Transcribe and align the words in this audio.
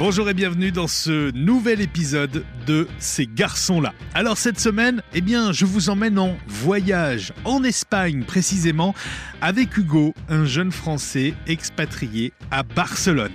Bonjour 0.00 0.30
et 0.30 0.34
bienvenue 0.34 0.72
dans 0.72 0.88
ce 0.88 1.30
nouvel 1.32 1.82
épisode 1.82 2.42
de 2.66 2.88
Ces 2.98 3.26
garçons-là. 3.26 3.92
Alors 4.14 4.38
cette 4.38 4.58
semaine, 4.58 5.02
eh 5.12 5.20
bien, 5.20 5.52
je 5.52 5.66
vous 5.66 5.90
emmène 5.90 6.18
en 6.18 6.38
voyage 6.46 7.34
en 7.44 7.62
Espagne 7.64 8.24
précisément 8.24 8.94
avec 9.42 9.76
Hugo, 9.76 10.14
un 10.30 10.46
jeune 10.46 10.72
Français 10.72 11.34
expatrié 11.46 12.32
à 12.50 12.62
Barcelone. 12.62 13.34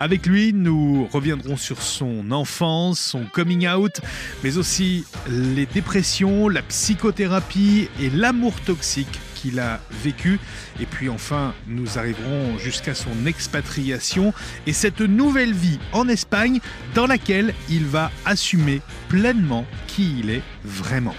Avec 0.00 0.24
lui, 0.24 0.54
nous 0.54 1.06
reviendrons 1.12 1.58
sur 1.58 1.82
son 1.82 2.30
enfance, 2.30 2.98
son 2.98 3.24
coming 3.24 3.68
out, 3.68 4.00
mais 4.42 4.56
aussi 4.56 5.04
les 5.28 5.66
dépressions, 5.66 6.48
la 6.48 6.62
psychothérapie 6.62 7.90
et 8.00 8.08
l'amour 8.08 8.58
toxique 8.62 9.20
qu'il 9.40 9.60
a 9.60 9.80
vécu. 9.90 10.38
Et 10.80 10.86
puis 10.86 11.08
enfin, 11.08 11.54
nous 11.66 11.98
arriverons 11.98 12.58
jusqu'à 12.58 12.94
son 12.94 13.26
expatriation 13.26 14.32
et 14.66 14.72
cette 14.72 15.00
nouvelle 15.00 15.52
vie 15.52 15.78
en 15.92 16.08
Espagne 16.08 16.60
dans 16.94 17.06
laquelle 17.06 17.54
il 17.68 17.86
va 17.86 18.10
assumer 18.24 18.82
pleinement 19.08 19.64
qui 19.86 20.18
il 20.20 20.30
est 20.30 20.42
vraiment. 20.64 21.14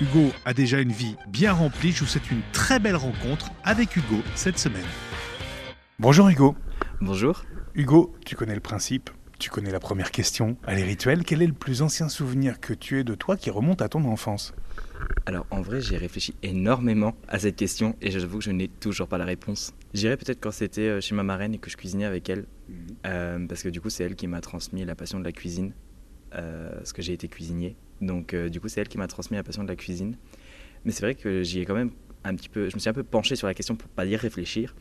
Hugo 0.00 0.32
a 0.44 0.54
déjà 0.54 0.80
une 0.80 0.92
vie 0.92 1.16
bien 1.28 1.52
remplie. 1.52 1.92
Je 1.92 2.00
vous 2.00 2.06
souhaite 2.06 2.30
une 2.30 2.42
très 2.52 2.78
belle 2.78 2.96
rencontre 2.96 3.50
avec 3.64 3.96
Hugo 3.96 4.22
cette 4.34 4.58
semaine. 4.58 4.86
Bonjour 5.98 6.28
Hugo. 6.28 6.56
Bonjour. 7.00 7.44
Hugo, 7.74 8.14
tu 8.24 8.36
connais 8.36 8.54
le 8.54 8.60
principe. 8.60 9.10
Tu 9.38 9.50
connais 9.50 9.70
la 9.70 9.80
première 9.80 10.12
question, 10.12 10.56
elle 10.66 10.78
est 10.78 10.84
rituelle. 10.84 11.22
Quel 11.22 11.42
est 11.42 11.46
le 11.46 11.52
plus 11.52 11.82
ancien 11.82 12.08
souvenir 12.08 12.58
que 12.58 12.72
tu 12.72 12.98
aies 12.98 13.04
de 13.04 13.14
toi 13.14 13.36
qui 13.36 13.50
remonte 13.50 13.82
à 13.82 13.88
ton 13.90 14.02
enfance? 14.06 14.54
Alors 15.26 15.46
en 15.50 15.60
vrai, 15.60 15.80
j'ai 15.80 15.96
réfléchi 15.96 16.34
énormément 16.44 17.16
à 17.26 17.40
cette 17.40 17.56
question 17.56 17.96
et 18.00 18.12
j'avoue 18.12 18.38
que 18.38 18.44
je 18.44 18.52
n'ai 18.52 18.68
toujours 18.68 19.08
pas 19.08 19.18
la 19.18 19.24
réponse. 19.24 19.74
J'irais 19.92 20.16
peut-être 20.16 20.40
quand 20.40 20.52
c'était 20.52 20.82
euh, 20.82 21.00
chez 21.00 21.16
ma 21.16 21.24
marraine 21.24 21.54
et 21.54 21.58
que 21.58 21.68
je 21.68 21.76
cuisinais 21.76 22.04
avec 22.04 22.30
elle, 22.30 22.46
mhm. 22.68 22.76
euh, 23.06 23.46
parce 23.46 23.62
que 23.64 23.68
du 23.68 23.80
coup 23.80 23.90
c'est 23.90 24.04
elle 24.04 24.14
qui 24.14 24.28
m'a 24.28 24.40
transmis 24.40 24.84
la 24.84 24.94
passion 24.94 25.18
de 25.18 25.24
la 25.24 25.32
cuisine, 25.32 25.72
euh, 26.34 26.76
parce 26.76 26.92
que 26.92 27.02
j'ai 27.02 27.12
été 27.12 27.26
cuisinier. 27.26 27.74
Donc 28.00 28.36
du 28.36 28.60
coup 28.60 28.68
c'est 28.68 28.80
elle 28.80 28.88
qui 28.88 28.98
m'a 28.98 29.08
transmis 29.08 29.36
la 29.36 29.42
passion 29.42 29.64
de 29.64 29.68
la 29.68 29.76
cuisine. 29.76 30.16
Mais 30.84 30.92
c'est 30.92 31.02
vrai 31.02 31.14
que 31.14 31.42
j'y 31.42 31.60
ai 31.60 31.64
quand 31.64 31.74
même 31.74 31.90
un 32.22 32.34
petit 32.36 32.48
peu, 32.48 32.68
je 32.68 32.76
me 32.76 32.80
suis 32.80 32.90
un 32.90 32.92
peu 32.92 33.02
penché 33.02 33.34
sur 33.34 33.48
la 33.48 33.54
question 33.54 33.74
pour 33.74 33.88
pas 33.88 34.04
y 34.04 34.14
réfléchir. 34.16 34.76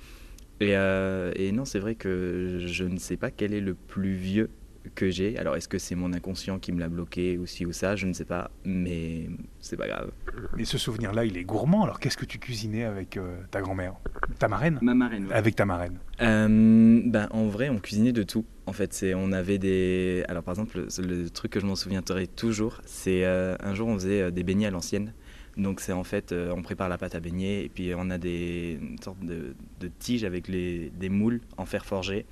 Et, 0.59 0.71
et 0.71 1.51
non, 1.51 1.65
c'est 1.65 1.79
vrai 1.79 1.95
que 1.95 2.59
je 2.65 2.83
ne 2.83 2.97
sais 2.97 3.17
pas 3.17 3.31
quel 3.31 3.53
est 3.53 3.61
le 3.61 3.73
plus 3.73 4.13
vieux 4.13 4.49
que 4.93 5.09
j'ai. 5.09 5.37
Alors, 5.37 5.55
est-ce 5.55 5.67
que 5.67 5.77
c'est 5.77 5.95
mon 5.95 6.13
inconscient 6.13 6.59
qui 6.59 6.71
me 6.71 6.79
l'a 6.79 6.89
bloqué 6.89 7.37
ou 7.37 7.45
ci 7.45 7.65
ou 7.65 7.71
ça? 7.71 7.95
Je 7.95 8.05
ne 8.05 8.13
sais 8.13 8.25
pas, 8.25 8.51
mais 8.63 9.29
c'est 9.59 9.77
pas 9.77 9.87
grave. 9.87 10.11
Mais 10.57 10.65
ce 10.65 10.77
souvenir-là, 10.77 11.25
il 11.25 11.37
est 11.37 11.43
gourmand. 11.43 11.83
Alors, 11.83 11.99
qu'est-ce 11.99 12.17
que 12.17 12.25
tu 12.25 12.39
cuisinais 12.39 12.83
avec 12.83 13.17
euh, 13.17 13.37
ta 13.51 13.61
grand-mère? 13.61 13.95
Ta 14.39 14.47
marraine? 14.47 14.79
Ma 14.81 14.93
marraine. 14.93 15.27
Avec 15.31 15.55
ta 15.55 15.65
marraine 15.65 15.97
euh, 16.21 17.01
ben, 17.05 17.27
En 17.31 17.47
vrai, 17.47 17.69
on 17.69 17.79
cuisinait 17.79 18.13
de 18.13 18.23
tout. 18.23 18.45
En 18.65 18.73
fait, 18.73 18.93
c'est, 18.93 19.13
on 19.13 19.31
avait 19.31 19.57
des. 19.57 20.23
Alors, 20.27 20.43
par 20.43 20.53
exemple, 20.53 20.85
le, 20.97 21.29
truc 21.29 21.51
que 21.51 21.59
je 21.59 21.65
m'en 21.65 21.75
souviendrai 21.75 22.27
toujours, 22.27 22.81
c'est 22.85 23.25
euh, 23.25 23.55
un 23.59 23.73
jour, 23.73 23.87
on 23.87 23.95
faisait 23.95 24.31
des 24.31 24.43
beignets 24.43 24.67
à 24.67 24.71
l'ancienne. 24.71 25.13
Donc 25.57 25.79
c'est 25.79 25.93
en 25.93 26.03
fait, 26.03 26.33
on 26.33 26.61
prépare 26.61 26.89
la 26.89 26.97
pâte 26.97 27.15
à 27.15 27.21
beignet 27.21 27.63
et 27.63 27.69
puis 27.69 27.93
on 27.95 28.09
a 28.09 28.17
des 28.17 28.77
sortes 29.01 29.23
de, 29.23 29.55
de 29.79 29.87
tiges 29.99 30.25
avec 30.25 30.49
les, 30.49 30.89
des 30.89 31.07
moules 31.07 31.39
en 31.55 31.65
fer 31.65 31.85
forgé 31.85 32.25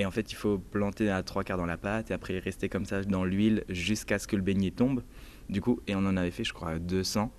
et 0.00 0.06
en 0.06 0.10
fait, 0.10 0.32
il 0.32 0.34
faut 0.34 0.56
planter 0.56 1.10
à 1.10 1.22
trois 1.22 1.44
quarts 1.44 1.58
dans 1.58 1.66
la 1.66 1.76
pâte 1.76 2.10
et 2.10 2.14
après 2.14 2.38
rester 2.38 2.70
comme 2.70 2.86
ça 2.86 3.04
dans 3.04 3.22
l'huile 3.22 3.64
jusqu'à 3.68 4.18
ce 4.18 4.26
que 4.26 4.34
le 4.34 4.40
beignet 4.40 4.70
tombe. 4.70 5.02
Du 5.50 5.60
coup, 5.60 5.80
et 5.86 5.94
on 5.94 5.98
en 5.98 6.16
avait 6.16 6.30
fait, 6.30 6.42
je 6.42 6.54
crois, 6.54 6.78
200. 6.78 7.30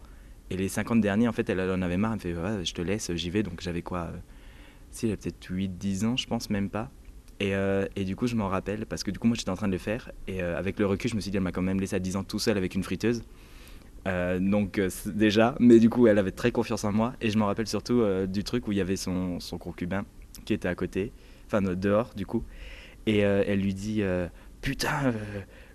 Et 0.52 0.58
les 0.58 0.70
50 0.70 1.02
derniers, 1.02 1.28
en 1.28 1.32
fait, 1.32 1.50
elle, 1.50 1.60
en 1.60 1.82
avait 1.82 1.98
marre. 1.98 2.12
Elle 2.24 2.36
me 2.36 2.60
fait, 2.60 2.66
je 2.66 2.74
te 2.76 2.84
laisse, 2.84 3.12
j'y 3.16 3.32
vais. 3.32 3.42
Donc 3.42 3.62
j'avais 3.62 3.82
quoi 3.82 4.12
euh, 4.14 4.18
Si, 4.92 5.08
j'avais 5.08 5.18
peut-être 5.18 5.52
8-10 5.52 6.06
ans, 6.06 6.18
je 6.18 6.28
pense, 6.28 6.52
même 6.52 6.70
pas. 6.70 6.92
Et, 7.40 7.56
euh, 7.56 7.88
et, 7.96 8.04
du 8.04 8.16
coup, 8.16 8.28
je 8.28 8.36
m'en 8.36 8.48
rappelle 8.48 8.86
parce 8.86 9.02
que 9.02 9.10
du 9.10 9.18
coup, 9.18 9.26
moi, 9.26 9.36
j'étais 9.36 9.50
en 9.50 9.56
train 9.56 9.68
de 9.68 9.72
le 9.72 9.80
faire. 9.80 10.12
Et 10.28 10.44
euh, 10.44 10.56
avec 10.56 10.78
le 10.78 10.86
recul, 10.86 11.10
je 11.10 11.16
me 11.16 11.20
suis 11.20 11.32
dit, 11.32 11.38
elle 11.38 11.44
m'a 11.44 11.52
quand 11.52 11.64
même 11.64 11.80
laissé 11.80 11.96
à 11.96 12.00
10 12.00 12.16
ans 12.16 12.24
tout 12.24 12.38
seul 12.38 12.58
avec 12.58 12.76
une 12.76 12.84
friteuse. 12.84 13.24
donc 14.40 14.80
déjà, 15.08 15.56
mais 15.60 15.80
du 15.80 15.90
coup, 15.90 16.06
elle 16.06 16.20
avait 16.20 16.30
très 16.30 16.52
confiance 16.52 16.84
en 16.84 16.92
moi. 16.92 17.14
Et 17.22 17.32
je 17.32 17.40
me 17.40 17.44
rappelle 17.44 17.68
surtout 17.68 18.04
du 18.28 18.44
truc 18.44 18.68
où 18.68 18.72
il 18.72 18.78
y 18.78 18.82
avait 18.82 18.98
son, 18.98 19.40
son 19.40 19.58
concubin 19.58 20.06
qui 20.46 20.54
était 20.54 20.68
à 20.68 20.76
côté 20.76 21.12
enfin 21.52 21.62
dehors 21.62 22.12
du 22.16 22.26
coup. 22.26 22.44
Et 23.06 23.26
euh, 23.26 23.44
elle 23.48 23.60
lui 23.60 23.74
dit 23.74 24.02
euh, 24.02 24.28
Putain, 24.62 25.06
euh, 25.06 25.12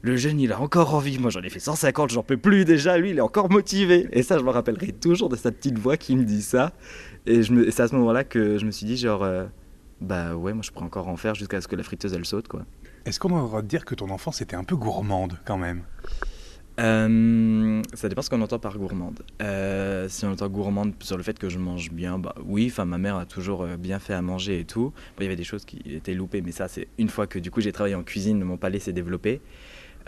le 0.02 0.16
jeune 0.16 0.40
il 0.40 0.52
a 0.52 0.60
encore 0.60 0.94
envie. 0.94 1.18
Moi 1.18 1.30
j'en 1.30 1.42
ai 1.42 1.50
fait 1.50 1.60
150, 1.60 2.10
j'en 2.10 2.22
peux 2.22 2.36
plus 2.36 2.64
déjà. 2.64 2.96
Lui 2.98 3.10
il 3.10 3.18
est 3.18 3.22
encore 3.22 3.50
motivé. 3.50 4.08
Et 4.12 4.22
ça, 4.22 4.38
je 4.38 4.44
me 4.44 4.50
rappellerai 4.50 4.92
toujours 4.92 5.28
de 5.28 5.36
sa 5.36 5.52
petite 5.52 5.78
voix 5.78 5.96
qui 5.96 6.16
me 6.16 6.24
dit 6.24 6.42
ça. 6.42 6.72
Et, 7.26 7.42
c'est 7.42 7.80
à 7.80 7.88
ce 7.88 7.94
moment-là 7.96 8.24
que 8.24 8.58
je 8.58 8.64
me 8.64 8.70
suis 8.70 8.86
dit 8.86 8.96
Genre, 8.96 9.26
bah 10.00 10.36
ouais, 10.36 10.52
moi 10.52 10.62
je 10.62 10.70
pourrais 10.70 10.86
encore 10.86 11.08
en 11.08 11.16
faire 11.16 11.34
jusqu'à 11.34 11.60
ce 11.60 11.68
que 11.68 11.76
la 11.76 11.82
friteuse 11.82 12.14
elle 12.14 12.24
saute 12.24 12.48
quoi. 12.48 12.64
Est-ce 13.04 13.20
qu'on 13.20 13.28
devrait 13.28 13.62
dire 13.62 13.84
que 13.84 13.94
ton 13.94 14.10
enfance 14.10 14.40
était 14.40 14.56
un 14.56 14.64
peu 14.64 14.76
gourmande 14.76 15.38
quand 15.44 15.58
même? 15.58 15.82
Euh, 16.78 17.82
ça 17.94 18.08
dépend 18.08 18.22
ce 18.22 18.28
qu'on 18.28 18.40
entend 18.42 18.58
par 18.58 18.76
gourmande. 18.78 19.22
Euh, 19.40 20.08
si 20.08 20.24
on 20.26 20.32
entend 20.32 20.48
gourmande 20.48 20.92
sur 21.00 21.16
le 21.16 21.22
fait 21.22 21.38
que 21.38 21.48
je 21.48 21.58
mange 21.58 21.90
bien, 21.90 22.18
bah 22.18 22.34
oui, 22.44 22.68
enfin 22.70 22.84
ma 22.84 22.98
mère 22.98 23.16
a 23.16 23.24
toujours 23.24 23.62
euh, 23.62 23.76
bien 23.76 23.98
fait 23.98 24.12
à 24.12 24.20
manger 24.20 24.60
et 24.60 24.64
tout. 24.64 24.92
il 25.18 25.22
y 25.22 25.26
avait 25.26 25.36
des 25.36 25.44
choses 25.44 25.64
qui 25.64 25.80
étaient 25.86 26.14
loupées, 26.14 26.42
mais 26.42 26.52
ça 26.52 26.68
c'est 26.68 26.88
une 26.98 27.08
fois 27.08 27.26
que 27.26 27.38
du 27.38 27.50
coup 27.50 27.60
j'ai 27.60 27.72
travaillé 27.72 27.94
en 27.94 28.02
cuisine, 28.02 28.42
mon 28.44 28.58
palais 28.58 28.78
s'est 28.78 28.92
développé. 28.92 29.40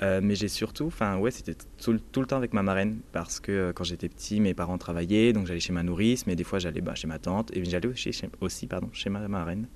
mais 0.00 0.34
j'ai 0.34 0.48
surtout, 0.48 0.86
enfin 0.86 1.16
ouais, 1.18 1.30
c'était 1.30 1.56
tout, 1.82 1.92
le 1.92 2.26
temps 2.26 2.36
avec 2.36 2.52
ma 2.52 2.62
marraine 2.62 3.00
parce 3.12 3.40
que 3.40 3.72
quand 3.74 3.84
j'étais 3.84 4.08
petit, 4.08 4.38
mes 4.40 4.54
parents 4.54 4.78
travaillaient, 4.78 5.32
donc 5.32 5.46
j'allais 5.46 5.60
chez 5.60 5.72
ma 5.72 5.82
nourrice, 5.82 6.26
mais 6.26 6.36
des 6.36 6.44
fois 6.44 6.58
j'allais 6.58 6.82
bah, 6.82 6.94
chez 6.94 7.08
ma 7.08 7.18
tante 7.18 7.50
et 7.56 7.64
j'allais 7.64 7.88
aussi, 7.88 8.10
aussi 8.40 8.66
pardon, 8.66 8.90
chez 8.92 9.10
ma 9.10 9.26
marraine. 9.26 9.66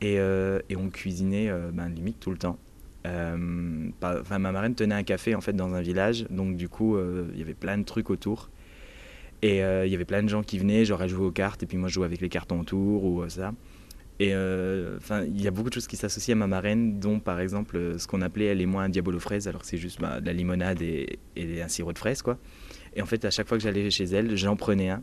Et, 0.00 0.16
et 0.16 0.76
on 0.76 0.90
cuisinait 0.90 1.50
ben, 1.72 1.88
limite 1.88 2.20
tout 2.20 2.30
le 2.30 2.36
temps. 2.36 2.58
Euh, 3.06 3.36
ma 3.36 4.38
marraine 4.38 4.74
tenait 4.74 4.94
un 4.94 5.02
café 5.02 5.34
en 5.34 5.40
fait 5.40 5.52
dans 5.52 5.74
un 5.74 5.82
village, 5.82 6.26
donc 6.30 6.56
du 6.56 6.68
coup 6.68 6.96
euh, 6.96 7.28
il 7.32 7.38
y 7.38 7.42
avait 7.42 7.54
plein 7.54 7.78
de 7.78 7.84
trucs 7.84 8.10
autour. 8.10 8.50
Et 9.42 9.62
euh, 9.62 9.84
il 9.84 9.92
y 9.92 9.94
avait 9.94 10.06
plein 10.06 10.22
de 10.22 10.28
gens 10.28 10.42
qui 10.42 10.58
venaient, 10.58 10.86
genre 10.86 11.02
à 11.02 11.06
jouer 11.06 11.26
aux 11.26 11.32
cartes, 11.32 11.62
et 11.62 11.66
puis 11.66 11.76
moi 11.76 11.88
je 11.88 11.94
jouais 11.94 12.06
avec 12.06 12.20
les 12.20 12.30
cartons 12.30 12.60
autour 12.60 13.04
ou 13.04 13.28
ça. 13.28 13.52
Et 14.20 14.32
enfin, 14.96 15.24
il 15.24 15.42
y 15.42 15.48
a 15.48 15.50
beaucoup 15.50 15.68
de 15.68 15.74
choses 15.74 15.88
qui 15.88 15.96
s'associent 15.96 16.36
à 16.36 16.38
ma 16.38 16.46
marraine, 16.46 17.00
dont 17.00 17.18
par 17.18 17.40
exemple 17.40 17.98
ce 17.98 18.06
qu'on 18.06 18.22
appelait 18.22 18.46
elle 18.46 18.60
et 18.60 18.66
moi 18.66 18.84
un 18.84 18.88
diabolo 18.88 19.18
fraise, 19.18 19.48
alors 19.48 19.62
que 19.62 19.66
c'est 19.66 19.76
juste 19.76 20.00
bah, 20.00 20.20
de 20.20 20.26
la 20.26 20.32
limonade 20.32 20.80
et, 20.82 21.18
et, 21.36 21.60
un 21.60 21.68
sirop 21.68 21.92
de 21.92 21.98
fraise 21.98 22.22
quoi. 22.22 22.38
Et 22.94 23.02
en 23.02 23.06
fait, 23.06 23.24
à 23.24 23.30
chaque 23.30 23.48
fois 23.48 23.58
que 23.58 23.64
j'allais 23.64 23.90
chez 23.90 24.04
elle, 24.04 24.36
j'en 24.36 24.56
prenais 24.56 24.90
un. 24.90 25.02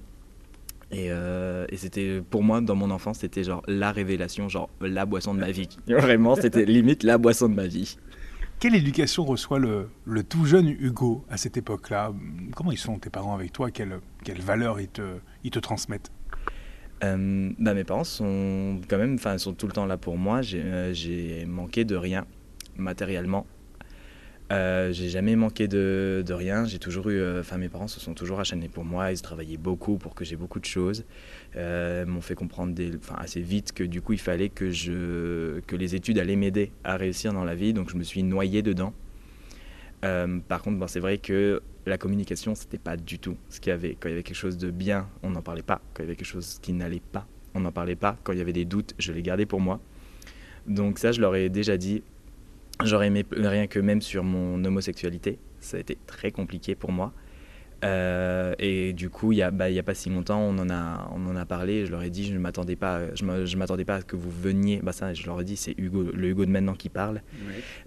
Euh, 0.94 1.66
et, 1.70 1.78
c'était 1.78 2.22
pour 2.22 2.44
moi 2.44 2.60
dans 2.60 2.76
mon 2.76 2.92
enfance 2.92 3.20
c'était 3.20 3.46
genre 3.46 3.64
la 3.66 3.94
révélation 3.94 4.50
genre 4.50 4.70
la 4.82 5.06
boisson 5.06 5.34
de 5.34 5.40
ma 5.40 5.52
vie. 5.52 5.70
Vraiment 5.88 6.36
c'était 6.36 6.66
limite 6.66 7.04
la 7.04 7.18
boisson 7.18 7.50
de 7.50 7.56
ma 7.56 7.68
vie. 7.68 7.98
Quelle 8.60 8.76
éducation 8.76 9.26
reçoit 9.26 9.58
le, 9.58 9.90
le 10.06 10.24
tout 10.24 10.46
jeune 10.46 10.68
Hugo 10.68 11.26
à 11.30 11.38
cette 11.38 11.58
époque-là? 11.58 12.14
Comment 12.56 12.72
ils 12.72 12.78
sont 12.78 13.00
tes 13.00 13.10
parents 13.10 13.34
avec 13.34 13.52
toi? 13.54 13.72
Quelles 13.72 14.00
quelle 14.24 14.40
valeurs 14.40 14.80
ils 14.80 14.88
te, 14.90 15.02
ils 15.44 15.50
te 15.50 15.58
transmettent? 15.58 16.12
Euh, 17.04 17.52
bah, 17.58 17.74
Mes 17.74 17.84
parents 17.84 18.04
sont 18.04 18.80
quand 18.88 18.98
même, 18.98 19.16
enfin, 19.16 19.38
sont 19.38 19.54
tout 19.54 19.68
le 19.68 19.74
temps 19.74 19.86
là 19.86 19.98
pour 19.98 20.18
moi. 20.18 20.42
J'ai 20.42 20.62
euh, 20.64 21.46
manqué 21.48 21.86
de 21.86 21.96
rien 21.96 22.26
matériellement. 22.76 23.46
Euh, 24.52 24.92
j'ai 24.92 25.08
jamais 25.08 25.36
manqué 25.36 25.68
de, 25.68 26.24
de 26.26 26.34
rien. 26.34 26.66
J'ai 26.66 26.80
toujours 26.80 27.10
eu. 27.10 27.20
Euh, 27.20 27.40
enfin, 27.40 27.58
mes 27.58 27.70
parents 27.70 27.88
se 27.88 28.00
sont 28.00 28.14
toujours 28.14 28.40
acharnés 28.40 28.68
pour 28.68 28.84
moi. 28.84 29.12
Ils 29.12 29.22
travaillaient 29.22 29.58
beaucoup 29.58 29.98
pour 29.98 30.14
que 30.14 30.26
j'ai 30.26 30.36
beaucoup 30.36 30.60
de 30.60 30.66
choses. 30.66 31.06
Euh, 31.56 32.06
m'ont 32.06 32.22
fait 32.22 32.36
comprendre 32.36 32.74
assez 33.18 33.42
vite 33.42 33.72
que 33.72 33.84
du 33.84 34.02
coup, 34.02 34.14
il 34.14 34.20
fallait 34.20 34.50
que, 34.50 34.70
je, 34.70 35.60
que 35.62 35.76
les 35.76 35.96
études 35.96 36.20
allaient 36.20 36.36
m'aider 36.36 36.72
à 36.84 36.98
réussir 36.98 37.34
dans 37.34 37.46
la 37.46 37.56
vie. 37.56 37.74
Donc, 37.74 37.90
je 37.90 37.96
me 37.96 38.04
suis 38.04 38.24
noyé 38.24 38.62
dedans. 38.62 38.94
Euh, 40.04 40.40
par 40.48 40.62
contre, 40.62 40.90
c'est 40.90 41.00
vrai 41.00 41.18
que 41.18 41.62
la 41.86 41.98
communication, 41.98 42.54
c'était 42.54 42.78
pas 42.78 42.98
du 42.98 43.20
tout 43.20 43.38
ce 43.50 43.60
qu'il 43.60 43.70
y 43.70 43.74
avait. 43.74 43.96
Quand 44.00 44.10
il 44.10 44.12
y 44.12 44.14
avait 44.16 44.24
quelque 44.24 44.36
chose 44.36 44.58
de 44.58 44.70
bien, 44.70 45.08
on 45.24 45.30
n'en 45.30 45.42
parlait 45.42 45.62
pas. 45.62 45.82
Quand 45.94 46.04
il 46.04 46.08
y 46.08 46.10
avait 46.10 46.16
quelque 46.16 46.28
chose 46.28 46.60
qui 46.62 46.74
n'allait 46.74 47.02
pas, 47.12 47.26
on 47.54 47.62
n'en 47.62 47.72
parlait 47.72 47.96
pas. 47.96 48.18
Quand 48.24 48.34
il 48.34 48.40
y 48.40 48.42
avait 48.42 48.54
des 48.54 48.66
doutes, 48.66 48.96
je 48.98 49.14
les 49.14 49.22
gardais 49.22 49.46
pour 49.46 49.62
moi. 49.62 49.80
Donc 50.68 51.00
ça, 51.00 51.12
je 51.12 51.22
leur 51.22 51.36
ai 51.36 51.50
déjà 51.50 51.78
dit 51.78 52.04
J'aurais 52.84 53.08
aimé 53.08 53.26
rien 53.32 53.68
que 53.68 53.80
même 53.80 54.02
sur 54.02 54.24
mon 54.24 54.64
homosexualité. 54.64 55.40
Ça 55.60 55.78
a 55.78 55.80
été 55.80 55.98
très 56.08 56.32
compliqué 56.32 56.76
pour 56.76 56.92
moi. 56.92 57.14
Euh, 57.84 58.54
et 58.60 58.94
du 58.94 59.10
coup, 59.10 59.32
il 59.32 59.38
n'y 59.38 59.42
a, 59.42 59.52
bah, 59.52 59.66
a 59.66 59.84
pas 59.84 59.94
si 59.94 60.10
longtemps, 60.10 60.40
on 60.40 60.58
en 60.60 60.70
a, 60.70 61.10
on 61.16 61.26
en 61.28 61.36
a 61.36 61.46
parlé. 61.46 61.86
Je 61.86 61.92
leur 61.92 62.04
ai 62.04 62.10
dit, 62.10 62.26
je 62.26 62.34
ne 62.34 62.40
m'attendais 62.40 62.76
pas, 62.76 63.14
je 63.16 63.56
m'attendais 63.58 63.86
pas 63.86 63.96
à 63.96 64.02
ce 64.02 64.06
que 64.06 64.16
vous 64.16 64.32
veniez. 64.32 64.80
Bah 64.84 64.92
ça, 64.92 65.14
je 65.14 65.26
leur 65.26 65.42
ai 65.42 65.44
dit, 65.44 65.58
c'est 65.58 65.76
Hugo, 65.78 66.12
le 66.14 66.30
Hugo 66.30 66.46
de 66.46 66.52
maintenant 66.52 66.76
qui 66.76 66.90
parle. 66.90 67.22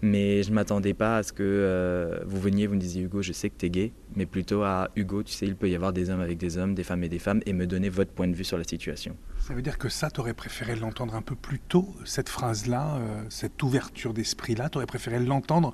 Mais 0.02 0.42
je 0.42 0.50
ne 0.50 0.54
m'attendais 0.54 0.94
pas 0.94 1.18
à 1.18 1.22
ce 1.22 1.32
que 1.32 1.42
euh, 1.42 2.20
vous 2.26 2.40
veniez, 2.40 2.66
vous 2.66 2.74
me 2.74 2.80
disiez 2.80 3.02
Hugo, 3.02 3.22
je 3.22 3.32
sais 3.32 3.50
que 3.50 3.56
tu 3.58 3.66
es 3.66 3.70
gay, 3.70 3.92
mais 4.16 4.26
plutôt 4.26 4.62
à 4.62 4.90
Hugo, 4.96 5.22
tu 5.22 5.32
sais, 5.32 5.46
il 5.46 5.56
peut 5.56 5.68
y 5.68 5.74
avoir 5.74 5.92
des 5.92 6.10
hommes 6.10 6.20
avec 6.20 6.38
des 6.38 6.58
hommes, 6.58 6.74
des 6.74 6.84
femmes 6.84 7.04
et 7.04 7.08
des 7.08 7.18
femmes, 7.18 7.40
et 7.46 7.52
me 7.52 7.66
donner 7.66 7.88
votre 7.88 8.10
point 8.10 8.28
de 8.28 8.34
vue 8.34 8.44
sur 8.44 8.58
la 8.58 8.64
situation. 8.64 9.16
Ça 9.38 9.54
veut 9.54 9.62
dire 9.62 9.78
que 9.78 9.88
ça, 9.88 10.10
tu 10.10 10.20
aurais 10.20 10.34
préféré 10.34 10.76
l'entendre 10.76 11.14
un 11.14 11.22
peu 11.22 11.34
plus 11.34 11.58
tôt, 11.58 11.94
cette 12.04 12.28
phrase-là, 12.28 12.96
euh, 12.96 13.22
cette 13.28 13.62
ouverture 13.62 14.14
d'esprit-là, 14.14 14.70
tu 14.70 14.78
aurais 14.78 14.86
préféré 14.86 15.20
l'entendre 15.20 15.72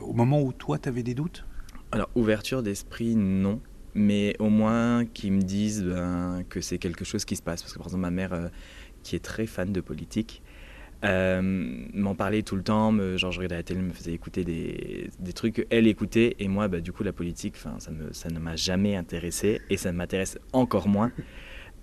au 0.00 0.12
moment 0.12 0.40
où 0.40 0.52
toi, 0.52 0.78
tu 0.78 0.88
avais 0.88 1.02
des 1.02 1.14
doutes? 1.14 1.44
Alors, 1.92 2.08
ouverture 2.14 2.62
d'esprit, 2.62 3.16
non. 3.16 3.60
Mais 3.94 4.36
au 4.38 4.48
moins 4.48 5.04
qu'ils 5.04 5.32
me 5.32 5.42
disent 5.42 5.82
ben, 5.82 6.44
que 6.48 6.60
c'est 6.60 6.78
quelque 6.78 7.04
chose 7.04 7.24
qui 7.24 7.34
se 7.34 7.42
passe. 7.42 7.62
Parce 7.62 7.72
que 7.72 7.78
par 7.78 7.88
exemple, 7.88 8.02
ma 8.02 8.10
mère, 8.10 8.32
euh, 8.32 8.48
qui 9.02 9.16
est 9.16 9.24
très 9.24 9.46
fan 9.46 9.72
de 9.72 9.80
politique, 9.80 10.42
euh, 11.04 11.40
m'en 11.94 12.14
parlait 12.14 12.42
tout 12.42 12.54
le 12.56 12.62
temps, 12.62 12.92
me, 12.92 13.16
genre 13.16 13.32
je 13.32 13.38
regardais 13.38 13.56
la 13.56 13.62
télé, 13.64 13.80
me 13.80 13.92
faisait 13.92 14.12
écouter 14.12 14.44
des, 14.44 15.10
des 15.18 15.32
trucs 15.32 15.66
qu'elle 15.68 15.88
écoutait, 15.88 16.36
et 16.38 16.46
moi, 16.46 16.68
bah, 16.68 16.80
du 16.80 16.92
coup, 16.92 17.02
la 17.02 17.12
politique, 17.12 17.56
ça, 17.56 17.90
me, 17.90 18.12
ça 18.12 18.28
ne 18.28 18.38
m'a 18.38 18.54
jamais 18.54 18.94
intéressé, 18.94 19.60
et 19.70 19.76
ça 19.76 19.92
m'intéresse 19.92 20.38
encore 20.52 20.88
moins. 20.88 21.12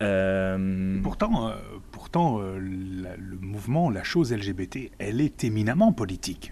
Euh, 0.04 1.02
pourtant, 1.02 1.48
euh, 1.50 1.56
pourtant 1.92 2.40
le 2.40 3.18
mouvement, 3.42 3.90
la 3.90 4.04
chose 4.04 4.32
LGBT, 4.32 4.92
elle 5.00 5.22
est 5.22 5.44
éminemment 5.44 5.92
politique. 5.92 6.52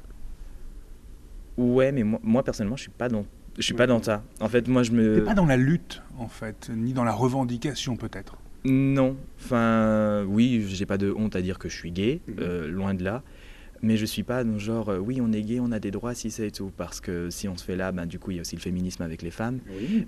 Ouais, 1.55 1.91
mais 1.91 2.01
moi, 2.01 2.19
moi 2.23 2.43
personnellement, 2.43 2.75
je 2.75 2.81
suis 2.81 2.91
pas 2.91 3.07
dans, 3.07 3.23
je 3.57 3.61
suis 3.61 3.73
pas 3.73 3.87
dans 3.87 4.01
ça. 4.01 4.23
En 4.39 4.49
fait, 4.49 4.67
moi, 4.67 4.83
je 4.83 4.91
me. 4.91 5.23
pas 5.23 5.33
dans 5.33 5.45
la 5.45 5.57
lutte, 5.57 6.01
en 6.17 6.27
fait, 6.27 6.69
ni 6.73 6.93
dans 6.93 7.03
la 7.03 7.13
revendication, 7.13 7.95
peut-être. 7.95 8.37
Non, 8.65 9.15
enfin, 9.39 10.23
oui, 10.27 10.65
j'ai 10.67 10.85
pas 10.85 10.97
de 10.97 11.11
honte 11.11 11.35
à 11.35 11.41
dire 11.41 11.59
que 11.59 11.69
je 11.69 11.75
suis 11.75 11.91
gay, 11.91 12.21
mhm. 12.27 12.35
euh, 12.39 12.67
loin 12.67 12.93
de 12.93 13.03
là. 13.03 13.23
Mais 13.81 13.97
je 13.97 14.05
suis 14.05 14.23
pas 14.23 14.43
dans 14.43 14.57
genre, 14.57 14.89
euh, 14.89 14.97
oui, 14.97 15.19
on 15.21 15.31
est 15.31 15.43
gay, 15.43 15.59
on 15.59 15.71
a 15.71 15.79
des 15.79 15.91
droits, 15.91 16.15
si 16.15 16.31
c'est 16.31 16.49
tout. 16.49 16.71
Parce 16.75 16.99
que 16.99 17.29
si 17.29 17.47
on 17.47 17.55
se 17.55 17.63
fait 17.63 17.75
là, 17.75 17.91
ben, 17.91 18.07
du 18.07 18.17
coup, 18.17 18.31
il 18.31 18.35
y 18.35 18.37
a 18.39 18.41
aussi 18.41 18.55
le 18.55 18.61
féminisme 18.61 19.03
avec 19.03 19.21
les 19.21 19.29
femmes. 19.29 19.59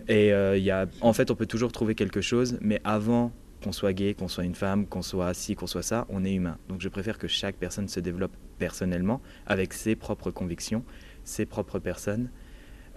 Et 0.08 0.34
euh, 0.34 0.58
il 0.58 0.64
y 0.64 0.72
a, 0.72 0.88
en 1.02 1.14
fait, 1.14 1.30
on 1.30 1.36
peut 1.36 1.46
toujours 1.46 1.72
trouver 1.72 1.94
quelque 1.94 2.22
chose, 2.22 2.58
mais 2.62 2.82
avant 2.84 3.32
qu'on 3.64 3.72
soit 3.72 3.94
gay, 3.94 4.14
qu'on 4.14 4.28
soit 4.28 4.46
une 4.46 4.56
femme, 4.56 4.88
qu'on 4.88 5.02
soit 5.02 5.34
ci, 5.34 5.56
qu'on 5.56 5.68
soit 5.68 5.84
ça, 5.84 6.06
on 6.10 6.24
est 6.24 6.34
humain. 6.34 6.58
Donc 6.70 6.82
je 6.82 6.90
préfère 6.90 7.18
que 7.18 7.28
chaque 7.28 7.56
personne 7.56 7.88
se 7.88 8.00
développe 8.00 8.36
personnellement, 8.58 9.22
avec 9.46 9.74
ses 9.74 9.96
propres 9.96 10.32
convictions, 10.32 10.84
ses 11.24 11.46
propres 11.46 11.80
personnes. 11.80 12.30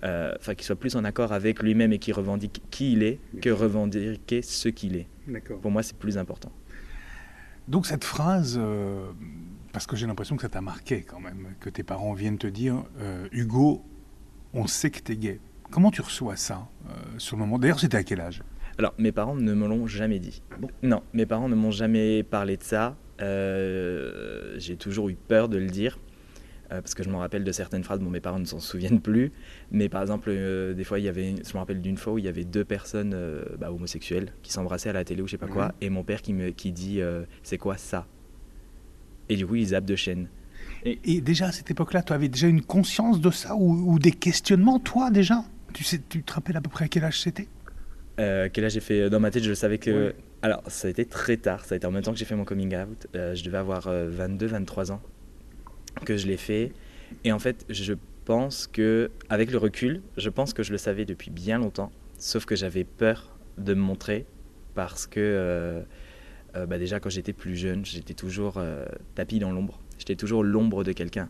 Enfin, 0.03 0.55
qu'il 0.55 0.65
soit 0.65 0.77
plus 0.77 0.97
en 0.97 1.05
accord 1.05 1.33
avec 1.33 1.63
lui-même 1.63 1.93
et 1.93 1.99
qu'il 1.99 2.15
revendique 2.15 2.63
qui 2.71 2.93
il 2.93 3.03
est, 3.03 3.19
que 3.41 3.51
revendiquer 3.51 4.43
ce 4.43 4.69
qu'il 4.69 4.97
est. 4.97 5.07
Pour 5.61 5.71
moi, 5.71 5.83
c'est 5.83 5.97
plus 5.97 6.19
important. 6.19 6.53
Donc 7.71 7.87
cette 7.87 8.03
phrase, 8.03 8.59
euh, 8.61 9.13
parce 9.73 9.87
que 9.87 9.95
j'ai 9.95 10.09
l'impression 10.09 10.35
que 10.35 10.43
ça 10.43 10.49
t'a 10.49 10.61
marqué 10.61 11.03
quand 11.03 11.21
même, 11.21 11.55
que 11.61 11.71
tes 11.71 11.85
parents 11.85 12.15
viennent 12.15 12.37
te 12.37 12.49
dire, 12.49 12.83
euh, 13.01 13.29
Hugo, 13.31 13.85
on 14.53 14.67
sait 14.67 14.91
que 14.91 14.99
t'es 14.99 15.17
gay. 15.17 15.41
Comment 15.71 15.93
tu 15.93 16.03
reçois 16.03 16.35
ça 16.35 16.69
euh, 16.89 16.93
sur 17.19 17.37
le 17.37 17.41
moment? 17.41 17.61
D'ailleurs, 17.61 17.79
c'était 17.79 17.99
à 17.99 18.03
quel 18.03 18.21
âge? 18.21 18.43
Alors, 18.77 18.93
mes 18.99 19.13
parents 19.13 19.37
ne 19.37 19.55
me 19.55 19.69
l'ont 19.69 19.87
jamais 19.87 20.19
dit. 20.19 20.43
Non, 20.83 21.03
mes 21.13 21.27
parents 21.27 21.49
ne 21.49 21.55
m'ont 21.55 21.71
jamais 21.71 22.25
parlé 22.25 22.57
de 22.57 22.63
ça. 22.65 22.97
j'ai 23.21 24.77
toujours 24.77 25.09
eu 25.09 25.15
peur 25.15 25.49
de 25.49 25.59
le 25.59 25.67
dire. 25.67 25.99
Euh, 26.73 26.81
parce 26.81 26.95
que 26.95 27.03
je 27.03 27.09
me 27.09 27.17
rappelle 27.17 27.43
de 27.43 27.53
certaines 27.53 27.83
phrases 27.83 27.99
dont 28.01 28.11
mes 28.11 28.21
parents 28.21 28.39
ne 28.39 28.45
s'en 28.45 28.61
souviennent 28.61 29.01
plus. 29.01 29.33
Mais 29.73 29.89
par 29.89 30.03
exemple, 30.03 30.31
euh, 30.31 30.73
des 30.73 30.85
fois, 30.85 30.99
il 30.99 31.05
y 31.05 31.09
avait, 31.09 31.35
je 31.37 31.53
me 31.53 31.59
rappelle 31.59 31.81
d'une 31.81 31.97
fois 31.97 32.13
où 32.13 32.19
il 32.19 32.25
y 32.25 32.29
avait 32.29 32.45
deux 32.45 32.65
personnes 32.65 33.13
euh, 33.15 33.45
bah, 33.59 33.73
homosexuelles 33.73 34.33
qui 34.43 34.53
s'embrassaient 34.53 34.91
à 34.91 34.93
la 34.93 35.05
télé 35.05 35.23
ou 35.23 35.27
je 35.27 35.33
sais 35.33 35.39
pas 35.39 35.49
quoi, 35.49 35.67
mhm. 35.67 35.73
et 35.81 35.91
mon 35.91 36.05
père 36.05 36.23
qui, 36.23 36.33
me, 36.33 36.51
qui 36.51 36.73
dit 36.73 37.01
C'est 37.43 37.59
quoi 37.59 37.77
ça? 37.77 38.07
Et 39.29 39.37
du 39.37 39.47
coup, 39.47 39.57
il 39.57 39.67
zappe 39.67 39.85
de 39.85 39.97
chaîne. 39.97 40.29
Et, 40.85 41.21
déjà 41.21 41.47
à 41.47 41.53
cette 41.53 41.71
époque-là, 41.71 42.03
tu 42.03 42.13
avais 42.13 42.29
déjà 42.29 42.47
une 42.47 42.63
conscience 42.63 43.21
de 43.21 43.31
ça 43.31 43.55
ou, 43.57 43.99
des 43.99 44.13
questionnements, 44.13 44.79
toi 44.79 45.11
déjà? 45.11 45.45
Tu, 45.73 45.85
sais, 45.85 46.01
tu 46.09 46.23
te 46.23 46.33
rappelles 46.33 46.57
à 46.57 46.61
peu 46.61 46.71
près 46.71 46.87
à 46.87 46.89
quel 46.89 47.05
âge 47.05 47.21
c'était? 47.21 47.49
Quel 48.17 48.65
âge 48.65 48.73
j'ai 48.73 48.81
fait? 48.81 49.09
Dans 49.09 49.21
ma 49.21 49.31
tête, 49.31 49.43
je 49.43 49.55
savais 49.55 49.79
que. 49.79 50.15
Alors, 50.43 50.63
ça 50.69 50.89
a 50.89 50.91
été 50.91 51.05
très 51.05 51.37
tard, 51.37 51.65
ça 51.65 51.75
a 51.75 51.77
été 51.77 51.87
en 51.87 51.91
même 51.91 52.03
temps 52.03 52.13
que 52.13 52.19
j'ai 52.19 52.25
fait 52.25 52.35
mon 52.35 52.45
coming 52.45 52.75
out. 52.77 53.07
je 53.15 53.43
devais 53.45 53.59
avoir 53.59 53.89
22-23 53.89 54.93
ans 54.93 55.01
que 56.05 56.17
je 56.17 56.27
l'ai 56.27 56.37
fait. 56.37 56.73
Et 57.25 57.33
en 57.33 57.39
fait, 57.39 57.65
je 57.69 57.95
pense 58.25 58.67
que, 58.67 59.11
avec 59.29 59.51
le 59.51 59.59
recul, 59.59 60.03
je 60.17 60.31
pense 60.31 60.53
que 60.53 60.63
je 60.63 60.73
le 60.73 60.79
savais 60.79 61.05
depuis 61.05 61.31
bien 61.31 61.59
longtemps, 61.59 61.91
sauf 62.19 62.45
que 62.45 62.57
j'avais 62.57 62.85
peur 62.85 63.37
de 63.59 63.75
me 63.75 63.81
montrer 63.81 64.27
parce 64.75 65.07
que, 65.07 65.21
euh, 65.21 65.83
euh, 66.57 66.67
bah 66.67 66.79
déjà, 66.79 67.01
quand 67.01 67.11
j'étais 67.11 67.33
plus 67.33 67.57
jeune, 67.57 67.85
j'étais 67.85 68.15
toujours 68.15 68.55
euh, 68.57 68.85
tapis 69.15 69.39
dans 69.39 69.53
l'ombre. 69.53 69.81
J'étais 69.99 70.17
toujours 70.17 70.43
l'ombre 70.43 70.85
de 70.85 70.93
quelqu'un. 70.93 71.29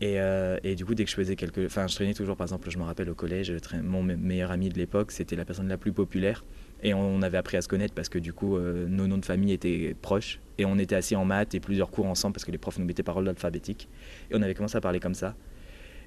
Et, 0.00 0.18
et, 0.62 0.74
du 0.74 0.84
coup, 0.84 0.94
dès 0.94 1.04
que 1.04 1.10
je 1.10 1.16
faisais 1.16 1.36
quelque. 1.36 1.64
Enfin, 1.64 1.86
je 1.86 1.94
traînais 1.94 2.12
toujours, 2.12 2.36
par 2.36 2.44
exemple, 2.44 2.70
je 2.70 2.78
me 2.78 2.82
rappelle 2.82 3.08
au 3.08 3.14
collège, 3.14 3.52
mon 3.82 4.02
meilleur 4.02 4.50
ami 4.50 4.68
de 4.68 4.76
l'époque, 4.76 5.10
c'était 5.10 5.36
la 5.36 5.46
personne 5.46 5.68
la 5.68 5.78
plus 5.78 5.92
populaire. 5.92 6.44
Et 6.82 6.94
on 6.94 7.22
avait 7.22 7.38
appris 7.38 7.56
à 7.56 7.62
se 7.62 7.68
connaître 7.68 7.94
parce 7.94 8.08
que 8.08 8.18
du 8.18 8.32
coup, 8.32 8.56
euh, 8.56 8.86
nos 8.86 9.06
noms 9.06 9.18
de 9.18 9.24
famille 9.24 9.52
étaient 9.52 9.96
proches. 10.00 10.40
Et 10.58 10.64
on 10.64 10.78
était 10.78 10.94
assis 10.94 11.16
en 11.16 11.24
maths 11.24 11.54
et 11.54 11.60
plusieurs 11.60 11.90
cours 11.90 12.06
ensemble 12.06 12.34
parce 12.34 12.44
que 12.44 12.50
les 12.50 12.58
profs 12.58 12.78
nous 12.78 12.84
mettaient 12.84 13.02
par 13.02 13.16
ordre 13.16 13.28
alphabétique. 13.28 13.88
Et 14.30 14.34
on 14.34 14.42
avait 14.42 14.54
commencé 14.54 14.76
à 14.76 14.80
parler 14.80 15.00
comme 15.00 15.14
ça. 15.14 15.34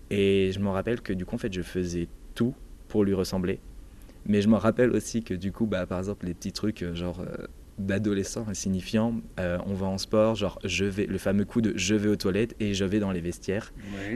Et 0.10 0.52
je 0.54 0.60
me 0.60 0.70
rappelle 0.70 1.02
que 1.02 1.14
du 1.14 1.26
coup, 1.26 1.36
en 1.36 1.40
fait, 1.40 1.54
je 1.54 1.62
faisais 1.62 2.08
tout 2.36 2.54
pour 2.88 3.04
lui 3.04 3.14
ressembler. 3.14 3.60
Mais 4.26 4.42
je 4.42 4.48
me 4.48 4.56
rappelle 4.56 4.92
aussi 4.92 5.24
que 5.24 5.34
du 5.34 5.52
coup, 5.52 5.66
bah, 5.66 5.86
par 5.86 6.00
exemple, 6.00 6.26
les 6.26 6.34
petits 6.34 6.52
trucs, 6.52 6.84
euh, 6.84 6.94
genre 6.94 7.22
euh, 7.22 7.48
d'adolescent 7.80 8.46
insignifiant, 8.48 9.22
euh, 9.40 9.58
on 9.66 9.74
va 9.74 9.88
en 9.88 9.98
sport, 9.98 10.36
genre 10.36 10.60
je 10.64 10.86
vais, 10.86 11.06
le 11.06 11.18
fameux 11.18 11.46
coup 11.46 11.62
de 11.62 11.74
je 11.76 11.96
vais 11.96 12.10
aux 12.10 12.16
toilettes 12.16 12.56
et 12.60 12.74
je 12.74 12.86
vais 12.86 13.00
dans 13.00 13.12
les 13.12 13.22
vestiaires, 13.22 13.74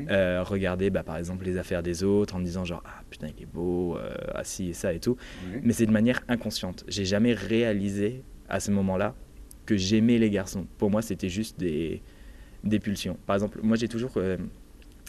euh, 0.09 0.43
regarder 0.43 0.89
bah, 0.89 1.03
par 1.03 1.17
exemple 1.17 1.45
les 1.45 1.57
affaires 1.57 1.81
des 1.81 2.03
autres 2.03 2.35
en 2.35 2.39
me 2.39 2.45
disant 2.45 2.65
genre 2.65 2.83
ah 2.85 3.01
putain 3.09 3.27
il 3.35 3.43
est 3.43 3.51
beau, 3.51 3.97
euh, 3.97 4.13
assis 4.35 4.69
et 4.69 4.73
ça 4.73 4.93
et 4.93 4.99
tout. 4.99 5.17
Mais 5.63 5.73
c'est 5.73 5.85
de 5.85 5.91
manière 5.91 6.21
inconsciente. 6.27 6.83
J'ai 6.87 7.05
jamais 7.05 7.33
réalisé 7.33 8.23
à 8.49 8.59
ce 8.59 8.69
moment-là 8.71 9.15
que 9.65 9.77
j'aimais 9.77 10.17
les 10.17 10.29
garçons. 10.29 10.67
Pour 10.77 10.91
moi 10.91 11.01
c'était 11.01 11.29
juste 11.29 11.59
des, 11.59 12.01
des 12.63 12.79
pulsions. 12.79 13.17
Par 13.25 13.35
exemple, 13.35 13.59
moi 13.63 13.77
j'ai 13.77 13.87
toujours 13.87 14.17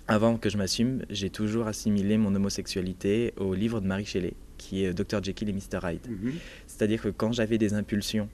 avant 0.06 0.36
que 0.36 0.50
je 0.50 0.58
m'assume, 0.58 1.02
j'ai 1.10 1.30
toujours 1.30 1.66
assimilé 1.66 2.18
mon 2.18 2.34
homosexualité 2.34 3.32
au 3.36 3.54
livre 3.54 3.80
de 3.80 3.86
Marie 3.86 4.04
Shelley, 4.04 4.34
qui 4.58 4.84
est 4.84 4.92
Dr. 4.92 5.22
Jekyll 5.22 5.48
et 5.48 5.52
Mr. 5.52 5.80
Hyde. 5.82 6.06
Mhm. 6.08 6.32
C'est-à-dire 6.66 7.02
que 7.02 7.08
quand 7.08 7.32
j'avais 7.32 7.58
des 7.58 7.74
impulsions 7.74 8.28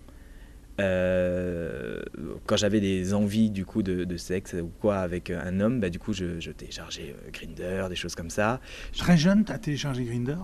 euh, 0.80 2.02
quand 2.46 2.56
j'avais 2.56 2.80
des 2.80 3.12
envies 3.14 3.50
du 3.50 3.64
coup 3.64 3.82
de, 3.82 4.16
sexe 4.16 4.54
ou 4.54 4.70
quoi 4.80 4.98
avec 4.98 5.30
un 5.30 5.60
homme, 5.60 5.80
bah, 5.80 5.90
du 5.90 5.98
coup 5.98 6.12
je, 6.12 6.40
je 6.40 6.50
téléchargeais 6.50 7.14
euh, 7.16 7.30
Grinder, 7.30 7.86
des 7.88 7.96
choses 7.96 8.14
comme 8.14 8.30
ça. 8.30 8.60
Très 8.96 9.16
jeune, 9.16 9.44
tu 9.44 9.52
as 9.52 9.58
téléchargé 9.58 10.04
Grinder 10.04 10.36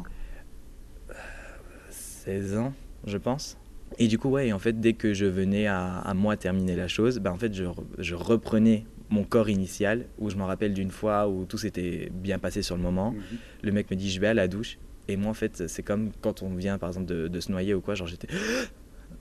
16 1.91 2.57
ans, 2.57 2.75
je 3.07 3.19
pense. 3.19 3.57
Et 3.99 4.09
du 4.09 4.19
coup, 4.19 4.31
ouais, 4.31 4.53
en 4.53 4.59
fait, 4.59 4.81
dès 4.81 4.95
que 4.95 5.15
je 5.15 5.27
venais 5.27 5.69
à, 5.69 6.13
moi 6.15 6.37
terminer 6.37 6.75
la 6.75 6.89
chose, 6.89 7.19
bah, 7.19 7.33
en 7.33 7.37
fait, 7.37 7.55
je, 7.55 7.65
je, 7.99 8.15
reprenais 8.17 8.85
mon 9.11 9.23
corps 9.23 9.49
initial, 9.49 10.07
où 10.19 10.29
je 10.29 10.37
me 10.37 10.43
rappelle 10.43 10.75
d'une 10.75 10.91
fois 10.91 11.29
où 11.29 11.45
tout 11.45 11.57
s'était 11.57 12.11
bien 12.13 12.41
passé 12.41 12.63
sur 12.63 12.77
le 12.77 12.83
moment. 12.83 13.13
Mhm. 13.13 13.23
Le 13.63 13.73
mec 13.73 13.91
me 13.91 13.97
dit, 13.97 14.11
je 14.11 14.21
vais 14.21 14.27
à 14.27 14.35
la 14.35 14.49
douche. 14.49 14.79
Et 15.07 15.17
moi, 15.17 15.31
en 15.31 15.35
fait, 15.35 15.69
c'est 15.69 15.85
comme 15.85 16.11
quand 16.21 16.43
on 16.43 16.55
vient, 16.57 16.79
par 16.79 16.89
exemple, 16.89 17.07
de, 17.07 17.29
de 17.29 17.41
se 17.41 17.53
noyer 17.53 17.75
ou 17.75 17.81
quoi, 17.81 17.95
genre 17.95 18.09
j'étais 18.09 18.29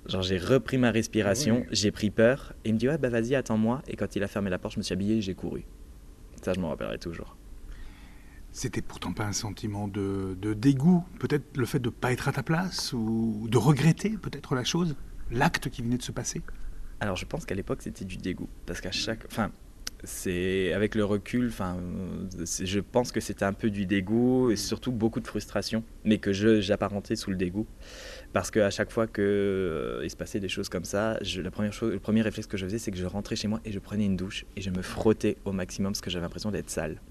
Genre 0.05 0.21
j'ai 0.21 0.37
repris 0.37 0.77
ma 0.77 0.91
respiration, 0.91 1.63
ah 1.65 1.69
j'ai 1.71 1.91
pris 1.91 2.11
peur, 2.11 2.53
et 2.63 2.69
il 2.69 2.75
me 2.75 2.79
dit 2.79 2.87
ouais 2.87 2.97
bah 2.97 3.09
vas-y 3.09 3.35
attends-moi, 3.35 3.81
et 3.87 3.95
quand 3.95 4.15
il 4.15 4.23
a 4.23 4.27
fermé 4.27 4.49
la 4.49 4.59
porte 4.59 4.75
je 4.75 4.79
me 4.79 4.83
suis 4.83 4.93
habillé 4.93 5.17
et 5.17 5.21
j'ai 5.21 5.33
couru. 5.33 5.65
Ça 6.43 6.53
je 6.53 6.59
m'en 6.59 6.69
rappellerai 6.69 6.99
toujours. 6.99 7.37
C'était 8.51 8.81
pourtant 8.81 9.13
pas 9.13 9.25
un 9.25 9.33
sentiment 9.33 9.87
de, 9.87 10.37
de 10.39 10.53
dégoût, 10.53 11.03
peut-être 11.19 11.57
le 11.57 11.65
fait 11.65 11.79
de 11.79 11.89
ne 11.89 11.93
pas 11.93 12.13
être 12.13 12.27
à 12.27 12.31
ta 12.31 12.43
place, 12.43 12.93
ou 12.93 13.47
de 13.49 13.57
regretter 13.57 14.11
peut-être 14.11 14.55
la 14.55 14.63
chose, 14.63 14.95
l'acte 15.31 15.69
qui 15.69 15.81
venait 15.81 15.97
de 15.97 16.03
se 16.03 16.11
passer? 16.11 16.41
Alors 16.99 17.15
je 17.15 17.25
pense 17.25 17.45
qu'à 17.45 17.55
l'époque 17.55 17.81
c'était 17.81 18.05
du 18.05 18.17
dégoût, 18.17 18.47
parce 18.65 18.79
qu'à 18.81 18.91
chaque... 18.91 19.25
Enfin, 19.25 19.51
c'est 20.03 20.73
avec 20.73 20.95
le 20.95 21.05
recul, 21.05 21.51
je 21.51 22.79
pense 22.79 23.11
que 23.11 23.19
c'était 23.19 23.45
un 23.45 23.53
peu 23.53 23.69
du 23.69 23.85
dégoût 23.85 24.51
et 24.51 24.55
surtout 24.55 24.91
beaucoup 24.91 25.19
de 25.19 25.27
frustration, 25.27 25.83
mais 26.03 26.17
que 26.17 26.33
j'apparentais 26.33 27.15
sous 27.15 27.31
le 27.31 27.37
dégoût. 27.37 27.65
Parce 28.33 28.51
qu'à 28.51 28.69
chaque 28.69 28.91
fois 28.91 29.07
qu'il 29.07 29.23
euh, 29.23 30.07
se 30.07 30.15
passait 30.15 30.39
des 30.39 30.49
choses 30.49 30.69
comme 30.69 30.83
ça, 30.83 31.17
la 31.37 31.51
première 31.51 31.73
chose, 31.73 31.93
le 31.93 31.99
premier 31.99 32.21
réflexe 32.21 32.47
que 32.47 32.57
je 32.57 32.65
faisais, 32.65 32.79
c'est 32.79 32.91
que 32.91 32.97
je 32.97 33.05
rentrais 33.05 33.35
chez 33.35 33.47
moi 33.47 33.61
et 33.65 33.71
je 33.71 33.79
prenais 33.79 34.05
une 34.05 34.17
douche 34.17 34.45
et 34.55 34.61
je 34.61 34.69
me 34.69 34.81
frottais 34.81 35.37
au 35.45 35.51
maximum 35.51 35.93
parce 35.93 36.01
que 36.01 36.09
j'avais 36.09 36.23
l'impression 36.23 36.51
d'être 36.51 36.69
sale. 36.69 37.01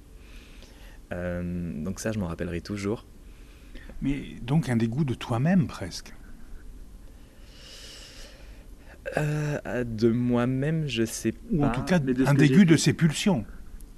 Euh, 1.13 1.73
donc 1.83 2.01
ça, 2.01 2.13
je 2.13 2.19
m'en 2.19 2.27
rappellerai 2.27 2.61
toujours. 2.61 3.07
Mais 4.03 4.37
donc 4.43 4.69
un 4.69 4.77
dégoût 4.77 5.05
de 5.05 5.15
toi-même 5.15 5.67
presque 5.67 6.15
euh, 9.17 9.85
De 9.85 10.11
moi-même, 10.11 10.87
je 10.87 11.05
sais 11.05 11.33
pas. 11.33 11.39
Ou 11.53 11.65
en 11.65 11.71
tout 11.71 11.83
cas, 11.83 12.01
un 12.27 12.35
dégoût 12.35 12.65
de 12.65 12.77
ses 12.77 12.93
pulsions. 12.93 13.45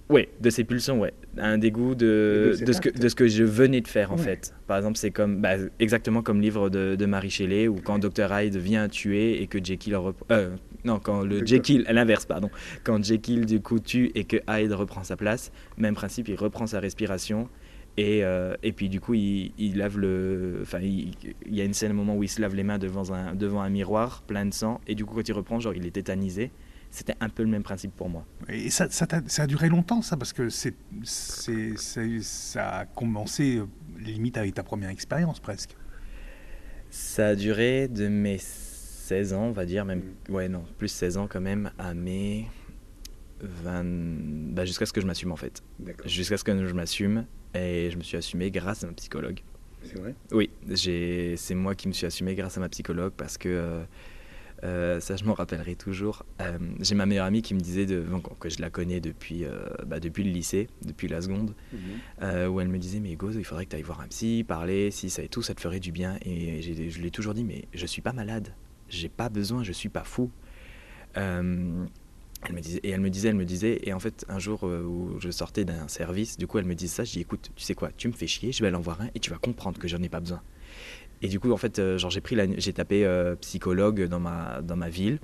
Oui, 0.09 0.29
de 0.41 0.51
ses 0.51 0.63
pulsions, 0.63 1.01
ouais. 1.01 1.13
Un 1.37 1.59
dégoût 1.59 1.97
de, 1.97 2.57
de, 2.65 2.73
ce 2.73 2.81
que, 2.81 2.91
de, 2.91 3.09
ce 3.09 3.15
que, 3.17 3.27
je 3.27 3.43
venais 3.43 3.81
de 3.81 3.89
faire, 3.89 4.13
en 4.13 4.17
fait. 4.17 4.55
Par 4.69 4.77
exemple, 4.77 4.97
c'est 4.97 5.11
comme, 5.11 5.41
bah, 5.41 5.57
exactement 5.81 6.23
comme 6.23 6.37
le 6.37 6.43
livre 6.43 6.71
de, 6.71 6.95
de 6.95 7.07
Marie 7.07 7.31
Shelley, 7.31 7.67
où 7.67 7.77
quand 7.83 7.99
Dr. 7.99 8.33
Hyde 8.33 8.57
vient 8.57 8.89
tuer 8.89 9.43
et 9.43 9.49
que 9.49 9.59
Jekyll 9.63 9.99
euh, 10.31 10.51
non, 10.85 11.01
quand 11.01 11.23
le 11.23 11.45
Jekyll, 11.45 11.85
l'inverse, 11.91 12.25
pardon. 12.25 12.51
Quand 12.85 13.03
Jekyll, 13.03 13.47
du 13.47 13.61
coup, 13.61 13.81
tue 13.81 14.13
et 14.15 14.25
que 14.25 14.37
Hyde 14.49 14.73
reprend 14.73 15.03
sa 15.03 15.17
place, 15.17 15.51
même 15.77 15.95
principe, 15.95 16.29
il 16.29 16.37
reprend 16.37 16.69
sa 16.69 16.79
respiration. 16.79 17.49
Et, 17.99 18.25
euh, 18.25 18.55
et 18.63 18.73
puis, 18.73 18.89
du 18.89 19.01
coup, 19.01 19.15
il, 19.15 19.53
il 19.59 19.79
lave 19.79 19.99
le. 19.99 20.59
Enfin, 20.63 20.81
il, 20.81 21.13
il, 21.47 21.55
y 21.55 21.61
a 21.61 21.65
une 21.65 21.73
scène, 21.73 21.93
un 21.93 21.95
moment 21.95 22.15
où 22.15 22.23
il 22.23 22.29
se 22.29 22.41
lave 22.41 22.55
les 22.55 22.63
mains 22.63 22.79
devant 22.79 23.13
un, 23.13 23.35
devant 23.35 23.63
un 23.63 23.71
miroir 23.71 24.23
plein 24.23 24.45
de 24.45 24.53
sang. 24.53 24.81
Et 24.87 24.95
du 24.95 25.07
coup, 25.07 25.15
quand 25.15 25.27
il 25.27 25.33
reprend, 25.33 25.61
genre, 25.61 25.75
il 25.75 25.87
est 25.87 25.93
tétanisé 25.93 26.51
c'était 26.97 27.17
un 27.21 27.29
peu 27.29 27.43
le 27.43 27.49
même 27.51 27.63
principe 27.63 27.95
pour 27.95 28.09
moi. 28.09 28.25
Et 28.49 28.71
ça, 28.71 28.89
ça, 28.91 29.07
a, 29.11 29.47
duré 29.47 29.69
longtemps, 29.69 30.01
ça, 30.01 30.17
parce 30.17 30.33
que 30.33 30.49
c'est, 30.49 30.75
ça 31.05 32.69
a 32.71 32.87
commencé 32.87 33.59
euh, 33.59 33.67
limite 33.99 34.39
avec 34.39 34.55
ta 34.55 34.63
première 34.63 34.89
expérience 34.89 35.41
presque. 35.41 35.77
Ça 36.89 37.29
a 37.29 37.35
duré 37.35 37.89
de 37.89 38.09
mes 38.09 38.39
16 38.39 39.35
ans, 39.35 39.45
on 39.45 39.53
va 39.53 39.67
dire, 39.67 39.85
même, 39.85 40.03
ouais, 40.31 40.49
non, 40.49 40.65
plus 40.79 40.89
16 40.89 41.19
ans 41.19 41.27
quand 41.29 41.41
même, 41.41 41.71
à 41.79 41.93
mes 41.93 42.47
20... 43.41 43.85
bah, 44.55 44.65
jusqu'à 44.65 44.87
ce 44.87 44.93
que 44.93 45.03
je 45.03 45.07
m'assume 45.07 45.33
en 45.33 45.37
fait. 45.37 45.63
Jusqu'à 46.07 46.39
ce 46.39 46.45
que 46.45 46.67
je 46.67 46.75
m'assume 46.75 47.27
et 47.57 47.91
je 47.91 47.97
me 47.97 48.03
suis 48.03 48.17
assumé 48.17 48.51
grâce 48.51 48.85
à 48.85 48.87
ma 48.87 48.93
psychologue. 48.93 49.41
C'est 49.85 49.99
vrai? 49.99 50.15
Oui, 50.33 50.51
c'est 50.75 51.55
moi 51.55 51.75
qui 51.75 51.89
me 51.89 51.93
suis 51.93 52.07
assumé 52.07 52.35
grâce 52.35 52.57
à 52.57 52.61
ma 52.61 52.69
psychologue 52.69 53.13
parce 53.17 53.39
que 53.39 53.49
euh, 53.49 53.85
euh, 54.65 55.01
ça 55.01 55.17
je 55.17 55.25
m'en 55.25 55.35
rappellerai 55.35 55.77
toujours. 55.77 56.25
Euh, 56.41 56.59
j'ai 56.81 56.95
ma 56.95 57.07
meilleure 57.07 57.27
amie 57.27 57.43
qui 57.43 57.55
me 57.55 57.61
disait 57.61 57.87
de, 57.87 58.05
que 58.41 58.49
je 58.49 58.61
la 58.61 58.71
connais 58.71 59.01
depuis, 59.01 59.45
bah, 59.87 60.01
depuis 60.01 60.25
le 60.25 60.31
lycée, 60.31 60.69
depuis 60.83 61.09
la 61.09 61.23
seconde, 61.23 61.55
mhm. 61.73 62.49
où 62.49 62.61
elle 62.61 62.69
me 62.69 62.79
disait 62.79 63.01
mais 63.01 63.13
Hugo, 63.13 63.31
il 63.31 63.45
faudrait 63.45 63.65
que 63.65 63.71
tu 63.71 63.77
ailles 63.77 63.83
voir 63.83 64.01
un 64.01 64.09
psy, 64.09 64.45
parler, 64.47 64.91
si 64.91 65.11
ça 65.11 65.23
et 65.23 65.29
tout, 65.29 65.43
ça 65.43 65.55
te 65.55 65.61
ferait 65.61 65.81
du 65.81 65.93
bien. 65.93 66.19
Et 66.25 66.63
je 66.63 66.99
lui 66.99 67.09
ai 67.09 67.11
toujours 67.11 67.35
dit 67.35 67.45
mais 67.45 67.67
je 67.73 67.87
suis 67.87 68.03
pas 68.03 68.13
malade, 68.13 68.55
j'ai 68.89 69.09
pas 69.09 69.29
besoin, 69.29 69.63
je 69.63 69.73
suis 69.73 69.89
pas 69.89 70.05
fou. 70.05 70.31
Elle 72.49 72.55
me 72.55 72.61
disait, 72.61 72.81
et 72.83 72.91
elle 72.91 73.01
me 73.01 73.11
disait, 73.11 73.29
elle 73.29 73.35
me 73.35 73.45
disait, 73.45 73.81
et 73.83 73.93
en 73.93 73.99
fait, 73.99 74.25
un 74.29 74.39
jour 74.39 74.61
euh, 74.65 74.83
où 74.83 75.19
je 75.21 75.31
sortais 75.31 75.65
d'un 75.65 75.89
service, 75.89 76.39
du 76.39 76.47
coup, 76.47 76.59
elle 76.59 76.65
me 76.65 76.75
disait 76.75 76.95
ça, 76.95 77.05
je 77.05 77.13
dis, 77.13 77.21
écoute, 77.21 77.51
tu 77.57 77.65
sais 77.65 77.75
quoi, 77.75 77.91
tu 77.97 78.09
me 78.09 78.13
fais 78.13 78.27
chier, 78.27 78.53
je 78.53 78.63
vais 78.63 78.69
aller 78.69 78.77
en 78.77 78.81
voir 78.81 79.01
un 79.01 79.09
et 79.15 79.21
tu 79.21 79.31
vas 79.31 79.39
comprendre 79.39 79.79
que 79.79 79.89
j'en 79.89 80.03
ai 80.03 80.09
pas 80.09 80.21
besoin. 80.21 80.43
Et 81.23 81.29
du 81.29 81.41
coup, 81.41 81.51
en 81.51 81.57
fait, 81.57 81.79
euh, 81.79 81.99
genre, 81.99 82.11
j'ai 82.11 82.21
pris, 82.21 82.37
j'ai 82.59 82.73
tapé 82.73 83.05
euh, 83.05 83.35
psychologue 83.37 84.05
dans 84.05 84.21
ma, 84.21 84.61
dans 84.63 84.77
ma 84.77 84.89
ville, 84.89 85.19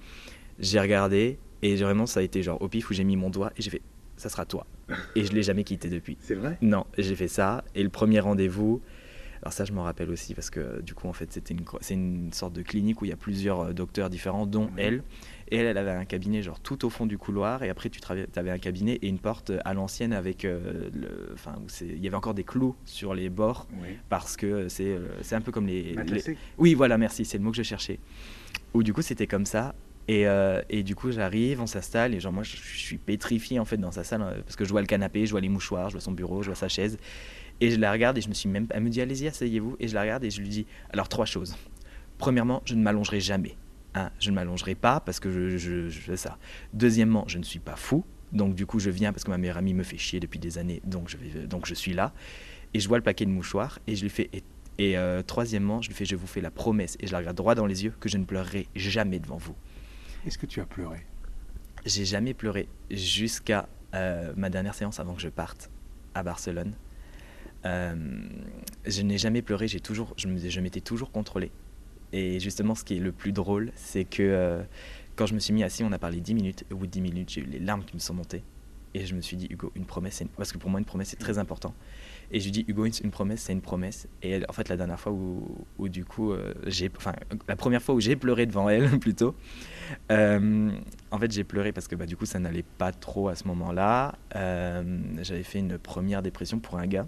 j'ai 0.59 0.81
regardé, 0.81 1.38
et 1.62 1.76
vraiment, 1.76 2.07
ça 2.07 2.21
a 2.21 2.23
été 2.23 2.43
genre 2.43 2.61
au 2.61 2.69
pif 2.69 2.91
où 2.91 2.95
j'ai 2.95 3.05
mis 3.05 3.17
mon 3.17 3.31
doigt 3.31 3.52
et 3.57 3.62
j'ai 3.62 3.71
fait, 3.71 3.83
ça 4.17 4.29
sera 4.29 4.45
toi. 4.45 4.67
Et 5.14 5.25
je 5.25 5.33
l'ai 5.33 5.43
jamais 5.43 5.64
quitté 5.64 5.88
depuis. 5.88 6.17
C'est 6.21 6.35
vrai? 6.35 6.59
Non, 6.61 6.87
j'ai 6.99 7.14
fait 7.14 7.29
ça, 7.29 7.64
et 7.75 7.83
le 7.83 7.88
premier 7.88 8.21
rendez-vous, 8.21 8.81
alors 9.42 9.52
ça, 9.52 9.64
je 9.64 9.72
m'en 9.72 9.82
rappelle 9.82 10.08
aussi 10.11 10.34
parce 10.34 10.50
que 10.50 10.80
du 10.82 10.94
coup, 10.94 11.08
en 11.08 11.12
fait, 11.12 11.32
c'était 11.32 11.52
une, 11.52 11.64
c'est 11.80 11.94
une 11.94 12.32
sorte 12.32 12.52
de 12.52 12.62
clinique 12.62 13.02
où 13.02 13.06
il 13.06 13.08
y 13.08 13.12
a 13.12 13.16
plusieurs 13.16 13.75
docteurs 13.75 14.08
différents, 14.08 14.46
dont 14.46 14.70
elle. 14.76 15.02
Et 15.50 15.56
elle, 15.56 15.66
elle 15.66 15.78
avait 15.78 15.90
un 15.90 16.04
cabinet 16.04 16.42
genre 16.42 16.61
tout 16.61 16.84
au 16.87 16.90
fond 16.90 17.06
du 17.06 17.18
couloir. 17.18 17.64
Et 17.64 17.68
après, 17.68 17.90
tu 17.90 18.00
avais 18.37 18.50
un 18.50 18.58
cabinet 18.58 19.00
et 19.02 19.08
une 19.08 19.18
porte 19.18 19.50
à 19.64 19.75
l'ancienne 19.75 20.12
avec. 20.12 20.44
Euh, 20.44 20.90
le, 20.94 21.30
enfin, 21.34 21.56
il 21.80 21.99
y 21.99 22.06
avait 22.06 22.16
encore 22.16 22.34
des 22.34 22.44
clous 22.44 22.76
sur 22.84 23.14
les 23.14 23.30
bords 23.30 23.66
parce 24.08 24.37
que 24.37 24.68
c'est 24.68 24.87
euh, 24.87 25.08
c'est 25.22 25.34
un 25.34 25.40
peu 25.40 25.50
comme 25.50 25.66
les, 25.66 25.96
Oui, 26.56 26.75
voilà, 26.75 26.96
merci, 26.96 27.25
c'est 27.25 27.38
le 27.38 27.44
mot 27.44 27.50
que 27.50 27.56
je 27.56 27.64
cherchais. 27.64 27.99
Où 28.75 28.84
du 28.84 28.92
coup, 28.92 29.02
c'était 29.02 29.26
comme 29.26 29.44
ça. 29.44 29.75
Et, 30.08 30.26
euh, 30.26 30.62
et, 30.68 30.82
du 30.82 30.96
coup, 30.96 31.12
j'arrive, 31.12 31.61
on 31.61 31.66
s'installe, 31.66 32.12
et 32.14 32.18
genre, 32.18 32.32
moi, 32.32 32.42
je, 32.42 32.56
suis 32.56 32.99
pétrifié 32.99 33.61
en 33.61 33.64
fait 33.64 33.76
dans 33.76 33.92
sa 33.92 34.02
salle, 34.02 34.42
parce 34.44 34.56
que 34.56 34.64
je 34.64 34.70
vois 34.70 34.80
le 34.80 34.88
canapé, 34.88 35.26
je 35.26 35.30
vois 35.30 35.40
les 35.40 35.49
mouchoirs, 35.49 35.90
je 35.90 35.94
vois 35.94 36.00
son 36.00 36.11
bureau, 36.11 36.42
je 36.42 36.49
vois 36.49 36.56
sa 36.56 36.68
chaise. 36.68 36.99
Et 37.62 37.71
je 37.71 37.78
la 37.78 37.92
regarde, 37.92 38.19
et 38.19 38.21
je 38.21 38.28
me 38.28 38.35
suis 38.35 38.49
même. 38.49 38.66
Elle 38.71 38.83
me 38.83 38.90
dit, 38.90 39.00
allez-y, 39.00 39.28
asseyez-vous. 39.28 39.76
Et 39.78 39.87
je 39.87 39.95
la 39.95 40.00
regarde, 40.00 40.25
et 40.25 40.31
je 40.31 40.40
lui 40.40 40.49
dis, 40.49 40.66
alors, 40.92 41.09
trois 41.09 41.26
choses. 41.26 41.57
Premièrement, 42.19 42.61
je 42.64 42.75
ne 42.75 42.83
m'allongerai 42.83 43.21
jamais. 43.21 43.57
Un, 43.95 44.11
je 44.19 44.31
ne 44.31 44.35
m'allongerai 44.35 44.75
pas 44.75 44.99
parce 44.99 45.21
que 45.21 45.57
je, 45.57 45.88
fais 45.88 46.16
ça. 46.16 46.38
Deuxièmement, 46.75 47.25
je 47.28 47.38
ne 47.38 47.45
suis 47.45 47.61
pas 47.61 47.76
fou. 47.76 48.04
Donc 48.33 48.57
du 48.57 48.66
coup, 48.66 48.81
je 48.81 48.90
viens 48.90 49.12
parce 49.12 49.23
que 49.23 49.31
ma 49.31 49.38
meilleure 49.38 49.59
amie 49.59 49.75
me 49.75 49.85
fait 49.85 49.99
chier 49.99 50.19
depuis 50.19 50.40
des 50.40 50.59
années. 50.59 50.81
Donc 50.85 51.09
je, 51.09 51.16
vais, 51.19 51.47
donc 51.47 51.66
je 51.66 51.75
suis 51.75 51.92
là. 51.92 52.12
Et 52.75 52.81
je 52.81 52.88
vois 52.88 52.97
le 52.97 53.04
paquet 53.04 53.26
de 53.26 53.31
mouchoirs 53.31 53.78
et 53.87 53.95
je 53.95 54.02
lui 54.02 54.11
fais... 54.11 54.28
Et, 54.78 54.97
euh, 54.97 55.23
troisièmement, 55.23 55.83
je 55.83 55.88
lui 55.88 55.95
fais, 55.95 56.07
je 56.07 56.16
vous 56.16 56.26
fais 56.26 56.40
la 56.40 56.50
promesse, 56.50 56.97
et 56.99 57.07
je 57.07 57.12
la 57.12 57.19
regarde 57.19 57.37
droit 57.37 57.54
dans 57.54 57.66
les 57.66 57.85
yeux, 57.85 57.92
que 58.00 58.09
je 58.09 58.16
ne 58.16 58.25
pleurerai 58.25 58.66
jamais 58.75 59.21
devant 59.21 59.37
vous. 59.37 59.54
Est-ce 60.26 60.38
que 60.38 60.47
tu 60.47 60.61
as 60.61 60.64
pleuré? 60.64 61.07
J'ai 61.85 62.07
jamais 62.07 62.33
pleuré 62.33 62.69
jusqu'à 62.90 63.69
euh, 63.95 64.33
ma 64.35 64.49
dernière 64.49 64.75
séance 64.75 64.99
avant 64.99 65.14
que 65.14 65.21
je 65.21 65.28
parte 65.28 65.71
à 66.14 66.23
Barcelone. 66.23 66.73
Euh, 67.64 67.95
je 68.87 69.02
n'ai 69.02 69.19
jamais 69.19 69.42
pleuré, 69.42 69.69
j'ai 69.69 69.81
toujours, 69.81 70.14
je 70.16 70.61
m'étais 70.61 70.81
toujours 70.81 71.11
contrôlé. 71.11 71.50
Et 72.12 72.40
justement, 72.40 72.75
ce 72.75 72.85
qui 72.85 72.97
est 72.97 73.00
le 73.00 73.12
plus 73.12 73.33
drôle, 73.33 73.73
c'est 73.75 74.04
que 74.04 74.23
euh, 74.23 74.62
quand 75.16 75.26
je 75.26 75.35
me 75.35 75.38
suis 75.38 75.52
mis 75.52 75.64
assis, 75.64 75.83
on 75.83 75.92
a 75.92 75.99
parlé 75.99 76.21
10 76.21 76.35
minutes. 76.35 76.64
Au 76.71 76.76
bout 76.76 76.87
de 76.87 76.92
10 76.92 77.00
minutes, 77.00 77.31
j'ai 77.31 77.40
eu 77.40 77.47
les 77.47 77.59
larmes 77.59 77.85
qui 77.85 77.95
me 77.95 78.00
sont 78.00 78.14
montées. 78.14 78.42
Et 78.95 79.07
je 79.07 79.14
me 79.14 79.23
suis 79.23 79.38
dit, 79.38 79.47
Hugo, 79.49 79.73
une 79.75 79.87
promesse, 79.87 80.23
parce 80.37 80.52
que 80.52 80.59
pour 80.59 80.69
moi, 80.69 80.78
une 80.78 80.85
promesse, 80.85 81.09
c'est 81.09 81.19
très 81.19 81.38
important. 81.38 81.75
Et 82.31 82.40
je 82.40 82.45
lui 82.45 82.52
dis, 82.52 82.64
Hugo, 82.69 82.85
une, 82.85 83.11
promesse, 83.11 83.40
c'est 83.40 83.54
une 83.54 83.62
promesse. 83.62 84.07
Et 84.23 84.42
en 84.47 84.52
fait, 84.52 84.69
la 84.69 84.76
dernière 84.76 85.00
fois 85.00 85.12
où, 85.12 85.64
où 85.78 85.88
du 85.88 86.04
coup, 86.04 86.33
euh, 86.33 86.52
j'ai, 86.66 86.90
enfin, 86.95 87.14
la 87.49 87.57
première 87.57 87.81
fois 87.81 87.95
où 87.95 88.00
j'ai 88.00 88.16
pleuré 88.16 88.45
devant 88.45 88.69
elle, 88.69 88.90
plutôt, 89.00 89.35
en 90.11 91.19
fait, 91.19 91.33
j'ai 91.33 91.45
pleuré 91.45 91.73
parce 91.73 91.88
que 91.88 91.97
bah, 91.97 92.04
du 92.04 92.19
coup, 92.19 92.26
ça 92.26 92.38
n'allait 92.38 92.66
pas 92.76 92.92
trop 92.92 93.28
à 93.28 93.35
ce 93.35 93.49
moment-là. 93.49 94.19
j'avais 94.35 95.42
fait 95.42 95.61
une 95.61 95.78
première 95.78 96.21
dépression 96.21 96.59
pour 96.59 96.76
un 96.76 96.87
gars. 96.87 97.07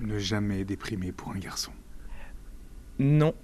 Ne 0.00 0.18
jamais 0.18 0.64
déprimer 0.64 1.12
pour 1.12 1.32
un 1.32 1.38
garçon. 1.38 1.72
Non. 2.98 3.34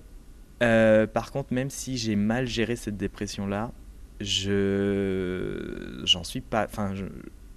Euh, 0.63 1.07
par 1.07 1.31
contre, 1.31 1.53
même 1.53 1.71
si 1.71 1.97
j'ai 1.97 2.17
mal 2.17 2.47
géré 2.47 2.77
cette 2.77 2.97
dépression-là, 2.97 3.73
je 4.21 6.03
j'en 6.05 6.25
suis 6.25 6.41
pas. 6.41 6.65
Enfin, 6.65 6.95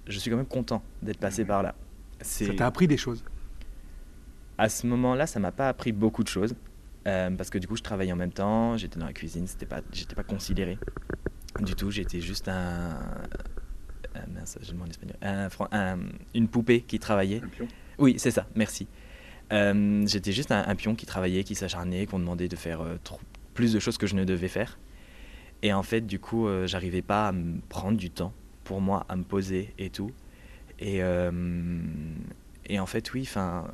je, 0.06 0.18
suis 0.18 0.30
quand 0.30 0.36
même 0.36 0.46
content 0.46 0.82
d'être 1.02 1.18
passé 1.18 1.44
par 1.44 1.62
là. 1.62 1.74
Ça 2.20 2.54
t'a 2.54 2.66
appris 2.66 2.86
des 2.86 2.96
choses? 2.96 3.24
À 4.58 4.68
ce 4.68 4.86
moment-là, 4.86 5.26
ça 5.26 5.40
m'a 5.40 5.50
pas 5.50 5.68
appris 5.68 5.90
beaucoup 5.90 6.22
de 6.22 6.28
choses. 6.28 6.54
Euh, 7.08 7.30
parce 7.30 7.50
que 7.50 7.58
du 7.58 7.66
coup, 7.66 7.76
je 7.76 7.82
travaillais 7.82 8.12
en 8.12 8.16
même 8.16 8.32
temps, 8.32 8.76
j'étais 8.76 9.00
dans 9.00 9.06
la 9.06 9.12
cuisine, 9.12 9.48
c'était 9.48 9.66
pas, 9.66 9.80
j'étais 9.92 10.14
pas 10.14 10.22
considéré 10.22 10.78
du 11.60 11.74
tout. 11.74 11.90
J'étais 11.90 12.20
juste 12.20 12.48
un, 12.48 12.96
mince, 14.34 14.58
je 14.60 14.72
en 14.72 14.86
espagnol, 14.86 15.16
un, 15.22 15.98
une 16.34 16.48
poupée 16.48 16.82
qui 16.82 16.98
travaillait. 16.98 17.40
Un 17.42 17.48
pion. 17.48 17.68
Oui, 17.98 18.16
c'est 18.18 18.30
ça. 18.30 18.46
Merci. 18.54 18.86
Euh, 19.52 20.06
j'étais 20.06 20.32
juste 20.32 20.50
un, 20.50 20.74
pion 20.74 20.94
qui 20.94 21.06
travaillait, 21.06 21.44
qui 21.44 21.54
s'acharnait, 21.54 22.06
qu'on 22.06 22.18
demandait 22.18 22.48
de 22.48 22.56
faire 22.56 22.80
euh, 22.80 22.96
plus 23.54 23.72
de 23.72 23.78
choses 23.78 23.98
que 23.98 24.06
je 24.06 24.14
ne 24.14 24.24
devais 24.24 24.48
faire. 24.48 24.78
Et 25.62 25.72
en 25.72 25.82
fait, 25.82 26.00
du 26.02 26.18
coup, 26.18 26.48
euh, 26.48 26.66
j'arrivais 26.66 27.02
pas 27.02 27.28
à 27.28 27.32
me 27.32 27.60
prendre 27.68 27.98
du 27.98 28.10
temps 28.10 28.32
pour 28.64 28.80
moi, 28.80 29.04
à 29.08 29.16
me 29.16 29.24
poser 29.24 29.74
et 29.78 29.90
tout. 29.90 30.10
Et, 30.80 31.00
et 32.66 32.80
en 32.80 32.86
fait, 32.86 33.12
oui, 33.12 33.22
enfin, 33.22 33.68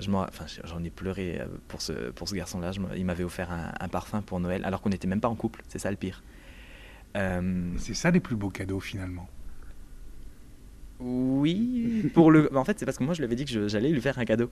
j'en 0.00 0.82
ai 0.82 0.88
pleuré 0.88 1.42
pour 1.66 1.82
ce, 1.82 2.10
pour 2.10 2.26
ce 2.26 2.34
garçon-là. 2.34 2.70
Il 2.96 3.04
m'avait 3.04 3.24
offert 3.24 3.50
un, 3.52 3.88
parfum 3.88 4.22
pour 4.22 4.40
Noël, 4.40 4.64
alors 4.64 4.80
qu'on 4.80 4.88
n'était 4.88 5.08
même 5.08 5.20
pas 5.20 5.28
en 5.28 5.34
couple. 5.34 5.60
C'est 5.68 5.78
ça 5.78 5.90
le 5.90 5.98
pire. 5.98 6.22
C'est 7.14 7.94
ça 7.94 8.10
les 8.10 8.20
plus 8.20 8.36
beaux 8.36 8.48
cadeaux 8.48 8.80
finalement. 8.80 9.28
Oui, 11.00 12.10
pour 12.14 12.30
le. 12.30 12.54
En 12.56 12.64
fait, 12.64 12.78
c'est 12.78 12.84
parce 12.84 12.98
que 12.98 13.04
moi 13.04 13.14
je 13.14 13.20
lui 13.20 13.26
avais 13.26 13.36
dit 13.36 13.44
que 13.44 13.68
j'allais 13.68 13.90
lui 13.90 14.00
faire 14.00 14.18
un 14.18 14.24
cadeau 14.24 14.50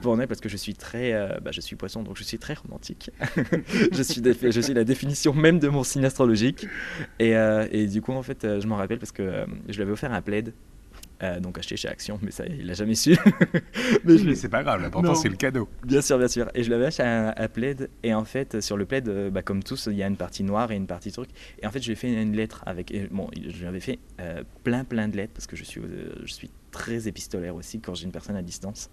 pour 0.00 0.16
parce 0.16 0.40
que 0.40 0.48
je 0.48 0.56
suis 0.56 0.74
très, 0.74 1.12
euh, 1.12 1.38
bah, 1.42 1.50
je 1.52 1.60
suis 1.60 1.76
poisson, 1.76 2.02
donc 2.02 2.16
je 2.16 2.24
suis 2.24 2.38
très 2.38 2.54
romantique. 2.54 3.10
je, 3.92 4.02
suis 4.02 4.22
je 4.24 4.60
suis 4.60 4.74
la 4.74 4.84
définition 4.84 5.34
même 5.34 5.58
de 5.58 5.68
mon 5.68 5.84
signe 5.84 6.04
astrologique. 6.04 6.66
Et, 7.18 7.36
euh, 7.36 7.66
et 7.70 7.86
du 7.86 8.00
coup, 8.00 8.12
en 8.12 8.22
fait, 8.22 8.44
euh, 8.44 8.60
je 8.60 8.66
m'en 8.66 8.76
rappelle 8.76 8.98
parce 8.98 9.12
que 9.12 9.44
je 9.68 9.76
lui 9.76 9.82
avais 9.82 9.92
offert 9.92 10.12
un 10.12 10.22
plaid. 10.22 10.52
Donc 11.40 11.58
acheté 11.58 11.76
chez 11.76 11.88
Action, 11.88 12.18
mais 12.22 12.30
ça, 12.30 12.44
il 12.46 12.66
l'a 12.66 12.74
jamais 12.74 12.94
su. 12.94 13.16
mais, 14.04 14.18
je... 14.18 14.34
c'est 14.34 14.48
pas 14.48 14.62
grave, 14.62 14.80
l'important 14.82 15.14
c'est 15.14 15.28
le 15.28 15.36
cadeau. 15.36 15.68
Bien 15.84 16.00
sûr, 16.00 16.18
bien 16.18 16.28
sûr. 16.28 16.48
Et 16.54 16.62
je 16.62 16.68
lui 16.68 16.74
avais 16.74 16.86
acheté 16.86 17.02
un, 17.02 17.48
plaid, 17.48 17.90
et 18.02 18.14
en 18.14 18.24
fait, 18.24 18.60
sur 18.60 18.76
le 18.76 18.86
plaid, 18.86 19.30
bah, 19.30 19.42
comme 19.42 19.62
tous, 19.62 19.88
il 19.90 19.96
y 19.96 20.02
a 20.02 20.06
une 20.06 20.16
partie 20.16 20.44
noire 20.44 20.72
et 20.72 20.76
une 20.76 20.86
partie 20.86 21.12
truc. 21.12 21.30
Et 21.62 21.66
en 21.66 21.70
fait, 21.70 21.80
je 21.80 21.86
lui 21.86 21.92
ai 21.92 21.96
fait 21.96 22.12
une 22.12 22.36
lettre 22.36 22.62
avec. 22.66 22.92
Bon, 23.10 23.28
je 23.34 23.58
lui 23.58 23.66
avais 23.66 23.80
fait 23.80 23.98
plein, 24.64 24.84
plein 24.84 25.08
de 25.08 25.16
lettres 25.16 25.32
parce 25.34 25.46
que 25.46 25.56
je 25.56 25.64
suis, 25.64 25.80
je 26.24 26.32
suis 26.32 26.50
très 26.70 27.08
épistolaire 27.08 27.54
aussi 27.54 27.80
quand 27.80 27.94
j'ai 27.94 28.04
une 28.04 28.12
personne 28.12 28.36
à 28.36 28.42
distance. 28.42 28.90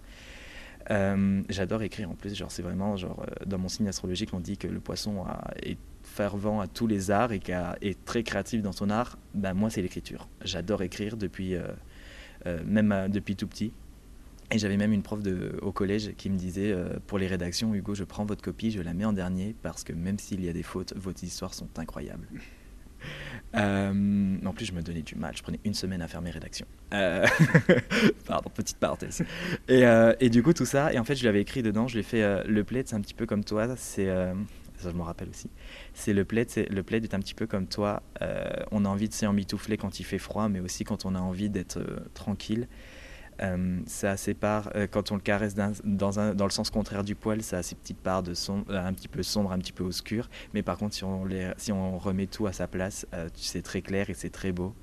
Euh, 0.90 1.42
j'adore 1.50 1.82
écrire 1.82 2.10
en 2.10 2.14
plus, 2.14 2.34
genre 2.34 2.50
c'est 2.50 2.62
vraiment 2.62 2.96
genre 2.96 3.22
euh, 3.22 3.44
dans 3.44 3.58
mon 3.58 3.68
signe 3.68 3.88
astrologique 3.88 4.30
on 4.32 4.40
dit 4.40 4.56
que 4.56 4.66
le 4.66 4.80
poisson 4.80 5.24
est 5.62 5.76
fervent 6.02 6.60
à 6.60 6.66
tous 6.66 6.86
les 6.86 7.10
arts 7.10 7.32
et 7.32 7.42
est 7.82 8.04
très 8.06 8.22
créatif 8.22 8.62
dans 8.62 8.72
son 8.72 8.88
art. 8.88 9.18
Ben 9.34 9.52
moi 9.52 9.68
c'est 9.68 9.82
l'écriture. 9.82 10.28
J'adore 10.42 10.82
écrire 10.82 11.16
depuis 11.16 11.54
euh, 11.54 11.66
même 12.64 13.08
depuis 13.10 13.36
tout 13.36 13.46
petit. 13.46 13.72
Et 14.50 14.58
j'avais 14.58 14.78
même 14.78 14.92
une 14.92 15.02
prof 15.02 15.20
au 15.60 15.72
collège 15.72 16.14
qui 16.16 16.30
me 16.30 16.38
disait 16.38 16.74
pour 17.06 17.18
les 17.18 17.26
rédactions 17.26 17.74
Hugo 17.74 17.94
je 17.94 18.04
prends 18.04 18.24
votre 18.24 18.42
copie, 18.42 18.70
je 18.70 18.80
la 18.80 18.94
mets 18.94 19.04
en 19.04 19.12
dernier 19.12 19.54
parce 19.62 19.84
que 19.84 19.92
même 19.92 20.18
s'il 20.18 20.42
y 20.42 20.48
a 20.48 20.52
des 20.52 20.62
fautes, 20.62 20.94
vos 20.96 21.12
histoires 21.12 21.54
sont 21.54 21.68
incroyables. 21.76 22.28
Euh, 23.54 24.36
en 24.44 24.52
plus, 24.52 24.66
je 24.66 24.72
me 24.72 24.82
donnais 24.82 25.02
du 25.02 25.14
mal. 25.14 25.36
Je 25.36 25.42
prenais 25.42 25.60
une 25.64 25.74
semaine 25.74 26.02
à 26.02 26.08
faire 26.08 26.20
mes 26.20 26.30
rédactions. 26.30 26.66
Euh, 26.92 27.26
pardon, 28.26 28.50
petite 28.50 28.76
parenthèse. 28.76 29.22
Et, 29.68 29.86
euh, 29.86 30.12
et, 30.20 30.28
du 30.28 30.42
coup, 30.42 30.52
tout 30.52 30.66
ça. 30.66 30.92
Et 30.92 30.98
en 30.98 31.04
fait, 31.04 31.14
je 31.14 31.22
lui 31.22 31.28
avais 31.28 31.40
écrit 31.40 31.62
dedans. 31.62 31.88
Je 31.88 31.94
lui 31.94 32.00
ai 32.00 32.02
fait 32.02 32.44
le 32.46 32.64
plaid, 32.64 32.88
c'est 32.88 32.96
un 32.96 33.00
petit 33.00 33.14
peu 33.14 33.26
comme 33.26 33.44
toi. 33.44 33.74
C'est 33.76 34.08
ça, 34.78 34.90
je 34.90 34.96
me 34.96 35.02
rappelle 35.02 35.28
aussi. 35.28 35.50
C'est 35.94 36.12
le 36.12 36.24
plaid. 36.24 36.48
Le 36.70 36.82
plaid 36.82 37.04
est 37.04 37.14
un 37.14 37.20
petit 37.20 37.34
peu 37.34 37.46
comme 37.46 37.66
toi. 37.66 38.02
on 38.70 38.84
a 38.84 38.88
envie 38.88 39.08
de 39.08 39.14
s'emmitoufler 39.14 39.76
quand 39.76 40.00
il 40.00 40.04
fait 40.04 40.18
froid, 40.18 40.48
mais 40.48 40.60
aussi 40.60 40.84
quand 40.84 41.04
on 41.04 41.14
a 41.14 41.20
envie 41.20 41.50
d'être 41.50 41.80
tranquille. 42.14 42.68
Euh, 43.40 43.80
ça 43.86 44.16
sépare, 44.16 44.70
euh, 44.74 44.86
quand 44.90 45.12
on 45.12 45.14
le 45.14 45.20
caresse 45.20 45.54
dans, 45.54 45.70
le 45.70 46.50
sens 46.50 46.70
contraire 46.70 47.04
du 47.04 47.14
poil, 47.14 47.42
ça 47.42 47.58
a 47.58 47.62
ses 47.62 47.76
petites 47.76 47.98
parts 47.98 48.22
de 48.22 48.34
son, 48.34 48.64
euh, 48.68 48.84
un 48.84 48.92
petit 48.92 49.08
peu 49.08 49.22
sombre, 49.22 49.52
un 49.52 49.58
petit 49.58 49.72
peu 49.72 49.84
obscur. 49.84 50.28
Mais 50.54 50.62
par 50.62 50.76
contre, 50.76 50.94
si 50.94 51.04
on, 51.72 51.98
remet 51.98 52.26
tout 52.26 52.46
à 52.46 52.52
sa 52.52 52.66
place, 52.66 53.06
c'est 53.34 53.62
très 53.62 53.82
clair 53.82 54.10
et 54.10 54.14
c'est 54.14 54.30
très 54.30 54.52
beau. 54.52 54.74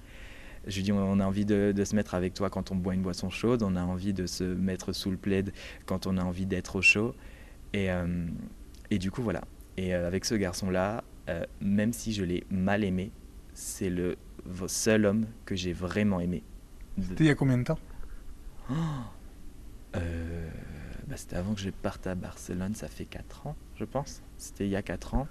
Je 0.67 0.77
lui 0.77 0.83
dis, 0.83 0.91
on 0.91 1.19
a 1.19 1.25
envie 1.25 1.45
de, 1.45 1.73
se 1.83 1.95
mettre 1.95 2.15
avec 2.15 2.33
toi 2.33 2.49
quand 2.49 2.71
on 2.71 2.75
boit 2.75 2.93
une 2.93 3.01
boisson 3.01 3.29
chaude, 3.29 3.61
on 3.61 3.75
a 3.75 3.83
envie 3.83 4.13
de 4.13 4.25
se 4.25 4.43
mettre 4.43 4.93
sous 4.93 5.11
le 5.11 5.17
plaid 5.17 5.53
quand 5.85 6.07
on 6.07 6.17
a 6.17 6.23
envie 6.23 6.45
d'être 6.45 6.77
au 6.77 6.81
chaud. 6.81 7.15
Et, 7.73 7.89
du 8.97 9.11
coup, 9.11 9.21
voilà. 9.21 9.41
Et 9.77 9.93
avec 9.93 10.25
ce 10.25 10.35
garçon-là, 10.35 11.03
même 11.61 11.91
si 11.93 12.13
je 12.13 12.23
l'ai 12.23 12.45
mal 12.49 12.83
aimé, 12.83 13.11
c'est 13.53 13.89
le 13.89 14.17
seul 14.67 15.05
homme 15.05 15.25
que 15.45 15.55
j'ai 15.55 15.73
vraiment 15.73 16.19
aimé. 16.19 16.43
C'était 17.01 17.25
il 17.25 17.27
y 17.27 17.31
a 17.31 17.35
combien 17.35 17.57
de 17.57 17.63
temps? 17.63 17.79
Euh, 19.95 20.49
bah, 21.07 21.17
C'était 21.17 21.35
avant 21.35 21.53
que 21.53 21.61
je 21.61 21.69
parte 21.69 22.07
à 22.07 22.15
Barcelone, 22.15 22.75
ça 22.75 22.87
fait 22.87 23.05
4 23.05 23.47
ans, 23.47 23.55
je 23.75 23.85
pense. 23.85 24.21
C'était 24.37 24.65
il 24.65 24.69
y 24.71 24.75
a 24.75 24.81
4 24.81 25.15
ans. 25.15 25.27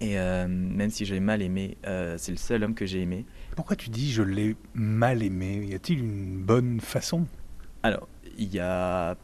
Et 0.00 0.18
euh, 0.18 0.48
même 0.48 0.88
si 0.88 1.04
j'ai 1.04 1.20
mal 1.20 1.42
aimé, 1.42 1.76
euh, 1.86 2.16
c'est 2.16 2.32
le 2.32 2.38
seul 2.38 2.64
homme 2.64 2.74
que 2.74 2.86
j'ai 2.86 3.02
aimé. 3.02 3.26
Pourquoi 3.54 3.76
tu 3.76 3.90
dis 3.90 4.10
je 4.10 4.22
l'ai 4.22 4.56
mal 4.72 5.22
aimé? 5.22 5.66
Y 5.66 5.74
a-t-il 5.74 5.98
une 5.98 6.42
bonne 6.42 6.80
façon? 6.80 7.26
Alors, 7.82 8.08
il 8.38 8.52
y 8.54 8.58
a. 8.58 9.16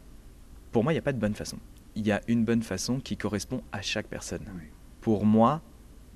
Pour 0.73 0.85
moi, 0.85 0.93
il 0.93 0.97
n'y 0.97 1.00
a 1.00 1.02
pas 1.02 1.14
de 1.14 1.19
bonne 1.19 1.35
façon. 1.35 1.59
Il 1.97 2.07
y 2.07 2.12
a 2.12 2.21
une 2.29 2.45
bonne 2.45 2.62
façon 2.62 3.00
qui 3.00 3.17
correspond 3.17 3.62
à 3.73 3.83
chaque 3.83 4.07
personne. 4.07 4.45
Pour 5.00 5.25
moi, 5.25 5.62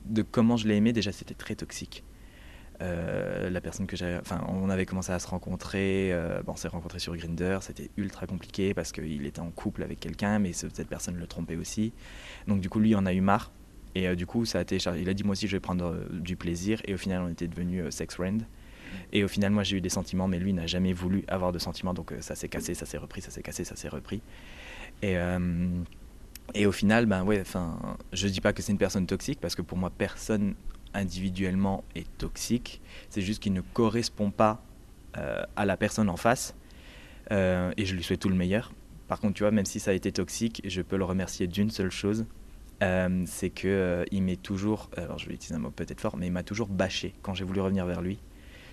de 0.04 0.22
comment 0.22 0.56
je 0.56 0.68
l'ai 0.68 0.76
aimé, 0.76 0.92
déjà, 0.92 1.10
c'était 1.10 1.34
très 1.34 1.54
toxique. 1.54 2.04
Euh, 2.82 3.50
la 3.50 3.60
personne 3.60 3.86
que 3.86 3.96
j'avais, 3.96 4.18
enfin, 4.18 4.42
on 4.48 4.70
avait 4.70 4.86
commencé 4.86 5.12
à 5.12 5.18
se 5.18 5.26
rencontrer. 5.26 6.12
Euh, 6.12 6.42
bon, 6.42 6.52
on 6.52 6.56
s'est 6.56 6.68
rencontré 6.68 6.98
sur 6.98 7.16
Grinder. 7.16 7.58
C'était 7.60 7.90
ultra 7.96 8.26
compliqué 8.26 8.72
parce 8.72 8.92
qu'il 8.92 9.26
était 9.26 9.40
en 9.40 9.50
couple 9.50 9.82
avec 9.82 10.00
quelqu'un, 10.00 10.38
mais 10.38 10.52
cette 10.52 10.88
personne 10.88 11.16
le 11.16 11.26
trompait 11.26 11.56
aussi. 11.56 11.92
Donc 12.46 12.60
du 12.60 12.70
coup, 12.70 12.78
lui, 12.78 12.94
en 12.94 13.06
a 13.06 13.12
eu 13.12 13.20
marre. 13.20 13.52
Et 13.94 14.08
euh, 14.08 14.14
du 14.14 14.26
coup, 14.26 14.44
ça 14.44 14.60
a 14.60 14.62
été 14.62 14.78
Il 14.98 15.08
a 15.08 15.14
dit 15.14 15.24
moi 15.24 15.32
aussi, 15.32 15.46
je 15.46 15.56
vais 15.56 15.60
prendre 15.60 15.94
du 16.10 16.36
plaisir. 16.36 16.80
Et 16.86 16.94
au 16.94 16.98
final, 16.98 17.22
on 17.22 17.28
était 17.28 17.48
devenus 17.48 17.90
sex 17.90 18.14
friend. 18.14 18.44
Et 19.12 19.24
au 19.24 19.28
final, 19.28 19.52
moi, 19.52 19.62
j'ai 19.62 19.76
eu 19.76 19.80
des 19.80 19.88
sentiments, 19.88 20.28
mais 20.28 20.38
lui 20.38 20.52
n'a 20.52 20.66
jamais 20.66 20.92
voulu 20.92 21.24
avoir 21.28 21.52
de 21.52 21.58
sentiments. 21.58 21.94
Donc 21.94 22.12
ça 22.20 22.34
s'est 22.34 22.48
cassé, 22.48 22.74
ça 22.74 22.86
s'est 22.86 22.98
repris, 22.98 23.20
ça 23.20 23.30
s'est 23.30 23.42
cassé, 23.42 23.64
ça 23.64 23.76
s'est 23.76 23.88
repris. 23.88 24.22
Et 25.02 25.16
et 26.54 26.66
au 26.66 26.72
final, 26.72 27.06
ben 27.06 27.24
ouais, 27.24 27.40
enfin, 27.40 27.78
je 28.12 28.26
dis 28.26 28.40
pas 28.40 28.52
que 28.52 28.62
c'est 28.62 28.72
une 28.72 28.78
personne 28.78 29.06
toxique 29.06 29.40
parce 29.40 29.54
que 29.54 29.62
pour 29.62 29.78
moi, 29.78 29.90
personne 29.90 30.54
individuellement 30.94 31.84
est 31.94 32.08
toxique. 32.18 32.80
C'est 33.08 33.22
juste 33.22 33.42
qu'il 33.42 33.52
ne 33.52 33.60
correspond 33.60 34.30
pas 34.30 34.62
euh, 35.16 35.42
à 35.56 35.64
la 35.64 35.76
personne 35.76 36.08
en 36.08 36.16
face. 36.16 36.56
Euh, 37.30 37.72
et 37.76 37.84
je 37.84 37.94
lui 37.94 38.02
souhaite 38.02 38.20
tout 38.20 38.28
le 38.28 38.34
meilleur. 38.34 38.72
Par 39.06 39.20
contre, 39.20 39.34
tu 39.34 39.42
vois, 39.44 39.52
même 39.52 39.64
si 39.64 39.78
ça 39.78 39.92
a 39.92 39.94
été 39.94 40.10
toxique, 40.10 40.62
je 40.64 40.82
peux 40.82 40.96
le 40.96 41.04
remercier 41.04 41.46
d'une 41.46 41.70
seule 41.70 41.90
chose. 41.90 42.26
Euh, 42.82 43.24
c'est 43.26 43.50
que 43.50 44.04
il 44.10 44.22
m'est 44.22 44.40
toujours, 44.40 44.90
alors 44.96 45.18
je 45.18 45.28
vais 45.28 45.34
utiliser 45.34 45.54
un 45.54 45.58
mot 45.58 45.70
peut-être 45.70 46.00
fort, 46.00 46.16
mais 46.16 46.26
il 46.28 46.32
m'a 46.32 46.42
toujours 46.42 46.68
bâché 46.68 47.14
quand 47.22 47.34
j'ai 47.34 47.44
voulu 47.44 47.60
revenir 47.60 47.86
vers 47.86 48.00
lui. 48.00 48.18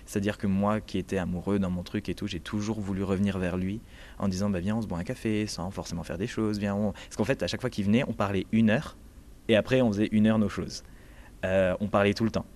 C'est-à-dire 0.08 0.38
que 0.38 0.46
moi 0.46 0.80
qui 0.80 0.96
étais 0.96 1.18
amoureux 1.18 1.58
dans 1.58 1.68
mon 1.68 1.82
truc 1.82 2.08
et 2.08 2.14
tout, 2.14 2.26
j'ai 2.26 2.40
toujours 2.40 2.80
voulu 2.80 3.02
revenir 3.02 3.38
vers 3.38 3.58
lui 3.58 3.82
en 4.18 4.26
disant 4.26 4.48
bah, 4.48 4.58
viens, 4.58 4.76
on 4.76 4.80
se 4.80 4.86
boit 4.86 4.96
un 4.96 5.04
café 5.04 5.46
sans 5.46 5.70
forcément 5.70 6.02
faire 6.02 6.16
des 6.16 6.26
choses. 6.26 6.58
Viens, 6.58 6.74
Parce 6.94 7.16
qu'en 7.16 7.24
fait, 7.24 7.42
à 7.42 7.46
chaque 7.46 7.60
fois 7.60 7.68
qu'il 7.68 7.84
venait, 7.84 8.04
on 8.08 8.14
parlait 8.14 8.46
une 8.50 8.70
heure 8.70 8.96
et 9.48 9.56
après, 9.56 9.82
on 9.82 9.92
faisait 9.92 10.08
une 10.10 10.26
heure 10.26 10.38
nos 10.38 10.48
choses. 10.48 10.82
Euh, 11.44 11.76
on 11.80 11.88
parlait 11.88 12.14
tout 12.14 12.24
le 12.24 12.30
temps. 12.30 12.46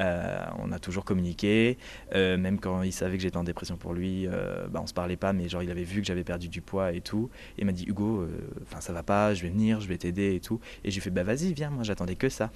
Euh, 0.00 0.44
on 0.58 0.72
a 0.72 0.78
toujours 0.78 1.04
communiqué, 1.04 1.78
euh, 2.14 2.36
même 2.36 2.60
quand 2.60 2.82
il 2.82 2.92
savait 2.92 3.16
que 3.16 3.22
j'étais 3.22 3.36
en 3.36 3.44
dépression 3.44 3.76
pour 3.76 3.94
lui, 3.94 4.28
bah, 4.70 4.80
on 4.82 4.86
se 4.86 4.94
parlait 4.94 5.16
pas, 5.16 5.32
mais 5.32 5.48
genre 5.48 5.62
il 5.62 5.70
avait 5.70 5.84
vu 5.84 6.00
que 6.00 6.06
j'avais 6.06 6.24
perdu 6.24 6.48
du 6.48 6.60
poids 6.60 6.92
et 6.92 7.00
tout. 7.00 7.30
Et 7.56 7.62
il 7.62 7.66
m'a 7.66 7.72
dit 7.72 7.84
Hugo, 7.86 8.26
enfin 8.62 8.80
ça 8.80 8.92
va 8.92 9.02
pas, 9.02 9.34
je 9.34 9.42
vais 9.42 9.48
venir, 9.48 9.80
je 9.80 9.88
vais 9.88 9.98
t'aider 9.98 10.34
et 10.34 10.40
tout. 10.40 10.60
Et 10.84 10.90
j'ai 10.90 11.00
fait 11.00 11.10
bah 11.10 11.22
vas-y 11.22 11.52
viens, 11.52 11.70
moi 11.70 11.82
j'attendais 11.82 12.16
que 12.16 12.28
ça. 12.28 12.50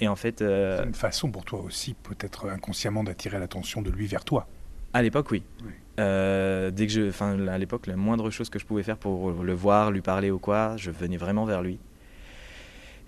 Et 0.00 0.08
en 0.08 0.16
fait, 0.16 0.38
c'est 0.38 0.84
une 0.84 0.94
façon 0.94 1.30
pour 1.30 1.44
toi 1.44 1.60
aussi 1.60 1.94
peut-être 1.94 2.48
inconsciemment 2.48 3.04
d'attirer 3.04 3.38
l'attention 3.38 3.82
de 3.82 3.90
lui 3.90 4.06
vers 4.06 4.24
toi. 4.24 4.46
À 4.92 5.02
l'époque 5.02 5.30
oui. 5.30 5.42
dès 5.96 6.02
que 6.86 6.88
je, 6.88 7.08
enfin 7.08 7.46
à 7.48 7.58
l'époque 7.58 7.86
la 7.86 7.96
moindre 7.96 8.30
chose 8.30 8.50
que 8.50 8.58
je 8.58 8.66
pouvais 8.66 8.82
faire 8.82 8.98
pour 8.98 9.30
le 9.30 9.52
voir, 9.54 9.90
lui 9.90 10.02
parler 10.02 10.30
ou 10.30 10.38
quoi, 10.38 10.76
je 10.76 10.90
venais 10.90 11.16
vraiment 11.16 11.44
vers 11.44 11.62
lui. 11.62 11.78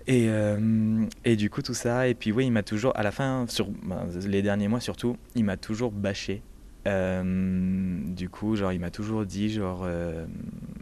Et, 0.08 0.30
euh, 0.30 1.04
et, 1.26 1.36
du 1.36 1.50
coup, 1.50 1.60
tout 1.60 1.74
ça. 1.74 2.08
Et 2.08 2.14
puis, 2.14 2.32
oui, 2.32 2.46
il 2.46 2.50
m'a 2.50 2.62
toujours, 2.62 2.96
à 2.96 3.02
la 3.02 3.12
fin, 3.12 3.44
sur 3.46 3.68
ben, 3.68 4.06
les 4.26 4.40
derniers 4.40 4.66
mois 4.66 4.80
surtout, 4.80 5.18
il 5.34 5.44
m'a 5.44 5.58
toujours 5.58 5.92
bâché. 5.92 6.42
Euh, 6.86 8.00
du 8.06 8.30
coup, 8.30 8.56
genre, 8.56 8.72
il 8.72 8.80
m'a 8.80 8.90
toujours 8.90 9.26
dit, 9.26 9.52
genre, 9.52 9.82
euh, 9.84 10.24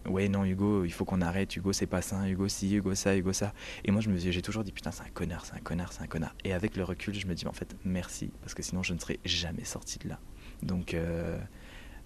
ouais, 0.09 0.29
non, 0.29 0.45
Hugo, 0.45 0.85
il 0.85 0.93
faut 0.93 1.05
qu'on 1.05 1.21
arrête. 1.21 1.57
Hugo, 1.57 1.73
c'est 1.73 1.89
pas 1.89 2.03
ça. 2.03 2.29
Hugo, 2.29 2.47
si, 2.47 2.77
Hugo, 2.77 2.95
ça, 2.95 3.17
Hugo, 3.17 3.33
ça. 3.33 3.53
Et 3.85 3.91
moi, 3.91 4.01
j'ai 4.17 4.43
toujours 4.43 4.62
dit, 4.62 4.71
putain, 4.71 4.93
c'est 4.93 5.03
un 5.03 5.11
connard, 5.12 5.45
c'est 5.45 5.55
un 5.55 5.61
connard, 5.61 5.93
c'est 5.93 6.03
un 6.03 6.07
connard. 6.07 6.37
Et 6.45 6.53
avec 6.53 6.77
le 6.77 6.85
recul, 6.85 7.12
je 7.12 7.27
me 7.27 7.35
dis, 7.35 7.49
en 7.49 7.53
fait, 7.53 7.75
merci, 7.85 8.31
parce 8.43 8.55
que 8.55 8.62
sinon, 8.62 8.85
je 8.85 8.95
ne 8.95 9.01
serais 9.01 9.19
jamais 9.25 9.65
sorti 9.65 9.99
de 9.99 10.09
là. 10.09 10.21
Donc, 10.62 10.97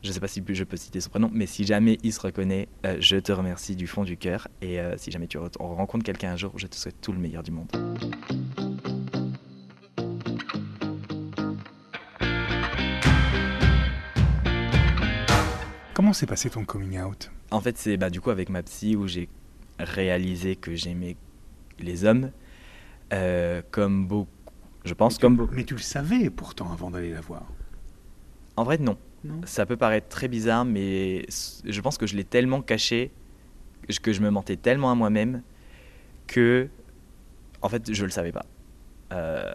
je 0.02 0.08
ne 0.08 0.12
sais 0.14 0.20
pas 0.20 0.28
si 0.28 0.42
je 0.48 0.64
peux 0.64 0.76
citer 0.76 1.00
son 1.00 1.10
prénom, 1.10 1.30
mais 1.32 1.46
si 1.46 1.64
jamais 1.64 1.98
il 2.02 2.12
se 2.12 2.20
reconnaît, 2.20 2.68
euh, 2.86 2.96
je 3.00 3.16
te 3.16 3.32
remercie 3.32 3.76
du 3.76 3.86
fond 3.86 4.02
du 4.02 4.16
cœur. 4.16 4.48
Et 4.62 4.80
euh, 4.80 4.96
si 4.96 5.10
jamais 5.10 5.26
tu 5.26 5.36
rencontres 5.38 6.04
quelqu'un 6.04 6.32
un 6.32 6.36
jour, 6.36 6.52
je 6.56 6.66
te 6.66 6.74
souhaite 6.74 7.00
tout 7.02 7.12
le 7.12 7.18
meilleur 7.18 7.42
du 7.42 7.50
monde. 7.50 7.68
Comment 15.92 16.14
s'est 16.14 16.26
passé 16.26 16.48
ton 16.48 16.64
coming 16.64 16.98
out? 16.98 17.30
En 17.50 17.60
fait, 17.60 17.76
c'est 17.76 17.98
bah, 17.98 18.08
du 18.08 18.22
coup 18.22 18.30
avec 18.30 18.48
ma 18.48 18.62
psy 18.62 18.96
où 18.96 19.06
j'ai 19.06 19.28
réalisé 19.78 20.56
que 20.56 20.74
j'aimais 20.74 21.16
les 21.78 22.06
hommes 22.06 22.30
euh, 23.12 23.60
comme 23.70 24.06
beaucoup. 24.06 24.30
Je 24.86 24.94
pense 24.94 25.18
comme 25.18 25.36
beaucoup. 25.36 25.54
Mais 25.54 25.64
tu 25.64 25.74
le 25.74 25.80
savais 25.80 26.30
pourtant 26.30 26.72
avant 26.72 26.90
d'aller 26.90 27.12
la 27.12 27.20
voir? 27.20 27.42
En 28.56 28.64
vrai, 28.64 28.78
non. 28.78 28.96
Ça 29.44 29.66
peut 29.66 29.76
paraître 29.76 30.09
très 30.09 30.28
bizarre, 30.28 30.64
mais 30.64 31.26
je 31.64 31.80
pense 31.80 31.98
que 31.98 32.06
je 32.06 32.16
l'ai 32.16 32.24
tellement 32.24 32.62
caché, 32.62 33.11
que 34.02 34.12
je 34.12 34.20
me 34.20 34.30
mentais 34.30 34.56
tellement 34.56 34.90
à 34.90 34.94
moi-même, 34.94 35.42
que, 36.26 36.68
en 37.61 37.68
fait, 37.68 37.92
je 37.92 38.04
le 38.04 38.11
savais 38.11 38.33
pas. 38.33 38.46
Euh, 39.12 39.52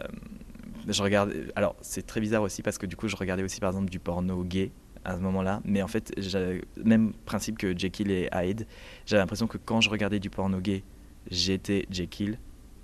je 0.86 1.02
regarde. 1.02 1.32
Alors, 1.56 1.74
c'est 1.80 2.06
très 2.06 2.20
bizarre 2.20 2.42
aussi 2.42 2.62
parce 2.62 2.78
que 2.78 2.86
du 2.86 2.96
coup, 2.96 3.08
je 3.08 3.16
regardais 3.16 3.42
aussi 3.42 3.60
par 3.60 3.70
exemple 3.70 3.90
du 3.90 3.98
porno 3.98 4.44
gay 4.44 4.70
à 5.04 5.16
ce 5.16 5.20
moment-là. 5.20 5.60
Mais 5.64 5.82
en 5.82 5.88
fait, 5.88 6.12
même 6.84 7.12
principe 7.24 7.58
que 7.58 7.76
Jekyll 7.76 8.10
et 8.10 8.28
Hyde, 8.32 8.66
j'avais 9.06 9.20
l'impression 9.20 9.46
que 9.46 9.58
quand 9.58 9.80
je 9.80 9.90
regardais 9.90 10.20
du 10.20 10.30
porno 10.30 10.60
gay, 10.60 10.84
j'étais 11.30 11.86
Jekyll. 11.90 12.38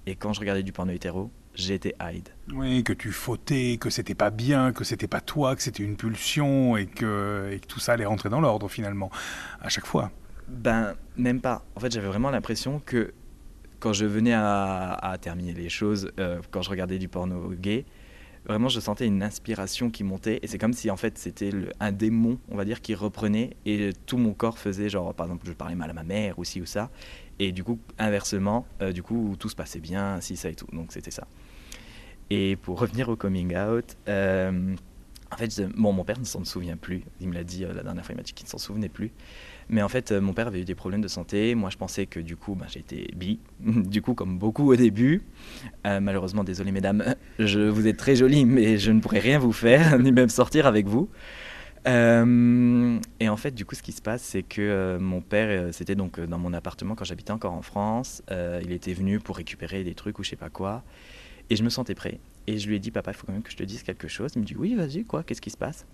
Et 0.06 0.16
quand 0.16 0.32
je 0.32 0.40
regardais 0.40 0.62
du 0.62 0.72
porno 0.72 0.92
hétéro, 0.92 1.30
j'étais 1.54 1.94
Hyde. 2.00 2.28
Oui, 2.52 2.84
que 2.84 2.92
tu 2.92 3.12
fautais, 3.12 3.78
que 3.80 3.90
c'était 3.90 4.14
pas 4.14 4.30
bien, 4.30 4.72
que 4.72 4.84
c'était 4.84 5.06
pas 5.06 5.20
toi, 5.20 5.56
que 5.56 5.62
c'était 5.62 5.82
une 5.82 5.96
pulsion 5.96 6.76
et 6.76 6.86
que, 6.86 7.58
tout 7.68 7.80
ça 7.80 7.92
allait 7.92 8.04
rentrer 8.04 8.28
dans 8.28 8.40
l'ordre 8.40 8.68
finalement, 8.68 9.10
à 9.60 9.68
chaque 9.68 9.86
fois. 9.86 10.10
Ben, 10.48 10.94
même 11.16 11.40
pas. 11.40 11.64
En 11.76 11.80
fait, 11.80 11.92
j'avais 11.92 12.08
vraiment 12.08 12.30
l'impression 12.30 12.80
que 12.84 13.14
quand 13.80 13.92
je 13.92 14.04
venais 14.04 14.34
à, 14.34 15.16
terminer 15.20 15.52
les 15.52 15.68
choses, 15.68 16.10
euh, 16.18 16.40
quand 16.50 16.62
je 16.62 16.70
regardais 16.70 16.98
du 16.98 17.08
porno 17.08 17.50
gay, 17.50 17.84
vraiment 18.46 18.68
je 18.68 18.80
sentais 18.80 19.06
une 19.06 19.22
inspiration 19.22 19.90
qui 19.90 20.04
montait 20.04 20.40
et 20.42 20.46
c'est 20.46 20.58
comme 20.58 20.72
si 20.72 20.90
en 20.90 20.96
fait 20.96 21.16
c'était 21.18 21.50
un 21.80 21.92
démon, 21.92 22.38
on 22.50 22.56
va 22.56 22.64
dire, 22.64 22.80
qui 22.80 22.94
reprenait 22.94 23.56
et 23.66 23.90
tout 24.06 24.18
mon 24.18 24.34
corps 24.34 24.58
faisait 24.58 24.88
genre, 24.88 25.14
par 25.14 25.26
exemple, 25.26 25.46
je 25.46 25.52
parlais 25.52 25.74
mal 25.74 25.90
à 25.90 25.92
ma 25.92 26.04
mère 26.04 26.38
ou 26.38 26.44
ci 26.44 26.60
ou 26.60 26.66
ça. 26.66 26.90
Et 27.38 27.50
du 27.50 27.64
coup, 27.64 27.78
inversement, 27.98 28.66
euh, 28.82 28.92
du 28.92 29.02
coup, 29.02 29.34
tout 29.38 29.48
se 29.48 29.56
passait 29.56 29.80
bien, 29.80 30.20
si 30.20 30.36
ça 30.36 30.48
et 30.48 30.54
tout. 30.54 30.68
Donc 30.72 30.92
c'était 30.92 31.10
ça. 31.10 31.26
Et 32.32 32.56
pour 32.56 32.80
revenir 32.80 33.10
au 33.10 33.16
coming 33.16 33.54
out, 33.54 33.84
euh, 34.08 34.74
en 35.30 35.36
fait, 35.36 35.60
bon, 35.76 35.92
mon 35.92 36.02
père 36.02 36.18
ne 36.18 36.24
s'en 36.24 36.44
souvient 36.44 36.78
plus. 36.78 37.02
Il 37.20 37.28
me 37.28 37.34
l'a 37.34 37.44
dit 37.44 37.64
euh, 37.64 37.74
la 37.74 37.82
dernière 37.82 38.06
fois, 38.06 38.14
il 38.14 38.16
m'a 38.16 38.22
dit 38.22 38.32
qu'il 38.32 38.46
ne 38.46 38.50
s'en 38.50 38.56
souvenait 38.56 38.88
plus. 38.88 39.10
Mais 39.68 39.82
en 39.82 39.88
fait, 39.90 40.12
mon 40.12 40.32
père 40.32 40.46
avait 40.46 40.62
eu 40.62 40.64
des 40.64 40.74
problèmes 40.74 41.02
de 41.02 41.08
santé. 41.08 41.54
Moi, 41.54 41.68
je 41.68 41.76
pensais 41.76 42.06
que 42.06 42.20
du 42.20 42.36
coup, 42.36 42.54
ben, 42.54 42.64
j'étais 42.70 43.08
bi. 43.14 43.38
du 43.60 44.00
coup, 44.00 44.14
comme 44.14 44.38
beaucoup 44.38 44.72
au 44.72 44.76
début. 44.76 45.22
malheureusement, 45.84 46.42
désolé 46.42 46.72
mesdames, 46.72 47.04
je 47.38 47.60
vous 47.60 47.86
êtes 47.86 47.98
très 47.98 48.16
jolie, 48.16 48.46
mais 48.46 48.78
je 48.78 48.92
ne 48.92 49.00
pourrais 49.00 49.18
rien 49.20 49.38
vous 49.38 49.52
faire, 49.52 49.98
ni 50.00 50.10
même 50.10 50.30
sortir 50.30 50.66
avec 50.66 50.86
vous. 50.86 51.10
Euh, 51.88 52.98
et 53.18 53.28
en 53.28 53.36
fait, 53.36 53.52
du 53.52 53.64
coup, 53.64 53.74
ce 53.74 53.82
qui 53.82 53.92
se 53.92 54.02
passe, 54.02 54.22
c'est 54.22 54.42
que 54.42 54.60
euh, 54.60 54.98
mon 55.00 55.20
père, 55.20 55.48
euh, 55.48 55.72
c'était 55.72 55.94
donc 55.94 56.20
dans 56.20 56.38
mon 56.38 56.52
appartement 56.52 56.94
quand 56.94 57.04
j'habitais 57.04 57.32
encore 57.32 57.52
en 57.52 57.62
France. 57.62 58.22
il 58.30 58.72
était 58.72 58.94
venu 58.94 59.18
pour 59.18 59.36
récupérer 59.36 59.84
des 59.84 59.94
trucs 59.94 60.18
ou 60.18 60.22
je 60.22 60.30
sais 60.30 60.36
pas 60.36 60.50
quoi. 60.50 60.82
Et 61.52 61.56
je 61.56 61.62
me 61.62 61.68
sentais 61.68 61.94
prêt. 61.94 62.18
Et 62.46 62.56
je 62.56 62.66
lui 62.66 62.76
ai 62.76 62.78
dit, 62.78 62.90
papa, 62.90 63.10
il 63.10 63.14
faut 63.14 63.26
quand 63.26 63.34
même 63.34 63.42
que 63.42 63.50
je 63.50 63.58
te 63.58 63.62
dise 63.62 63.82
quelque 63.82 64.08
chose. 64.08 64.30
Il 64.36 64.40
me 64.40 64.46
dit, 64.46 64.56
oui, 64.56 64.74
vas-y, 64.74 65.04
quoi, 65.04 65.22
qu'est-ce 65.22 65.42
qui 65.42 65.50
se 65.50 65.58
passe? 65.58 65.84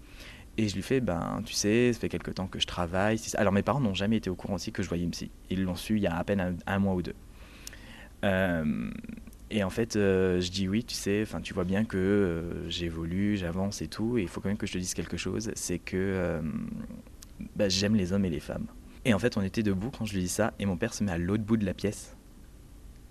Et 0.57 0.69
je 0.69 0.77
lui 0.77 0.83
fais, 0.83 1.01
ben, 1.01 1.43
tu 1.45 1.53
sais, 1.53 1.93
ça 1.93 1.99
fait 1.99 2.09
quelque 2.09 2.31
temps 2.31 2.47
que 2.47 2.61
je 2.61 2.67
travaille. 2.69 3.21
Alors, 3.35 3.53
mes 3.53 3.65
parents 3.65 3.81
n'ont 3.81 3.93
jamais 3.93 4.19
été 4.19 4.31
au 4.31 4.37
courant 4.37 4.55
aussi 4.55 4.71
que 4.71 4.85
je 4.85 4.89
voyais 4.89 5.03
une 5.03 5.11
psy. 5.11 5.33
Ils 5.51 5.65
l'ont 5.65 5.75
su 5.75 5.97
il 5.97 6.03
y 6.03 6.07
a 6.07 6.17
à 6.17 6.23
peine 6.23 6.59
un, 6.65 6.79
mois 6.79 6.95
ou 6.95 7.03
deux. 7.03 7.17
Et 9.51 9.65
en 9.65 9.71
fait, 9.71 9.97
euh, 9.97 10.41
je 10.41 10.51
dis 10.51 10.69
oui, 10.69 10.85
tu 10.85 10.95
sais, 10.95 11.23
enfin, 11.23 11.41
tu 11.41 11.55
vois 11.55 11.65
bien 11.65 11.85
que 11.85 11.97
euh, 11.97 12.69
j'évolue, 12.69 13.37
j'avance 13.37 13.83
et 13.83 13.89
tout, 13.89 14.17
et 14.17 14.23
il 14.23 14.29
faut 14.29 14.41
quand 14.41 14.49
même 14.49 14.59
que 14.59 14.67
je 14.67 14.75
te 14.75 14.79
dise 14.79 14.95
quelque 14.95 15.17
chose, 15.17 15.51
c'est 15.55 15.79
que 15.79 15.97
euh, 15.97 16.41
bah, 17.57 17.69
j'aime 17.69 17.97
les 17.97 18.13
hommes 18.13 18.27
et 18.27 18.31
les 18.31 18.41
femmes. 18.41 18.67
Et 19.07 19.15
en 19.15 19.19
fait, 19.19 19.37
on 19.39 19.43
était 19.43 19.63
debout 19.63 19.91
quand 19.91 20.05
je 20.05 20.15
lui 20.15 20.21
dis 20.21 20.29
ça, 20.29 20.53
et 20.59 20.67
mon 20.67 20.77
père 20.77 20.93
se 20.93 21.03
met 21.03 21.13
à 21.13 21.19
l'autre 21.19 21.45
bout 21.45 21.57
de 21.57 21.65
la 21.65 21.73
pièce, 21.73 22.15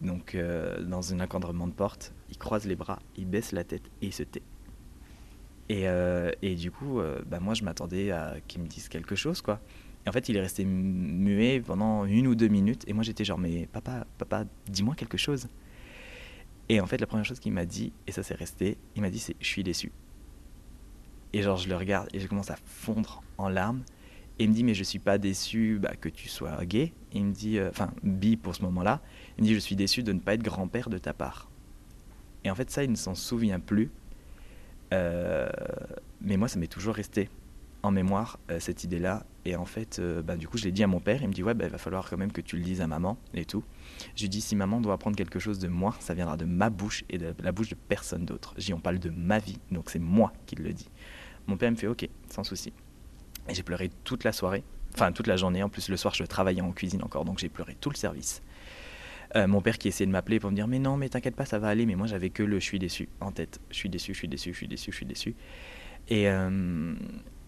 donc 0.02 0.38
dans 0.82 1.14
un 1.14 1.20
encadrement 1.20 1.68
de 1.68 1.74
porte, 1.74 2.14
il 2.30 2.38
croise 2.38 2.66
les 2.66 2.76
bras, 2.76 3.00
il 3.18 3.26
baisse 3.26 3.52
la 3.52 3.64
tête 3.64 3.86
et 4.02 4.08
il 4.08 4.14
se 4.14 4.24
tait. 4.24 4.44
Et, 5.70 5.86
et 6.42 6.56
du 6.56 6.72
coup, 6.72 7.02
bah, 7.26 7.40
moi, 7.40 7.54
je 7.54 7.64
m'attendais 7.64 8.12
à 8.12 8.36
qu'il 8.48 8.62
me 8.62 8.68
dise 8.68 8.88
quelque 8.90 9.16
chose, 9.16 9.42
quoi. 9.42 9.60
Et 10.06 10.10
en 10.10 10.14
fait, 10.14 10.30
il 10.30 10.38
est 10.38 10.42
resté 10.42 10.64
muet 10.64 11.60
pendant 11.60 12.06
une 12.06 12.28
ou 12.28 12.36
deux 12.36 12.48
minutes, 12.48 12.86
et 12.88 12.94
moi, 12.94 13.04
j'étais 13.04 13.26
genre, 13.26 13.38
mais 13.38 13.68
papa, 13.74 14.08
papa, 14.18 14.46
dis-moi 14.70 14.96
quelque 14.96 15.18
chose. 15.18 15.50
Et 16.70 16.80
en 16.80 16.86
fait, 16.86 17.00
la 17.00 17.08
première 17.08 17.26
chose 17.26 17.40
qu'il 17.40 17.52
m'a 17.52 17.66
dit, 17.66 17.92
et 18.08 18.14
ça 18.14 18.24
s'est 18.24 18.34
resté, 18.34 18.78
il 18.96 19.02
m'a 19.02 19.10
dit 19.10 19.20
c'est 19.20 19.36
je 19.40 19.48
suis 19.48 19.64
déçu. 19.64 19.92
Et 21.34 21.42
genre, 21.42 21.58
je 21.58 21.68
le 21.68 21.76
regarde 21.76 22.08
et 22.14 22.20
je 22.20 22.28
commence 22.28 22.52
à 22.52 22.56
fondre 22.66 23.22
en 23.38 23.50
larmes. 23.50 23.84
Et 24.40 24.44
il 24.44 24.50
me 24.50 24.56
dit, 24.56 24.64
mais 24.64 24.76
je 24.76 24.84
suis 24.84 25.00
pas 25.00 25.18
déçu 25.18 25.80
bah, 25.82 25.96
que 26.00 26.10
tu 26.10 26.30
sois 26.30 26.64
gay. 26.66 26.94
il 27.12 27.26
me 27.26 27.34
dit, 27.34 27.58
euh, 27.58 27.70
enfin, 27.70 27.92
bi 28.04 28.38
pour 28.38 28.56
ce 28.56 28.62
moment-là. 28.64 29.02
Il 29.38 29.44
me 29.44 29.48
dit, 29.48 29.54
je 29.54 29.60
suis 29.60 29.76
déçu 29.76 30.04
de 30.04 30.14
ne 30.14 30.20
pas 30.20 30.34
être 30.34 30.44
grand-père 30.44 30.90
de 30.90 30.98
ta 30.98 31.14
part. 31.14 31.50
Et 32.44 32.52
en 32.52 32.56
fait, 32.56 32.70
ça, 32.70 32.84
il 32.84 32.92
ne 32.92 32.96
s'en 32.96 33.16
souvient 33.16 33.60
plus. 33.60 33.92
Euh, 34.94 35.50
mais 36.22 36.38
moi, 36.38 36.48
ça 36.48 36.60
m'est 36.60 36.68
toujours 36.68 36.96
resté 36.96 37.30
en 37.84 37.92
mémoire, 37.92 38.40
euh, 38.50 38.60
cette 38.60 38.84
idée-là. 38.84 39.26
Et 39.46 39.56
en 39.56 39.66
fait, 39.66 40.02
bah, 40.26 40.36
du 40.36 40.48
coup, 40.48 40.58
je 40.58 40.66
l'ai 40.66 40.72
dit 40.72 40.84
à 40.84 40.88
mon 40.88 41.00
père. 41.00 41.22
Il 41.22 41.28
me 41.30 41.34
dit, 41.34 41.44
ouais, 41.44 41.54
bah, 41.54 41.66
il 41.66 41.72
va 41.72 41.78
falloir 41.78 42.10
quand 42.10 42.18
même 42.18 42.32
que 42.32 42.42
tu 42.42 42.58
le 42.58 42.64
dises 42.64 42.82
à 42.82 42.88
maman 42.88 43.18
et 43.34 43.46
tout. 43.46 43.64
Je 44.16 44.24
lui 44.24 44.30
dis, 44.30 44.42
si 44.42 44.56
maman 44.56 44.82
doit 44.82 44.94
apprendre 44.94 45.16
quelque 45.16 45.40
chose 45.40 45.60
de 45.60 45.68
moi, 45.68 45.96
ça 46.00 46.14
viendra 46.14 46.36
de 46.36 46.46
ma 46.46 46.70
bouche 46.70 47.06
et 47.10 47.18
de 47.18 47.34
la 47.40 47.52
bouche 47.52 47.70
de 47.70 47.76
personne 47.76 48.26
d'autre. 48.26 48.54
J'y 48.58 48.74
on 48.74 48.80
parle 48.80 49.00
de 49.00 49.10
ma 49.10 49.40
vie, 49.40 49.60
donc 49.72 49.90
c'est 49.90 50.00
moi 50.00 50.34
qui 50.46 50.56
le 50.56 50.74
dis. 50.74 50.90
Mon 51.48 51.56
père 51.56 51.72
me 51.72 51.78
fait, 51.78 51.88
ok, 51.88 52.10
sans 52.30 52.44
souci. 52.44 52.74
Et 53.48 53.54
j'ai 53.54 53.64
pleuré 53.64 53.90
toute 54.04 54.26
la 54.26 54.34
soirée, 54.34 54.66
enfin 54.94 55.14
toute 55.14 55.28
la 55.28 55.38
journée. 55.38 55.64
En 55.64 55.70
plus, 55.70 55.88
le 55.88 55.96
soir, 55.96 56.14
je 56.14 56.26
travaillais 56.26 56.62
en 56.62 56.74
cuisine 56.74 57.02
encore, 57.04 57.24
donc 57.24 57.40
j'ai 57.40 57.48
pleuré 57.48 57.78
tout 57.80 57.90
le 57.90 57.96
service. 57.96 58.42
Euh, 59.36 59.46
mon 59.46 59.62
père 59.62 59.78
qui 59.78 59.90
essayait 59.90 60.06
de 60.06 60.12
m'appeler 60.12 60.40
pour 60.40 60.52
me 60.52 60.56
dire 60.56 60.68
mais 60.68 60.80
non 60.80 60.96
mais 60.96 61.10
t'inquiète 61.10 61.36
pas 61.36 61.44
ça 61.44 61.60
va 61.60 61.68
aller 61.68 61.86
mais 61.86 61.96
moi 61.96 62.08
j'avais 62.08 62.30
que 62.30 62.44
le 62.44 62.60
je 62.60 62.66
suis 62.66 62.80
déçu 62.80 63.10
en 63.20 63.32
tête 63.34 63.60
je 63.70 63.76
suis 63.76 63.90
déçu 63.90 64.14
je 64.14 64.20
suis 64.20 64.28
déçu 64.30 64.54
je 64.54 64.58
suis 64.58 64.68
déçu 64.68 64.92
je 64.92 64.96
suis 64.96 65.06
déçu 65.06 65.36
et 66.08 66.30
euh, 66.30 66.94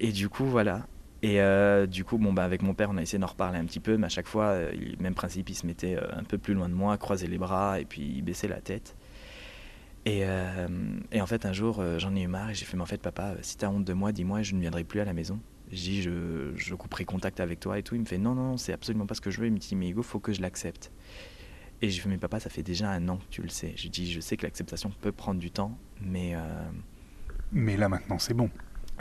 et 0.01 0.11
du 0.11 0.27
coup 0.27 0.43
voilà 0.43 0.87
et 1.21 1.39
euh, 1.39 1.87
du 1.87 2.03
coup 2.03 2.17
bon 2.17 2.33
bah 2.33 2.43
avec 2.43 2.63
mon 2.63 2.73
père 2.73 2.89
on 2.91 2.97
a 2.97 3.01
essayé 3.01 3.17
d'en 3.17 3.27
reparler 3.27 3.59
un 3.59 3.65
petit 3.65 3.79
peu 3.79 3.95
mais 3.95 4.07
à 4.07 4.09
chaque 4.09 4.27
fois 4.27 4.57
même 4.99 5.15
principe 5.15 5.49
il 5.49 5.55
se 5.55 5.65
mettait 5.65 5.97
un 5.97 6.23
peu 6.23 6.37
plus 6.37 6.53
loin 6.53 6.67
de 6.67 6.73
moi 6.73 6.97
croisait 6.97 7.27
les 7.27 7.37
bras 7.37 7.79
et 7.79 7.85
puis 7.85 8.01
il 8.01 8.23
baissait 8.23 8.49
la 8.49 8.59
tête 8.59 8.97
et, 10.05 10.23
et 11.11 11.21
en 11.21 11.27
fait 11.27 11.45
un 11.45 11.53
jour 11.53 11.81
j'en 11.97 12.13
ai 12.13 12.23
eu 12.23 12.27
marre 12.27 12.49
et 12.49 12.55
j'ai 12.55 12.65
fait 12.65 12.75
mais 12.75 12.83
en 12.83 12.87
fait 12.87 13.01
papa 13.01 13.35
si 13.41 13.55
t'as 13.55 13.69
honte 13.69 13.85
de 13.85 13.93
moi 13.93 14.11
dis-moi 14.11 14.41
je 14.41 14.53
ne 14.53 14.59
viendrai 14.59 14.83
plus 14.83 14.99
à 14.99 15.05
la 15.05 15.13
maison 15.13 15.39
je 15.71 15.77
dis, 15.77 16.01
je, 16.01 16.51
je, 16.55 16.73
couperai 16.73 17.05
contact 17.05 17.39
avec 17.39 17.59
toi 17.59 17.77
et 17.77 17.83
tout. 17.83 17.93
Il 17.93 18.01
me 18.01 18.05
fait, 18.05 18.17
non, 18.17 18.33
non, 18.33 18.57
c'est 18.57 18.73
absolument 18.73 19.05
pas 19.05 19.13
ce 19.13 19.21
que 19.21 19.29
je 19.29 19.39
veux. 19.39 19.45
Il 19.45 19.53
me 19.53 19.59
dit, 19.59 19.75
mais 19.75 19.89
Hugo, 19.89 20.01
faut 20.01 20.19
que 20.19 20.33
je 20.33 20.41
l'accepte. 20.41 20.91
Et 21.81 21.89
je 21.89 22.01
fais, 22.01 22.09
mais 22.09 22.17
papa, 22.17 22.39
ça 22.39 22.49
fait 22.49 22.63
déjà 22.63 22.89
un 22.91 23.07
an 23.07 23.17
que 23.17 23.29
tu 23.29 23.41
le 23.41 23.49
sais. 23.49 23.73
Je 23.75 23.87
dis, 23.87 24.11
je 24.11 24.19
sais 24.19 24.35
que 24.35 24.43
l'acceptation 24.43 24.91
peut 25.01 25.11
prendre 25.11 25.39
du 25.39 25.51
temps, 25.51 25.77
mais. 26.01 26.35
Euh, 26.35 26.69
mais 27.51 27.77
là, 27.77 27.87
maintenant, 27.87 28.19
c'est 28.19 28.33
bon. 28.33 28.49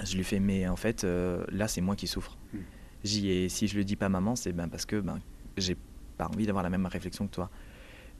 Je 0.04 0.16
lui 0.16 0.24
fais, 0.24 0.38
mais 0.38 0.68
en 0.68 0.76
fait, 0.76 1.02
euh, 1.02 1.44
là, 1.50 1.66
c'est 1.66 1.80
moi 1.80 1.96
qui 1.96 2.06
souffre. 2.06 2.38
Hmm. 2.52 2.58
J'y 3.02 3.30
et 3.30 3.48
si 3.48 3.66
je 3.66 3.76
le 3.76 3.84
dis 3.84 3.96
pas 3.96 4.08
maman, 4.08 4.36
c'est 4.36 4.52
ben 4.52 4.68
parce 4.68 4.84
que 4.86 5.00
ben, 5.00 5.18
j'ai 5.56 5.76
pas 6.16 6.26
envie 6.26 6.46
d'avoir 6.46 6.62
la 6.62 6.70
même 6.70 6.86
réflexion 6.86 7.26
que 7.26 7.34
toi. 7.34 7.50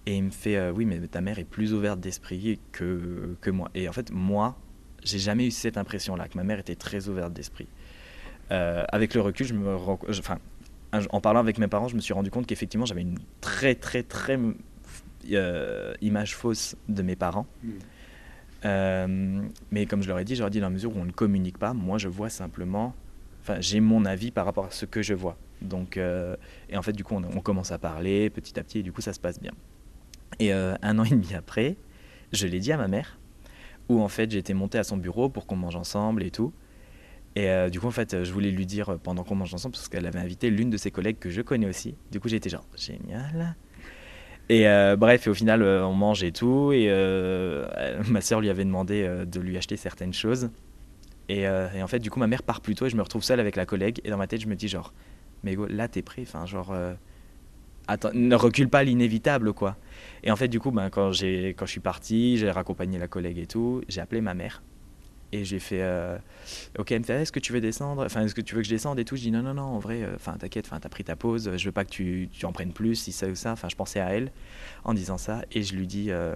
Et 0.06 0.16
il 0.16 0.24
me 0.24 0.30
fait, 0.30 0.56
euh, 0.56 0.72
oui, 0.72 0.86
mais 0.86 0.98
ta 1.06 1.20
mère 1.20 1.38
est 1.38 1.44
plus 1.44 1.72
ouverte 1.72 2.00
d'esprit 2.00 2.58
que, 2.72 3.36
que 3.40 3.50
moi. 3.50 3.70
Et 3.74 3.88
en 3.88 3.92
fait, 3.92 4.10
moi, 4.10 4.58
j'ai 5.04 5.18
jamais 5.18 5.46
eu 5.46 5.50
cette 5.50 5.76
impression-là, 5.76 6.28
que 6.28 6.36
ma 6.36 6.44
mère 6.44 6.58
était 6.58 6.76
très 6.76 7.08
ouverte 7.08 7.32
d'esprit. 7.32 7.68
Avec 8.50 9.12
le 9.12 9.20
recul, 9.20 9.46
je 9.46 9.52
me 9.52 9.76
enfin, 9.76 10.38
en 10.92 11.20
parlant 11.20 11.40
avec 11.40 11.58
mes 11.58 11.68
parents, 11.68 11.88
je 11.88 11.96
me 11.96 12.00
suis 12.00 12.14
rendu 12.14 12.30
compte 12.30 12.46
qu'effectivement, 12.46 12.86
j'avais 12.86 13.02
une 13.02 13.18
très, 13.40 13.74
très, 13.74 14.02
très 14.02 14.38
euh, 15.30 15.94
image 16.00 16.34
fausse 16.34 16.76
de 16.88 17.02
mes 17.02 17.16
parents. 17.16 17.46
Hmm. 17.62 17.70
Euh, 18.64 19.42
mais 19.70 19.86
comme 19.86 20.02
je 20.02 20.08
leur 20.08 20.18
ai 20.18 20.24
dit, 20.24 20.34
j'aurais 20.34 20.50
dit 20.50 20.60
dans 20.60 20.66
la 20.66 20.70
mesure 20.70 20.96
où 20.96 20.98
on 20.98 21.04
ne 21.04 21.12
communique 21.12 21.58
pas, 21.58 21.74
moi 21.74 21.98
je 21.98 22.08
vois 22.08 22.28
simplement, 22.28 22.92
enfin 23.42 23.60
j'ai 23.60 23.78
mon 23.78 24.04
avis 24.04 24.32
par 24.32 24.44
rapport 24.46 24.64
à 24.64 24.70
ce 24.70 24.84
que 24.84 25.00
je 25.00 25.14
vois. 25.14 25.36
Donc, 25.62 25.96
et 25.96 26.76
en 26.76 26.82
fait 26.82 26.92
du 26.92 27.04
coup 27.04 27.14
on, 27.14 27.22
on, 27.22 27.40
commence 27.40 27.70
à 27.70 27.78
parler 27.78 28.30
petit 28.30 28.58
à 28.58 28.64
petit 28.64 28.80
et 28.80 28.82
du 28.82 28.92
coup 28.92 29.00
ça 29.00 29.12
se 29.12 29.20
passe 29.20 29.38
bien. 29.40 29.52
Et 30.40 30.52
un 30.52 30.98
an 30.98 31.04
et 31.04 31.10
demi 31.10 31.34
après, 31.34 31.76
je 32.32 32.48
l'ai 32.48 32.58
dit 32.58 32.72
à 32.72 32.76
ma 32.76 32.88
mère, 32.88 33.18
où 33.88 34.00
en 34.00 34.08
fait 34.08 34.30
j'étais 34.30 34.54
monté 34.54 34.78
à 34.78 34.84
son 34.84 34.96
bureau 34.96 35.28
pour 35.28 35.46
qu'on 35.46 35.56
mange 35.56 35.76
ensemble 35.76 36.22
et 36.22 36.30
tout. 36.30 36.52
Et 37.36 37.48
euh, 37.50 37.68
du 37.68 37.80
coup, 37.80 37.86
en 37.86 37.92
fait, 37.92 38.24
je 38.24 38.32
voulais 38.32 38.50
lui 38.50 38.66
dire 38.66 38.98
pendant 39.02 39.22
qu'on 39.22 39.36
mange 39.36 39.54
ensemble, 39.54 39.74
parce 39.74 39.88
qu'elle 39.88 40.06
avait 40.06 40.18
invité 40.18 40.50
l'une 40.50 40.70
de 40.70 40.76
ses 40.76 40.90
collègues 40.90 41.18
que 41.18 41.30
je 41.30 41.42
connais 41.42 41.66
aussi. 41.66 41.94
Du 42.10 42.20
coup, 42.20 42.28
j'étais 42.28 42.50
genre, 42.50 42.66
génial. 42.76 43.56
Et 44.48 44.66
euh, 44.66 44.96
bref, 44.96 45.26
au 45.28 45.34
final, 45.34 45.62
euh, 45.62 45.86
on 45.86 45.94
mange 45.94 46.24
et 46.24 46.32
tout. 46.32 46.72
Et 46.72 46.88
ma 48.08 48.20
sœur 48.20 48.40
lui 48.40 48.50
avait 48.50 48.64
demandé 48.64 49.08
de 49.26 49.40
lui 49.40 49.56
acheter 49.56 49.76
certaines 49.76 50.14
choses. 50.14 50.50
Et, 51.28 51.46
en 51.48 51.86
fait, 51.86 51.98
du 51.98 52.10
coup, 52.10 52.18
ma 52.18 52.26
mère 52.26 52.42
part 52.42 52.60
plus 52.60 52.74
tôt 52.74 52.86
et 52.86 52.90
je 52.90 52.96
me 52.96 53.02
retrouve 53.02 53.22
seule 53.22 53.40
avec 53.40 53.56
la 53.56 53.66
collègue. 53.66 54.00
Et 54.04 54.10
dans 54.10 54.16
ma 54.16 54.26
tête, 54.26 54.40
je 54.40 54.48
me 54.48 54.56
dis 54.56 54.68
genre, 54.68 54.92
mais 55.44 55.56
là, 55.68 55.86
t'es 55.86 56.02
prêt. 56.02 56.22
Enfin, 56.22 56.46
genre, 56.46 56.74
attends, 57.86 58.10
ne 58.14 58.34
recule 58.34 58.68
pas 58.68 58.82
l'inévitable, 58.82 59.52
quoi. 59.52 59.76
Et 60.24 60.30
en 60.30 60.36
fait, 60.36 60.48
du 60.48 60.58
coup, 60.58 60.70
ben, 60.70 60.90
quand, 60.90 61.10
quand 61.10 61.66
je 61.66 61.70
suis 61.70 61.80
parti, 61.80 62.38
j'ai 62.38 62.50
raccompagné 62.50 62.98
la 62.98 63.06
collègue 63.06 63.38
et 63.38 63.46
tout, 63.46 63.82
j'ai 63.88 64.00
appelé 64.00 64.22
ma 64.22 64.34
mère. 64.34 64.62
Et 65.32 65.44
j'ai 65.44 65.58
fait, 65.58 65.82
euh, 65.82 66.16
ok, 66.78 66.90
elle 66.90 67.00
me 67.00 67.04
fait, 67.04 67.20
est-ce 67.20 67.32
que 67.32 67.40
tu 67.40 67.52
veux 67.52 67.60
descendre? 67.60 68.04
Enfin, 68.04 68.24
est-ce 68.24 68.34
que 68.34 68.40
tu 68.40 68.54
veux 68.54 68.62
que 68.62 68.66
je 68.66 68.72
descende 68.72 68.98
et 68.98 69.04
tout? 69.04 69.16
Je 69.16 69.22
dis, 69.22 69.30
non, 69.30 69.42
non, 69.42 69.52
non, 69.52 69.62
en 69.62 69.78
vrai, 69.78 70.02
euh, 70.02 70.14
enfin, 70.14 70.36
t'inquiète, 70.38 70.66
enfin, 70.66 70.80
t'as 70.80 70.88
pris 70.88 71.04
ta 71.04 71.16
pause, 71.16 71.50
je 71.56 71.64
veux 71.66 71.72
pas 71.72 71.84
que 71.84 71.90
tu, 71.90 72.30
tu, 72.32 72.46
en 72.46 72.52
prennes 72.52 72.72
plus, 72.72 72.94
si 72.94 73.12
ça 73.12 73.28
ou 73.28 73.34
ça. 73.34 73.52
Enfin, 73.52 73.68
je 73.68 73.76
pensais 73.76 74.00
à 74.00 74.14
elle 74.14 74.32
en 74.84 74.94
disant 74.94 75.18
ça. 75.18 75.42
Et 75.52 75.62
je 75.62 75.76
lui 75.76 75.86
dis, 75.86 76.10
euh, 76.10 76.34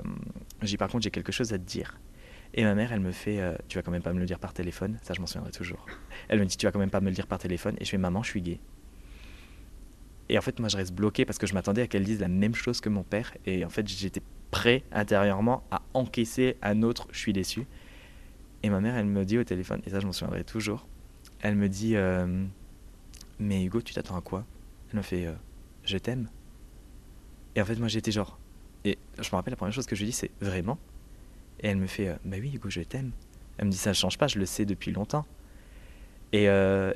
dis, 0.62 0.76
par 0.76 0.88
contre, 0.88 1.05
j'ai 1.05 1.11
quelque 1.11 1.33
chose 1.33 1.55
à 1.55 1.59
te 1.59 1.64
dire. 1.64 1.98
Et 2.55 2.64
ma 2.64 2.74
mère, 2.74 2.92
elle 2.92 3.00
me 3.00 3.12
fait, 3.12 3.40
tu 3.68 3.78
vas 3.78 3.83
quand 3.83 3.90
même 3.90 4.02
pas 4.02 4.12
me 4.12 4.20
le 4.20 4.26
dire 4.26 4.38
par 4.38 4.52
téléphone. 4.52 4.98
Ça, 5.00 5.14
je 5.14 5.20
m'en 5.20 5.26
souviendrai 5.26 5.52
toujours. 5.52 5.87
Elle 6.28 6.38
me 6.38 6.44
dit, 6.44 6.59
tu 6.59 6.66
vas 6.66 6.72
quand 6.72 6.78
même 6.78 6.90
pas 6.90 7.00
me 7.00 7.09
le 7.09 7.14
dire 7.14 7.26
par 7.26 7.38
téléphone. 7.38 7.76
Et 7.81 7.87
je 7.87 7.90
fais, 7.90 7.96
maman, 7.96 8.22
je 8.22 8.28
suis 8.28 8.42
gay. 8.42 8.61
Et 10.28 10.37
en 10.37 10.42
fait, 10.42 10.61
moi, 10.61 10.68
je 10.68 10.76
reste 10.76 10.92
bloqué 10.92 11.24
parce 11.24 11.38
que 11.38 11.46
je 11.46 11.55
m'attendais 11.55 11.81
à 11.81 11.87
qu'elle 11.87 12.05
dise 12.05 12.20
la 12.20 12.28
même 12.28 12.55
chose 12.55 12.83
que 12.83 12.90
mon 12.90 13.05
père. 13.05 13.33
Et 13.46 13.64
en 13.64 13.70
fait, 13.70 13.88
j'étais 13.88 14.20
prêt 14.50 14.85
intérieurement 14.92 15.64
à 15.70 15.83
encaisser 15.94 16.57
un 16.62 16.83
autre, 16.83 17.09
je 17.11 17.18
suis 17.18 17.33
déçu. 17.33 17.66
Et 18.62 18.70
ma 18.70 18.81
mère, 18.81 18.96
elle 18.96 19.07
me 19.07 19.25
dit 19.25 19.38
au 19.38 19.44
téléphone, 19.44 19.81
et 19.87 19.90
ça 19.90 20.01
je 20.01 20.07
m'en 20.07 20.12
souviendrai 20.12 20.44
toujours, 20.44 20.87
elle 21.42 21.57
me 21.57 21.68
dit 21.68 21.96
euh, 21.96 22.44
Mais 23.38 23.64
Hugo, 23.64 23.83
tu 23.83 23.92
t'attends 23.92 24.16
à 24.16 24.20
quoi? 24.20 24.46
Elle 24.90 24.98
me 24.98 25.03
fait 25.03 25.27
euh, 25.27 25.33
Je 25.85 25.98
t'aime. 25.98 26.29
Et 27.57 27.61
en 27.61 27.64
fait, 27.64 27.77
moi 27.77 27.88
j'étais 27.88 28.12
genre. 28.12 28.38
Et 28.85 28.98
je 29.18 29.29
me 29.29 29.37
rappelle, 29.37 29.53
la 29.53 29.57
première 29.57 29.75
chose 29.75 29.87
que 29.87 29.96
je 29.96 30.01
lui 30.01 30.11
dis, 30.11 30.16
c'est 30.16 30.31
Vraiment? 30.40 30.79
Et 31.61 31.68
elle 31.68 31.77
me 31.77 31.87
fait 31.87 32.09
euh, 32.09 32.14
Bah 32.25 32.37
oui, 32.40 32.53
Hugo, 32.55 32.70
je 32.70 32.81
t'aime. 32.81 33.11
Elle 33.59 33.66
me 33.66 33.70
dit 33.70 33.77
Ça 33.77 33.90
ne 33.90 33.94
change 33.94 34.18
pas, 34.18 34.29
je 34.29 34.38
le 34.38 34.46
sais 34.46 34.64
depuis 34.64 34.92
longtemps. 34.92 35.27
Et, 36.33 36.44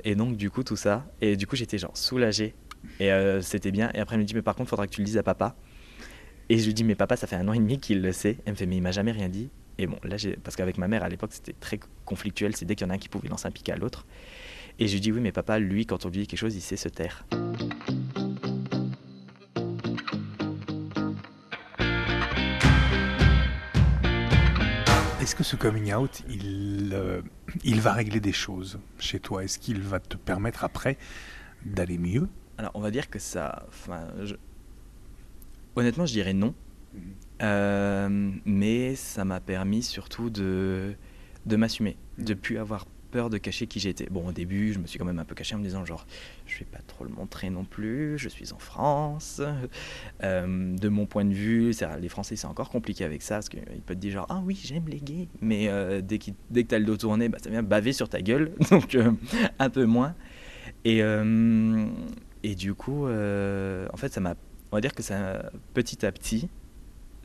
et 0.04 0.14
donc, 0.14 0.38
du 0.38 0.48
coup, 0.50 0.62
tout 0.62 0.76
ça. 0.76 1.04
Et 1.20 1.36
du 1.36 1.46
coup, 1.46 1.56
j'étais 1.56 1.76
genre 1.76 1.94
soulagé. 1.94 2.54
Et 3.00 3.10
c'était 3.42 3.70
bien. 3.70 3.90
Et 3.92 3.98
après, 3.98 4.14
elle 4.14 4.22
me 4.22 4.24
dit 4.24 4.34
Mais 4.34 4.40
par 4.40 4.54
contre, 4.54 4.70
faudra 4.70 4.86
que 4.86 4.92
tu 4.92 5.02
le 5.02 5.04
dises 5.04 5.18
à 5.18 5.22
papa. 5.22 5.54
Et 6.48 6.56
je 6.56 6.64
lui 6.64 6.72
dis 6.72 6.84
Mais 6.84 6.94
papa, 6.94 7.16
ça 7.16 7.26
fait 7.26 7.36
un 7.36 7.46
an 7.46 7.52
et 7.52 7.58
demi 7.58 7.78
qu'il 7.78 8.00
le 8.00 8.12
sait. 8.12 8.38
Elle 8.46 8.52
me 8.52 8.56
fait 8.56 8.64
Mais 8.64 8.78
il 8.78 8.80
m'a 8.80 8.92
jamais 8.92 9.12
rien 9.12 9.28
dit. 9.28 9.50
Et 9.78 9.86
bon, 9.86 9.98
là, 10.04 10.16
parce 10.42 10.56
qu'avec 10.56 10.78
ma 10.78 10.88
mère, 10.88 11.02
à 11.02 11.08
l'époque, 11.08 11.32
c'était 11.32 11.52
très 11.52 11.78
conflictuel. 12.04 12.56
C'est 12.56 12.64
dès 12.64 12.74
qu'il 12.74 12.86
y 12.86 12.88
en 12.88 12.90
a 12.90 12.94
un 12.94 12.98
qui 12.98 13.08
pouvait 13.08 13.28
lancer 13.28 13.46
un 13.46 13.50
pic 13.50 13.68
à 13.68 13.76
l'autre. 13.76 14.06
Et 14.78 14.88
je 14.88 14.94
lui 14.94 15.00
dis, 15.00 15.12
oui, 15.12 15.20
mais 15.20 15.32
papa, 15.32 15.58
lui, 15.58 15.86
quand 15.86 16.06
on 16.06 16.08
lui 16.08 16.20
dit 16.20 16.26
quelque 16.26 16.38
chose, 16.38 16.54
il 16.54 16.60
sait 16.62 16.76
se 16.76 16.88
taire. 16.88 17.26
Est-ce 25.20 25.34
que 25.34 25.42
ce 25.42 25.56
coming 25.56 25.92
out, 25.92 26.22
il, 26.28 26.92
euh, 26.94 27.20
il 27.64 27.80
va 27.80 27.92
régler 27.92 28.20
des 28.20 28.32
choses 28.32 28.78
chez 28.98 29.18
toi? 29.18 29.44
Est-ce 29.44 29.58
qu'il 29.58 29.80
va 29.80 29.98
te 29.98 30.16
permettre 30.16 30.62
après 30.62 30.98
d'aller 31.64 31.98
mieux? 31.98 32.28
Alors, 32.58 32.70
on 32.74 32.80
va 32.80 32.90
dire 32.90 33.10
que 33.10 33.18
ça. 33.18 33.66
Honnêtement, 35.74 36.06
je 36.06 36.12
dirais 36.12 36.32
non. 36.32 36.54
Euh, 37.42 38.30
mais 38.44 38.94
ça 38.94 39.24
m'a 39.24 39.40
permis 39.40 39.82
surtout 39.82 40.30
de, 40.30 40.94
de 41.44 41.56
m'assumer, 41.56 41.96
de 42.18 42.24
de 42.24 42.34
mm. 42.34 42.38
plus 42.38 42.58
avoir 42.58 42.86
peur 43.10 43.30
de 43.30 43.38
cacher 43.38 43.66
qui 43.66 43.78
j'étais. 43.78 44.06
Bon, 44.10 44.28
au 44.28 44.32
début, 44.32 44.72
je 44.72 44.78
me 44.78 44.86
suis 44.86 44.98
quand 44.98 45.04
même 45.04 45.18
un 45.18 45.24
peu 45.24 45.34
caché 45.34 45.54
en 45.54 45.58
me 45.58 45.62
disant 45.62 45.84
genre, 45.84 46.06
je 46.46 46.58
vais 46.58 46.64
pas 46.64 46.80
trop 46.86 47.04
le 47.04 47.10
montrer 47.10 47.50
non 47.50 47.64
plus, 47.64 48.18
je 48.18 48.28
suis 48.28 48.52
en 48.52 48.58
France. 48.58 49.40
Euh, 50.22 50.74
de 50.76 50.88
mon 50.88 51.04
point 51.04 51.24
de 51.24 51.34
vue, 51.34 51.72
les 52.00 52.08
Français, 52.08 52.36
c'est 52.36 52.46
encore 52.46 52.70
compliqué 52.70 53.04
avec 53.04 53.20
ça, 53.22 53.36
parce 53.36 53.48
qu'ils 53.48 53.60
peuvent 53.60 53.96
te 53.96 54.00
dire 54.00 54.12
genre, 54.12 54.26
ah 54.30 54.40
oui, 54.44 54.58
j'aime 54.62 54.88
les 54.88 54.98
gays, 54.98 55.28
mais 55.42 55.68
euh, 55.68 56.00
dès, 56.00 56.18
dès 56.50 56.64
que 56.64 56.68
tu 56.68 56.74
as 56.74 56.78
le 56.78 56.86
dos 56.86 56.96
tourné, 56.96 57.28
bah, 57.28 57.38
ça 57.42 57.50
vient 57.50 57.62
baver 57.62 57.92
sur 57.92 58.08
ta 58.08 58.22
gueule, 58.22 58.52
donc 58.70 58.96
un 59.58 59.70
peu 59.70 59.84
moins. 59.84 60.14
Et, 60.84 61.00
et 62.42 62.54
du 62.54 62.74
coup, 62.74 63.04
en 63.06 63.96
fait, 63.96 64.12
ça 64.12 64.20
m'a, 64.20 64.34
on 64.72 64.76
va 64.76 64.80
dire 64.80 64.94
que 64.94 65.02
ça, 65.02 65.50
petit 65.74 66.06
à 66.06 66.12
petit, 66.12 66.48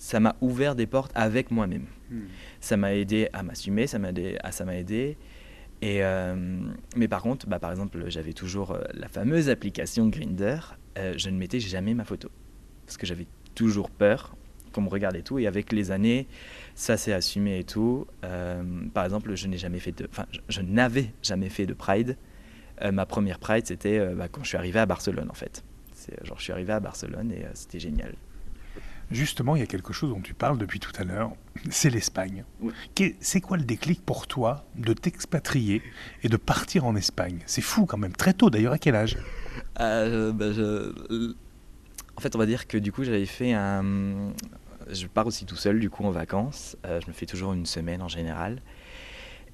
ça 0.02 0.20
m'a 0.20 0.36
ouvert 0.42 0.74
des 0.74 0.88
portes 0.88 1.12
avec 1.14 1.52
moi-même. 1.52 1.86
Hmm. 2.10 2.22
Ça 2.60 2.76
m'a 2.76 2.96
aidé 2.96 3.30
à 3.34 3.44
m'assumer, 3.44 3.86
ça 3.86 4.00
m'a 4.00 4.10
aidé, 4.10 4.36
à, 4.44 4.52
ça 4.52 4.66
m'a 4.66 4.76
aidé. 4.76 5.16
Et 5.84 6.04
euh, 6.04 6.36
mais 6.96 7.08
par 7.08 7.22
contre, 7.22 7.48
bah, 7.48 7.60
par 7.60 7.70
exemple, 7.70 8.06
j'avais 8.08 8.34
toujours 8.34 8.72
euh, 8.72 8.82
la 8.96 9.08
fameuse 9.08 9.48
application 9.48 10.08
Grinder. 10.08 10.58
Euh, 10.98 11.14
je 11.18 11.30
ne 11.30 11.38
mettais 11.38 11.60
jamais 11.60 11.94
ma 11.94 12.04
photo 12.04 12.32
parce 12.88 12.98
que 12.98 13.06
j'avais 13.06 13.28
toujours 13.54 13.92
peur 13.92 14.36
qu'on 14.74 14.82
me 14.82 14.90
regarde 14.90 15.16
et 15.18 15.22
tout. 15.22 15.38
Et 15.38 15.46
avec 15.46 15.72
les 15.72 15.92
années, 15.92 16.28
ça 16.74 16.98
s'est 16.98 17.14
assumé 17.14 17.60
et 17.60 17.64
tout. 17.64 18.08
par 18.96 19.06
exemple, 19.06 19.36
je 19.36 19.48
n'ai 19.48 19.60
jamais 19.60 19.80
fait 19.80 19.92
de, 19.92 20.08
enfin, 20.10 20.26
je, 20.50 20.62
n'avais 20.62 21.14
jamais 21.22 21.50
fait 21.50 21.68
de 21.68 21.76
Pride. 21.76 22.18
ma 22.92 23.06
première 23.06 23.38
Pride, 23.38 23.68
c'était 23.68 24.04
bah, 24.16 24.30
quand 24.30 24.42
je 24.42 24.48
suis 24.48 24.58
arrivé 24.58 24.80
à 24.80 24.88
Barcelone 24.88 25.30
en 25.30 25.36
fait. 25.36 25.64
C'est, 25.94 26.26
genre, 26.26 26.40
je 26.40 26.44
suis 26.46 26.54
arrivé 26.54 26.74
à 26.74 26.80
Barcelone 26.80 27.32
et 27.32 27.46
c'était 27.54 27.80
génial. 27.80 28.16
Justement, 29.12 29.56
il 29.56 29.60
y 29.60 29.64
a 29.64 29.68
quelque 29.68 29.92
chose 29.92 30.10
dont 30.10 30.22
tu 30.22 30.34
parles 30.34 30.58
depuis 30.58 30.80
tout 30.80 30.92
à 30.98 31.04
l'heure, 31.04 31.34
c'est 31.70 31.90
l'Espagne. 31.90 32.46
C'est 33.20 33.42
quoi 33.42 33.58
le 33.58 33.64
déclic 33.64 34.06
pour 34.06 34.26
toi 34.28 34.66
de 34.76 34.94
t'expatrier 34.94 35.82
et 36.24 36.30
de 36.30 36.38
partir 36.38 36.86
en 36.86 36.96
Espagne? 36.96 37.40
C'est 37.46 37.62
fou 37.62 37.86
quand 37.86 37.98
même, 37.98 38.14
très 38.14 38.34
tôt 38.34 38.50
d'ailleurs, 38.50 38.74
à 38.74 38.78
quel 38.78 38.96
âge? 38.96 39.18
Euh, 39.80 40.32
bah, 40.32 40.46
En 42.16 42.22
fait, 42.22 42.36
on 42.36 42.40
va 42.40 42.46
dire 42.46 42.68
que 42.68 42.78
du 42.78 42.92
coup, 42.92 43.04
j'avais 43.04 43.26
fait 43.26 43.54
un... 43.54 44.32
Je 44.90 45.08
pars 45.08 45.28
aussi 45.28 45.46
tout 45.46 45.56
seul, 45.56 45.80
du 45.80 45.90
coup, 45.90 46.04
en 46.04 46.12
vacances. 46.12 46.78
Euh, 46.86 47.00
je 47.02 47.08
me 47.08 47.14
fais 47.14 47.26
toujours 47.26 47.54
une 47.54 47.66
semaine 47.66 48.02
en 48.02 48.08
général. 48.08 48.62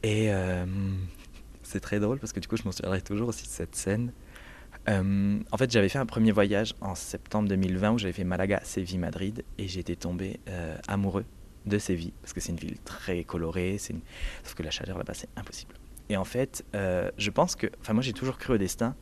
Et 0.03 0.31
euh, 0.31 0.65
c'est 1.63 1.79
très 1.79 1.99
drôle 1.99 2.19
parce 2.19 2.31
que 2.31 2.39
du 2.39 2.47
coup, 2.47 2.57
je 2.57 2.63
m'en 2.63 2.71
souviendrai 2.71 3.01
toujours 3.01 3.29
aussi 3.29 3.43
de 3.43 3.49
cette 3.49 3.75
scène. 3.75 4.11
Euh, 4.89 5.39
en 5.51 5.57
fait, 5.57 5.71
j'avais 5.71 5.89
fait 5.89 5.99
un 5.99 6.05
premier 6.05 6.31
voyage 6.31 6.73
en 6.81 6.95
septembre 6.95 7.49
2020 7.49 7.91
où 7.91 7.97
j'avais 7.97 8.13
fait 8.13 8.23
Malaga, 8.23 8.61
Séville, 8.63 8.97
Madrid 8.99 9.43
et 9.57 9.67
j'étais 9.67 9.95
tombé 9.95 10.39
euh, 10.47 10.77
amoureux 10.87 11.25
de 11.65 11.77
Séville 11.77 12.13
parce 12.21 12.33
que 12.33 12.39
c'est 12.39 12.51
une 12.53 12.57
ville 12.57 12.79
très 12.79 13.23
colorée, 13.23 13.77
sauf 13.77 14.53
que 14.55 14.63
la 14.63 14.71
chaleur 14.71 14.97
là-bas 14.97 15.13
c'est 15.13 15.29
impossible. 15.35 15.73
Et 16.09 16.15
en 16.15 16.23
fait, 16.23 16.63
euh, 16.75 17.11
je 17.17 17.29
pense 17.29 17.57
que, 17.57 17.67
enfin 17.81 17.91
moi 17.91 18.01
j'ai 18.01 18.13
toujours 18.13 18.37
cru 18.37 18.53
au 18.53 18.57
destin 18.57 18.95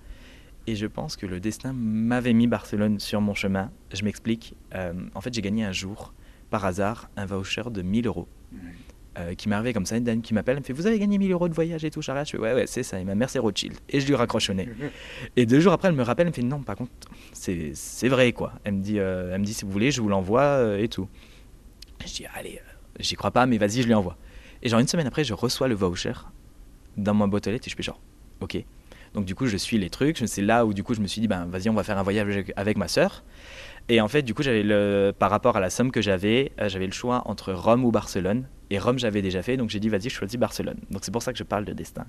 et 0.66 0.76
je 0.76 0.88
pense 0.88 1.16
que 1.16 1.28
le 1.28 1.40
destin 1.40 1.74
m'avait 1.74 2.34
mis 2.34 2.48
Barcelone 2.48 3.00
sur 3.00 3.22
mon 3.22 3.36
chemin. 3.36 3.72
Je 3.94 4.04
m'explique. 4.04 4.56
en 4.74 5.22
fait, 5.22 5.32
j'ai 5.32 5.44
gagné 5.44 5.64
un 5.64 5.72
jour 5.72 6.16
par 6.50 6.66
hasard 6.66 7.12
un 7.18 7.28
voucher 7.28 7.70
de 7.70 7.84
1000 7.84 8.08
euros. 8.08 8.28
Euh, 9.18 9.34
qui 9.34 9.48
m'est 9.48 9.56
arrivé 9.56 9.72
comme 9.72 9.86
ça, 9.86 9.96
une 9.96 10.04
dame 10.04 10.22
qui 10.22 10.34
m'appelle, 10.34 10.58
elle 10.58 10.62
me 10.62 10.66
fait 10.66 10.74
Vous 10.74 10.88
avez 10.88 11.00
gagné 11.00 11.18
1000 11.18 11.32
euros 11.32 11.48
de 11.48 11.54
voyage 11.54 11.86
et 11.86 11.90
tout, 11.90 12.02
Charlotte 12.02 12.26
Je 12.26 12.32
fais 12.32 12.38
Ouais, 12.38 12.54
ouais, 12.54 12.68
c'est 12.68 12.84
ça. 12.84 13.00
Et 13.00 13.06
ma 13.06 13.16
mère, 13.16 13.30
c'est 13.30 13.40
Rothschild. 13.40 13.78
Et 13.88 14.02
je 14.02 14.08
lui 14.08 14.16
raccroche 14.16 14.52
Et 15.38 15.46
deux 15.46 15.62
jours 15.62 15.72
après, 15.72 15.88
elle 15.88 15.96
me 15.96 16.04
rappelle, 16.04 16.28
elle 16.28 16.32
me 16.32 16.36
fait 16.36 16.42
Non, 16.42 16.62
par 16.62 16.76
contre, 16.76 16.92
c'est 17.32 18.10
vrai, 18.10 18.34
quoi. 18.34 18.54
Elle 18.66 18.74
me, 18.74 18.82
dit, 18.82 19.00
euh, 19.00 19.32
elle 19.34 19.40
me 19.40 19.46
dit 19.46 19.54
Si 19.54 19.64
vous 19.64 19.72
voulez, 19.72 19.92
je 19.92 20.02
vous 20.02 20.10
l'envoie 20.10 20.42
euh, 20.42 20.84
et 20.84 20.90
tout. 20.90 21.08
Je 22.06 22.14
dis 22.14 22.26
Allez, 22.36 22.60
j'y 23.00 23.16
crois 23.16 23.32
pas, 23.32 23.46
mais 23.46 23.58
vas-y, 23.58 23.82
je 23.82 23.88
lui 23.88 23.94
envoie. 23.94 24.18
Et 24.62 24.68
genre, 24.68 24.82
une 24.82 24.88
semaine 24.88 25.08
après, 25.08 25.24
je 25.24 25.34
reçois 25.34 25.70
le 25.70 25.76
voucher 25.76 26.14
dans 26.98 27.14
ma 27.14 27.28
boîte 27.28 27.48
aux 27.48 27.52
lettres 27.52 27.68
et 27.68 27.72
je 27.72 27.76
fais 27.76 27.84
genre 27.84 28.02
Ok. 28.42 28.58
Donc, 29.14 29.24
du 29.24 29.34
coup, 29.34 29.46
je 29.46 29.56
suis 29.56 29.78
les 29.78 29.90
trucs. 29.90 30.22
C'est 30.26 30.42
là 30.42 30.66
où, 30.66 30.74
du 30.74 30.84
coup, 30.84 30.94
je 30.94 31.00
me 31.00 31.08
suis 31.08 31.22
dit 31.22 31.30
Ben, 31.30 31.46
vas-y, 31.46 31.70
on 31.70 31.74
va 31.74 31.84
faire 31.84 31.98
un 31.98 32.04
voyage 32.04 32.44
avec 32.58 32.78
ma 32.78 32.90
sœur. 32.90 33.24
Et 33.88 34.02
en 34.02 34.10
fait, 34.10 34.24
du 34.24 34.34
coup, 34.34 34.44
j'avais 34.44 34.64
le, 34.64 35.14
par 35.18 35.30
rapport 35.30 35.56
à 35.56 35.62
la 35.62 35.70
somme 35.70 35.92
que 35.92 36.02
j'avais, 36.02 36.52
j'avais 36.68 36.88
le 36.88 36.92
choix 36.92 37.22
entre 37.26 37.54
Rome 37.54 37.86
ou 37.86 37.92
Barcelone. 37.92 38.46
Et 38.70 38.80
Rome, 38.80 38.98
j'avais 38.98 39.22
déjà 39.22 39.42
fait, 39.42 39.58
donc 39.58 39.70
j'ai 39.70 39.80
dit, 39.80 39.90
vas-y, 39.90 40.10
je 40.10 40.16
choisis 40.16 40.40
Barcelone. 40.40 40.78
Donc 40.90 41.04
c'est 41.06 41.12
pour 41.12 41.22
ça 41.22 41.32
que 41.32 41.38
je 41.38 41.44
parle 41.44 41.66
de 41.66 41.74
destin. 41.74 42.06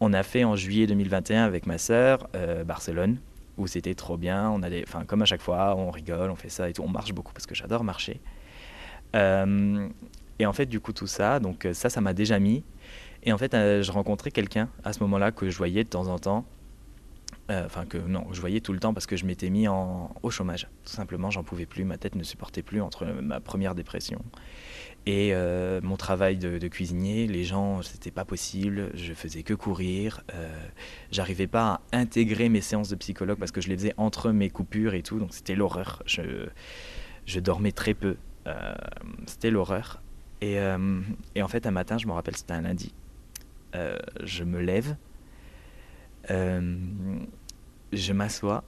On 0.00 0.12
a 0.12 0.22
fait 0.22 0.44
en 0.44 0.56
juillet 0.56 0.86
2021 0.86 1.44
avec 1.44 1.66
ma 1.66 1.78
sœur 1.78 2.28
euh, 2.34 2.64
Barcelone, 2.64 3.18
où 3.56 3.66
c'était 3.66 3.94
trop 3.94 4.16
bien. 4.16 4.50
On 4.50 4.62
allait, 4.62 4.84
enfin, 4.86 5.04
comme 5.04 5.22
à 5.22 5.24
chaque 5.24 5.40
fois, 5.40 5.74
on 5.76 5.90
rigole, 5.90 6.30
on 6.30 6.36
fait 6.36 6.50
ça 6.50 6.68
et 6.68 6.72
tout. 6.72 6.82
On 6.82 6.88
marche 6.88 7.12
beaucoup 7.12 7.32
parce 7.32 7.46
que 7.46 7.54
j'adore 7.54 7.84
marcher. 7.84 8.20
Euh, 9.16 9.88
et 10.38 10.46
en 10.46 10.52
fait, 10.52 10.66
du 10.66 10.80
coup, 10.80 10.92
tout 10.92 11.06
ça, 11.06 11.40
donc 11.40 11.66
ça, 11.72 11.88
ça 11.88 12.00
m'a 12.00 12.14
déjà 12.14 12.38
mis. 12.38 12.62
Et 13.22 13.32
en 13.32 13.38
fait, 13.38 13.52
euh, 13.54 13.82
je 13.82 13.92
rencontrais 13.92 14.30
quelqu'un 14.30 14.68
à 14.84 14.92
ce 14.92 15.00
moment-là 15.00 15.32
que 15.32 15.50
je 15.50 15.56
voyais 15.56 15.84
de 15.84 15.88
temps 15.88 16.08
en 16.08 16.18
temps. 16.18 16.44
Enfin, 17.52 17.84
que 17.84 17.98
non, 17.98 18.28
je 18.30 18.40
voyais 18.40 18.60
tout 18.60 18.72
le 18.72 18.78
temps 18.78 18.94
parce 18.94 19.06
que 19.06 19.16
je 19.16 19.24
m'étais 19.24 19.50
mis 19.50 19.66
au 19.66 20.30
chômage. 20.30 20.68
Tout 20.84 20.92
simplement, 20.92 21.32
j'en 21.32 21.42
pouvais 21.42 21.66
plus. 21.66 21.82
Ma 21.82 21.98
tête 21.98 22.14
ne 22.14 22.22
supportait 22.22 22.62
plus 22.62 22.80
entre 22.80 23.06
ma 23.06 23.40
première 23.40 23.74
dépression 23.74 24.22
et 25.06 25.30
euh, 25.32 25.80
mon 25.82 25.96
travail 25.96 26.36
de, 26.36 26.68
cuisinier, 26.68 27.26
les 27.26 27.44
gens, 27.44 27.82
c'était 27.82 28.10
pas 28.10 28.24
possible. 28.24 28.90
Je 28.94 29.14
faisais 29.14 29.42
que 29.42 29.54
courir. 29.54 30.22
Euh, 30.34 30.48
J'arrivais 31.10 31.46
pas 31.46 31.80
à 31.92 31.98
intégrer 31.98 32.48
mes 32.48 32.60
séances 32.60 32.90
de 32.90 32.96
psychologue 32.96 33.38
parce 33.38 33.50
que 33.50 33.60
je 33.60 33.68
les 33.68 33.76
faisais 33.76 33.94
entre 33.96 34.30
mes 34.30 34.50
coupures 34.50 34.94
et 34.94 35.02
tout. 35.02 35.18
Donc 35.18 35.32
c'était 35.32 35.54
l'horreur. 35.54 36.02
Je, 36.04 36.48
je, 37.24 37.40
dormais 37.40 37.72
très 37.72 37.94
peu. 37.94 38.16
Euh, 38.46 38.74
c'était 39.26 39.50
l'horreur. 39.50 40.02
Et, 40.42 40.56
et, 41.34 41.42
en 41.42 41.48
fait, 41.48 41.66
un 41.66 41.70
matin, 41.70 41.98
je 41.98 42.06
me 42.06 42.12
rappelle, 42.12 42.34
c'était 42.34 42.54
un 42.54 42.62
lundi. 42.62 42.94
je 43.74 44.44
me 44.44 44.60
lève. 44.60 44.96
je 46.28 48.12
m'assois. 48.12 48.64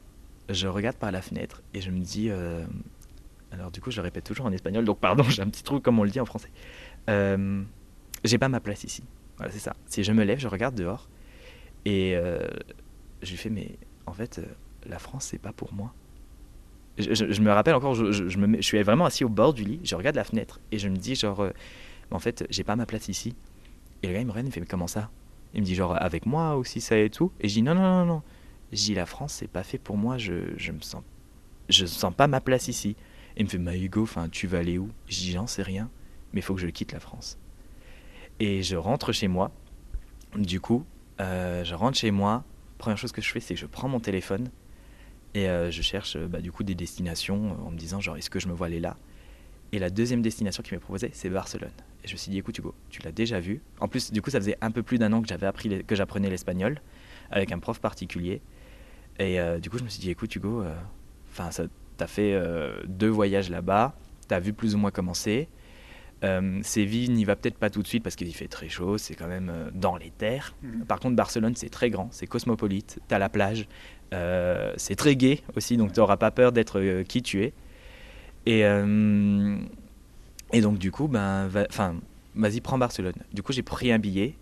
Je 0.48 0.66
regarde 0.66 0.96
par 0.96 1.12
la 1.12 1.22
fenêtre 1.22 1.62
et 1.72 1.80
je 1.80 1.90
me 1.90 2.00
dis 2.00 2.30
alors 3.52 3.70
du 3.70 3.80
coup, 3.80 3.90
je 3.90 3.96
le 3.96 4.02
répète 4.02 4.24
toujours 4.24 4.46
en 4.46 4.52
espagnol, 4.52 4.84
donc 4.84 4.98
pardon, 4.98 5.22
j'ai 5.28 5.42
un 5.42 5.48
petit 5.48 5.62
truc 5.62 5.82
comme 5.82 5.98
on 5.98 6.04
le 6.04 6.10
dit 6.10 6.20
en 6.20 6.24
français. 6.24 6.50
Euh, 7.10 7.62
j'ai 8.24 8.38
pas 8.38 8.48
ma 8.48 8.60
place 8.60 8.84
ici. 8.84 9.04
Voilà, 9.36 9.52
c'est 9.52 9.58
ça. 9.58 9.74
Si 9.86 10.04
je 10.04 10.12
me 10.12 10.24
lève, 10.24 10.38
je 10.38 10.48
regarde 10.48 10.74
dehors 10.74 11.08
et 11.84 12.14
euh, 12.14 12.46
je 13.22 13.30
lui 13.30 13.36
fais, 13.36 13.50
mais 13.50 13.76
en 14.06 14.12
fait, 14.12 14.38
euh, 14.38 14.44
la 14.86 14.98
France, 14.98 15.26
c'est 15.30 15.38
pas 15.38 15.52
pour 15.52 15.72
moi. 15.72 15.94
Je, 16.98 17.40
me 17.40 17.50
rappelle 17.50 17.74
encore, 17.74 17.94
je, 17.94 18.60
suis 18.60 18.82
vraiment 18.82 19.06
assis 19.06 19.24
au 19.24 19.30
bord 19.30 19.54
du 19.54 19.64
lit, 19.64 19.80
je 19.82 19.94
regarde 19.94 20.14
la 20.14 20.24
fenêtre 20.24 20.60
et 20.70 20.78
je 20.78 20.88
me 20.88 20.96
dis, 20.96 21.14
genre, 21.14 21.48
en 22.10 22.18
fait, 22.18 22.44
j'ai 22.50 22.64
pas 22.64 22.76
ma 22.76 22.84
place 22.84 23.08
ici. 23.08 23.34
Et 24.02 24.08
le 24.08 24.12
gars, 24.12 24.20
il 24.20 24.26
me 24.26 24.30
regarde, 24.30 24.48
il 24.48 24.52
fait, 24.52 24.60
mais 24.60 24.66
comment 24.66 24.86
ça? 24.86 25.10
Il 25.54 25.62
me 25.62 25.66
dit, 25.66 25.74
genre, 25.74 25.96
avec 26.00 26.26
moi 26.26 26.54
aussi, 26.56 26.82
ça 26.82 26.98
et 26.98 27.08
tout. 27.08 27.32
Et 27.40 27.48
je 27.48 27.54
dis, 27.54 27.62
non, 27.62 27.74
non, 27.74 27.82
non, 27.82 28.04
non. 28.04 28.22
Je 28.72 28.76
dis, 28.76 28.94
la 28.94 29.06
France, 29.06 29.32
c'est 29.32 29.48
pas 29.48 29.62
fait 29.62 29.78
pour 29.78 29.96
moi, 29.96 30.18
je, 30.18 30.52
je 30.58 30.70
me 30.70 30.80
sens. 30.80 31.02
Je 31.70 31.86
sens 31.86 32.12
pas 32.14 32.26
ma 32.26 32.42
place 32.42 32.68
ici 32.68 32.94
il 33.36 33.44
me 33.44 33.50
fait, 33.50 33.58
bah 33.58 33.76
Hugo, 33.76 34.06
tu 34.30 34.46
vas 34.46 34.58
aller 34.58 34.78
où? 34.78 34.90
J'en 35.08 35.46
sais 35.46 35.62
rien, 35.62 35.90
mais 36.32 36.40
il 36.40 36.42
faut 36.42 36.54
que 36.54 36.60
je 36.60 36.66
quitte 36.68 36.92
la 36.92 37.00
France. 37.00 37.38
Et 38.40 38.62
je 38.62 38.76
rentre 38.76 39.12
chez 39.12 39.28
moi. 39.28 39.52
Du 40.36 40.60
coup, 40.60 40.84
euh, 41.20 41.64
je 41.64 41.74
rentre 41.74 41.96
chez 41.98 42.10
moi. 42.10 42.44
Première 42.78 42.98
chose 42.98 43.12
que 43.12 43.22
je 43.22 43.30
fais, 43.30 43.40
c'est 43.40 43.54
que 43.54 43.60
je 43.60 43.66
prends 43.66 43.88
mon 43.88 44.00
téléphone 44.00 44.50
et 45.34 45.48
euh, 45.48 45.70
je 45.70 45.82
cherche 45.82 46.18
bah, 46.18 46.40
du 46.40 46.52
coup 46.52 46.64
des 46.64 46.74
destinations 46.74 47.56
en 47.66 47.70
me 47.70 47.76
disant, 47.76 48.00
genre, 48.00 48.16
est-ce 48.16 48.30
que 48.30 48.40
je 48.40 48.48
me 48.48 48.52
vois 48.52 48.66
aller 48.66 48.80
là? 48.80 48.96
Et 49.72 49.78
la 49.78 49.88
deuxième 49.88 50.20
destination 50.20 50.62
qui 50.62 50.74
m'est 50.74 50.80
proposée, 50.80 51.10
c'est 51.14 51.30
Barcelone. 51.30 51.70
Et 52.04 52.08
je 52.08 52.12
me 52.12 52.18
suis 52.18 52.30
dit, 52.30 52.38
écoute 52.38 52.58
Hugo, 52.58 52.74
tu 52.90 53.00
l'as 53.02 53.12
déjà 53.12 53.40
vu. 53.40 53.62
En 53.80 53.88
plus, 53.88 54.12
du 54.12 54.20
coup, 54.20 54.30
ça 54.30 54.38
faisait 54.38 54.58
un 54.60 54.70
peu 54.70 54.82
plus 54.82 54.98
d'un 54.98 55.12
an 55.12 55.22
que 55.22 55.28
j'avais 55.28 55.46
appris 55.46 55.84
que 55.84 55.94
j'apprenais 55.94 56.28
l'espagnol 56.28 56.80
avec 57.30 57.52
un 57.52 57.58
prof 57.58 57.80
particulier. 57.80 58.42
Et 59.18 59.40
euh, 59.40 59.58
du 59.58 59.70
coup, 59.70 59.78
je 59.78 59.84
me 59.84 59.88
suis 59.88 60.00
dit, 60.00 60.10
écoute 60.10 60.34
Hugo, 60.34 60.64
enfin, 61.30 61.50
tu 62.02 62.04
as 62.04 62.08
fait 62.08 62.34
euh, 62.34 62.72
deux 62.86 63.08
voyages 63.08 63.48
là-bas, 63.48 63.94
tu 64.28 64.34
as 64.34 64.40
vu 64.40 64.52
plus 64.52 64.74
ou 64.74 64.78
moins 64.78 64.90
comment 64.90 65.14
c'est. 65.14 65.48
Euh, 66.24 66.60
Séville 66.62 67.10
n'y 67.10 67.24
va 67.24 67.36
peut-être 67.36 67.58
pas 67.58 67.70
tout 67.70 67.82
de 67.82 67.86
suite 67.86 68.02
parce 68.02 68.16
qu'il 68.16 68.32
fait 68.34 68.48
très 68.48 68.68
chaud, 68.68 68.98
c'est 68.98 69.14
quand 69.14 69.28
même 69.28 69.50
euh, 69.52 69.70
dans 69.72 69.96
les 69.96 70.10
terres. 70.10 70.54
Mhm. 70.62 70.84
Par 70.86 70.98
contre, 71.00 71.16
Barcelone, 71.16 71.54
c'est 71.54 71.68
très 71.68 71.90
grand, 71.90 72.08
c'est 72.10 72.26
cosmopolite, 72.26 72.98
tu 73.08 73.14
as 73.14 73.18
la 73.18 73.28
plage, 73.28 73.68
c'est 74.76 74.94
très 74.94 75.16
gai 75.16 75.40
aussi, 75.56 75.78
donc 75.78 75.92
tu 75.92 76.00
n'auras 76.00 76.18
pas 76.18 76.30
peur 76.30 76.52
d'être 76.52 77.02
qui 77.04 77.22
tu 77.22 77.44
es. 77.44 77.54
Et, 78.44 78.60
et 80.52 80.60
donc, 80.60 80.78
du 80.78 80.90
coup, 80.90 81.08
ben, 81.08 81.46
va, 81.46 81.66
vas-y, 82.34 82.60
prends 82.60 82.76
Barcelone. 82.76 83.14
Du 83.32 83.42
coup, 83.42 83.54
j'ai 83.54 83.62
pris 83.62 83.90
un 83.90 83.98
billet, 83.98 84.34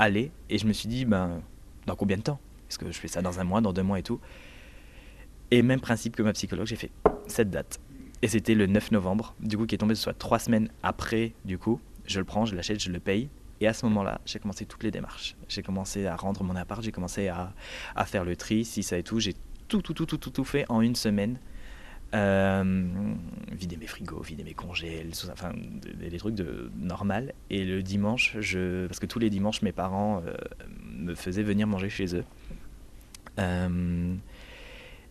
aller, 0.00 0.32
et 0.50 0.58
je 0.58 0.66
me 0.66 0.72
suis 0.72 0.88
dit, 0.88 1.04
ben, 1.04 1.40
dans 1.86 1.94
combien 1.94 2.16
de 2.16 2.22
temps? 2.22 2.40
Est-ce 2.68 2.78
que 2.78 2.90
je 2.90 2.98
fais 2.98 3.06
ça 3.06 3.22
dans 3.22 3.38
un 3.38 3.44
mois, 3.44 3.60
dans 3.60 3.72
deux 3.72 3.84
mois 3.84 4.00
et 4.00 4.02
tout 4.02 4.18
et 5.54 5.62
même 5.62 5.80
principe 5.80 6.16
que 6.16 6.22
ma 6.24 6.32
psychologue, 6.32 6.66
j'ai 6.66 6.74
fait 6.74 6.90
cette 7.28 7.48
date. 7.48 7.78
Et 8.22 8.26
c'était 8.26 8.56
le 8.56 8.66
9 8.66 8.90
novembre, 8.90 9.36
du 9.38 9.56
coup, 9.56 9.66
qui 9.66 9.76
est 9.76 9.78
tombé 9.78 9.94
soit 9.94 10.12
trois 10.12 10.40
semaines 10.40 10.68
après, 10.82 11.32
du 11.44 11.58
coup. 11.58 11.80
Je 12.06 12.18
le 12.18 12.24
prends, 12.24 12.44
je 12.44 12.56
l'achète, 12.56 12.82
je 12.82 12.90
le 12.90 12.98
paye. 12.98 13.28
Et 13.60 13.68
à 13.68 13.72
ce 13.72 13.86
moment-là, 13.86 14.20
j'ai 14.26 14.40
commencé 14.40 14.66
toutes 14.66 14.82
les 14.82 14.90
démarches. 14.90 15.36
J'ai 15.48 15.62
commencé 15.62 16.06
à 16.06 16.16
rendre 16.16 16.42
mon 16.42 16.56
appart, 16.56 16.82
j'ai 16.82 16.90
commencé 16.90 17.28
à, 17.28 17.54
à, 17.94 18.04
faire 18.04 18.24
le 18.24 18.34
tri, 18.34 18.64
si 18.64 18.82
ça 18.82 18.98
et 18.98 19.04
tout. 19.04 19.20
J'ai 19.20 19.34
tout, 19.68 19.80
tout, 19.80 19.94
tout, 19.94 20.06
tout, 20.06 20.18
tout, 20.18 20.30
tout 20.30 20.44
fait 20.44 20.64
en 20.68 20.80
une 20.80 20.96
semaine. 20.96 21.38
Euh, 22.14 23.14
vider 23.52 23.76
mes 23.76 23.86
frigos, 23.86 24.22
vider 24.22 24.42
mes 24.42 24.54
congés, 24.54 25.06
enfin 25.30 25.52
des, 25.84 26.18
trucs 26.18 26.34
de 26.34 26.68
normal. 26.76 27.32
Et 27.50 27.64
le 27.64 27.80
dimanche, 27.84 28.32
parce 28.88 28.98
que 28.98 29.06
tous 29.06 29.20
les 29.20 29.30
dimanches, 29.30 29.62
mes 29.62 29.72
parents 29.72 30.20
euh, 30.26 30.34
me 30.82 31.14
faisaient 31.14 31.44
venir 31.44 31.68
manger 31.68 31.90
chez 31.90 32.16
eux. 32.16 32.24
Euh, 33.38 34.14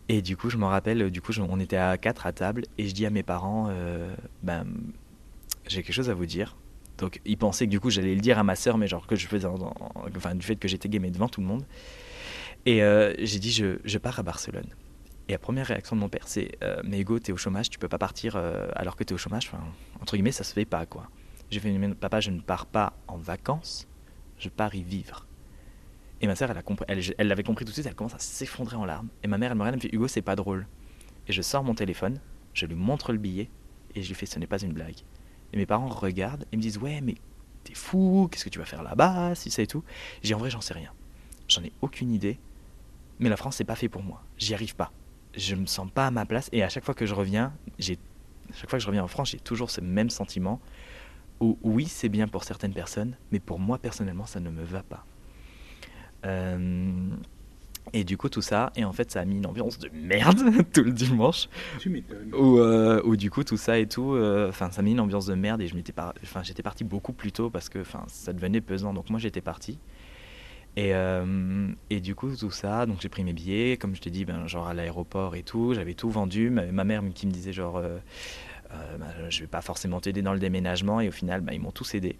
et 0.08 0.22
du 0.22 0.36
coup, 0.36 0.50
je 0.50 0.56
me 0.56 0.66
rappelle, 0.66 1.10
du 1.10 1.20
coup, 1.20 1.32
on 1.48 1.60
était 1.60 1.76
à 1.76 1.96
quatre 1.96 2.26
à 2.26 2.32
table 2.32 2.64
et 2.76 2.86
je 2.86 2.94
dis 2.94 3.06
à 3.06 3.10
mes 3.10 3.22
parents, 3.22 3.68
euh, 3.70 4.14
ben, 4.42 4.66
j'ai 5.66 5.82
quelque 5.82 5.94
chose 5.94 6.10
à 6.10 6.14
vous 6.14 6.26
dire. 6.26 6.56
Donc, 6.98 7.20
ils 7.24 7.38
pensaient 7.38 7.66
que 7.66 7.70
du 7.70 7.80
coup, 7.80 7.90
j'allais 7.90 8.14
le 8.14 8.20
dire 8.20 8.38
à 8.38 8.44
ma 8.44 8.54
sœur, 8.54 8.76
mais 8.76 8.86
genre 8.86 9.06
que 9.06 9.16
je 9.16 9.26
faisais, 9.26 9.48
enfin, 10.16 10.34
du 10.34 10.44
fait 10.44 10.56
que 10.56 10.68
j'étais 10.68 10.88
gamé 10.88 11.10
devant 11.10 11.28
tout 11.28 11.40
le 11.40 11.46
monde. 11.46 11.64
Et 12.66 12.82
euh, 12.82 13.14
j'ai 13.18 13.38
dit, 13.38 13.50
je, 13.50 13.78
je, 13.84 13.98
pars 13.98 14.18
à 14.18 14.22
Barcelone. 14.22 14.66
Et 15.28 15.32
la 15.32 15.38
première 15.38 15.66
réaction 15.66 15.96
de 15.96 16.00
mon 16.00 16.10
père, 16.10 16.28
c'est, 16.28 16.52
euh, 16.62 16.82
mais 16.84 17.00
Hugo, 17.00 17.18
t'es 17.18 17.32
au 17.32 17.36
chômage, 17.38 17.70
tu 17.70 17.78
peux 17.78 17.88
pas 17.88 17.98
partir 17.98 18.36
alors 18.74 18.96
que 18.96 19.04
t'es 19.04 19.14
au 19.14 19.18
chômage. 19.18 19.48
Enfin, 19.50 19.64
entre 20.00 20.16
guillemets, 20.16 20.32
ça 20.32 20.44
se 20.44 20.52
fait 20.52 20.66
pas, 20.66 20.84
quoi. 20.84 21.08
J'ai 21.50 21.60
fait, 21.60 21.94
papa, 21.94 22.20
je 22.20 22.30
ne 22.30 22.40
pars 22.40 22.66
pas 22.66 22.92
en 23.08 23.16
vacances, 23.16 23.88
je 24.38 24.50
pars 24.50 24.74
y 24.74 24.82
vivre. 24.82 25.26
Et 26.24 26.26
ma 26.26 26.34
sœur, 26.34 26.50
elle, 26.88 27.28
l'avait 27.28 27.42
compris 27.42 27.66
tout 27.66 27.68
de 27.68 27.74
suite, 27.74 27.84
elle 27.84 27.94
commence 27.94 28.14
à 28.14 28.18
s'effondrer 28.18 28.76
en 28.76 28.86
larmes. 28.86 29.10
Et 29.22 29.26
ma 29.26 29.36
mère, 29.36 29.50
elle 29.50 29.58
me 29.58 29.62
regarde, 29.62 29.74
elle 29.74 29.84
me 29.84 29.90
fait 29.90 29.94
Hugo, 29.94 30.08
c'est 30.08 30.22
pas 30.22 30.36
drôle. 30.36 30.66
Et 31.28 31.34
je 31.34 31.42
sors 31.42 31.62
mon 31.62 31.74
téléphone, 31.74 32.18
je 32.54 32.64
lui 32.64 32.76
montre 32.76 33.12
le 33.12 33.18
billet, 33.18 33.50
et 33.94 34.02
je 34.02 34.08
lui 34.08 34.14
fais 34.14 34.24
Ce 34.24 34.38
n'est 34.38 34.46
pas 34.46 34.62
une 34.62 34.72
blague. 34.72 34.96
Et 35.52 35.58
mes 35.58 35.66
parents 35.66 35.86
regardent 35.86 36.46
et 36.50 36.56
me 36.56 36.62
disent 36.62 36.78
Ouais, 36.78 37.02
mais 37.02 37.16
t'es 37.62 37.74
fou, 37.74 38.26
qu'est-ce 38.32 38.42
que 38.42 38.48
tu 38.48 38.58
vas 38.58 38.64
faire 38.64 38.82
là-bas, 38.82 39.34
si 39.34 39.50
ça 39.50 39.60
et 39.60 39.66
tout. 39.66 39.84
J'ai 40.22 40.32
En 40.32 40.38
vrai, 40.38 40.48
j'en 40.48 40.62
sais 40.62 40.72
rien. 40.72 40.94
J'en 41.46 41.62
ai 41.62 41.72
aucune 41.82 42.10
idée. 42.10 42.38
Mais 43.18 43.28
la 43.28 43.36
France, 43.36 43.56
c'est 43.56 43.64
pas 43.64 43.76
fait 43.76 43.90
pour 43.90 44.02
moi. 44.02 44.24
J'y 44.38 44.54
arrive 44.54 44.76
pas. 44.76 44.92
Je 45.36 45.54
me 45.54 45.66
sens 45.66 45.90
pas 45.90 46.06
à 46.06 46.10
ma 46.10 46.24
place. 46.24 46.48
Et 46.52 46.62
à 46.62 46.70
chaque 46.70 46.86
fois 46.86 46.94
que 46.94 47.04
je 47.04 47.12
reviens, 47.12 47.52
j'ai 47.78 47.98
chaque 48.54 48.70
fois 48.70 48.78
que 48.78 48.82
je 48.82 48.86
reviens 48.86 49.04
en 49.04 49.08
France, 49.08 49.32
j'ai 49.32 49.40
toujours 49.40 49.70
ce 49.70 49.82
même 49.82 50.08
sentiment 50.08 50.58
où 51.40 51.58
oui, 51.62 51.84
c'est 51.84 52.08
bien 52.08 52.28
pour 52.28 52.44
certaines 52.44 52.72
personnes, 52.72 53.18
mais 53.30 53.40
pour 53.40 53.58
moi 53.58 53.76
personnellement, 53.76 54.24
ça 54.24 54.40
ne 54.40 54.48
me 54.48 54.64
va 54.64 54.82
pas. 54.82 55.04
Euh, 56.24 57.10
et 57.92 58.02
du 58.02 58.16
coup, 58.16 58.28
tout 58.28 58.42
ça, 58.42 58.72
et 58.76 58.84
en 58.84 58.92
fait, 58.92 59.10
ça 59.10 59.20
a 59.20 59.24
mis 59.24 59.36
une 59.36 59.46
ambiance 59.46 59.78
de 59.78 59.90
merde 59.92 60.40
tout 60.72 60.82
le 60.82 60.92
dimanche. 60.92 61.48
Tu 61.78 61.90
m'étonnes. 61.90 62.34
Où, 62.34 62.58
euh, 62.58 63.02
où 63.04 63.16
du 63.16 63.30
coup, 63.30 63.44
tout 63.44 63.56
ça 63.56 63.78
et 63.78 63.86
tout, 63.86 64.14
euh, 64.14 64.48
enfin, 64.48 64.70
ça 64.70 64.80
a 64.80 64.82
mis 64.82 64.92
une 64.92 65.00
ambiance 65.00 65.26
de 65.26 65.34
merde 65.34 65.60
et 65.60 65.68
je 65.68 65.74
m'étais 65.74 65.92
par... 65.92 66.14
enfin, 66.22 66.42
j'étais 66.42 66.62
parti 66.62 66.82
beaucoup 66.82 67.12
plus 67.12 67.30
tôt 67.30 67.50
parce 67.50 67.68
que 67.68 67.78
enfin, 67.80 68.04
ça 68.08 68.32
devenait 68.32 68.60
pesant. 68.60 68.94
Donc 68.94 69.10
moi, 69.10 69.20
j'étais 69.20 69.42
parti. 69.42 69.78
Et, 70.76 70.92
euh, 70.94 71.68
et 71.90 72.00
du 72.00 72.14
coup, 72.14 72.34
tout 72.34 72.50
ça, 72.50 72.84
donc 72.86 73.00
j'ai 73.00 73.08
pris 73.08 73.22
mes 73.22 73.32
billets, 73.32 73.76
comme 73.76 73.94
je 73.94 74.00
t'ai 74.00 74.10
dit, 74.10 74.24
ben, 74.24 74.46
genre 74.48 74.66
à 74.66 74.74
l'aéroport 74.74 75.36
et 75.36 75.42
tout, 75.42 75.74
j'avais 75.74 75.94
tout 75.94 76.10
vendu. 76.10 76.50
Ma, 76.50 76.66
ma 76.66 76.84
mère 76.84 77.02
qui 77.14 77.28
me 77.28 77.32
disait, 77.32 77.52
genre, 77.52 77.80
ben, 78.70 79.06
je 79.28 79.40
vais 79.40 79.46
pas 79.46 79.60
forcément 79.60 80.00
t'aider 80.00 80.22
dans 80.22 80.32
le 80.32 80.40
déménagement, 80.40 81.00
et 81.00 81.06
au 81.06 81.12
final, 81.12 81.42
ben, 81.42 81.52
ils 81.52 81.60
m'ont 81.60 81.70
tous 81.70 81.94
aidé. 81.94 82.16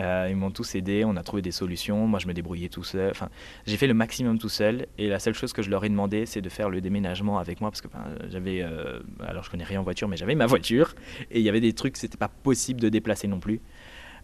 Euh, 0.00 0.26
ils 0.28 0.36
m'ont 0.36 0.50
tous 0.50 0.74
aidé, 0.74 1.04
on 1.04 1.16
a 1.16 1.22
trouvé 1.22 1.42
des 1.42 1.52
solutions. 1.52 2.06
Moi, 2.06 2.18
je 2.18 2.26
me 2.26 2.34
débrouillais 2.34 2.68
tout 2.68 2.84
seul. 2.84 3.10
Enfin, 3.10 3.28
j'ai 3.66 3.76
fait 3.76 3.86
le 3.86 3.94
maximum 3.94 4.38
tout 4.38 4.48
seul. 4.48 4.86
Et 4.98 5.08
la 5.08 5.18
seule 5.18 5.34
chose 5.34 5.52
que 5.52 5.62
je 5.62 5.70
leur 5.70 5.84
ai 5.84 5.88
demandé, 5.88 6.26
c'est 6.26 6.40
de 6.40 6.48
faire 6.48 6.68
le 6.68 6.80
déménagement 6.80 7.38
avec 7.38 7.60
moi. 7.60 7.70
Parce 7.70 7.80
que 7.80 7.88
j'avais. 8.28 8.62
euh, 8.62 9.00
alors, 9.20 9.44
je 9.44 9.50
connais 9.50 9.64
rien 9.64 9.80
en 9.80 9.84
voiture, 9.84 10.08
mais 10.08 10.16
j'avais 10.16 10.34
ma 10.34 10.46
voiture. 10.46 10.94
Et 11.30 11.38
il 11.40 11.44
y 11.44 11.48
avait 11.48 11.60
des 11.60 11.72
trucs 11.72 11.94
que 11.94 11.98
c'était 11.98 12.18
pas 12.18 12.28
possible 12.28 12.80
de 12.80 12.88
déplacer 12.88 13.28
non 13.28 13.40
plus. 13.40 13.60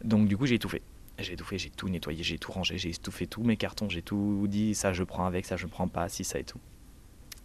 Donc, 0.04 0.28
du 0.28 0.36
coup, 0.36 0.46
j'ai 0.46 0.58
tout 0.58 0.68
fait. 0.68 0.82
J'ai 1.18 1.36
tout 1.36 1.44
fait, 1.44 1.58
j'ai 1.58 1.68
tout 1.68 1.88
nettoyé, 1.90 2.22
j'ai 2.22 2.38
tout 2.38 2.50
rangé, 2.50 2.78
j'ai 2.78 2.92
tout 2.92 3.10
fait, 3.10 3.26
tous 3.26 3.42
mes 3.42 3.58
cartons, 3.58 3.90
j'ai 3.90 4.00
tout 4.00 4.46
dit, 4.48 4.74
ça 4.74 4.94
je 4.94 5.04
prends 5.04 5.26
avec, 5.26 5.44
ça 5.44 5.58
je 5.58 5.66
prends 5.66 5.86
pas, 5.86 6.08
si 6.08 6.24
ça 6.24 6.38
et 6.38 6.44
tout. 6.44 6.58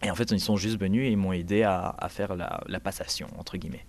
Et 0.02 0.10
en 0.10 0.16
fait, 0.16 0.32
ils 0.32 0.40
sont 0.40 0.56
juste 0.56 0.80
venus 0.80 1.06
et 1.06 1.12
ils 1.12 1.18
m'ont 1.18 1.34
aidé 1.34 1.64
à, 1.64 1.94
faire 2.08 2.38
la 2.38 2.80
passation, 2.80 3.28
entre 3.38 3.58
guillemets. 3.58 3.86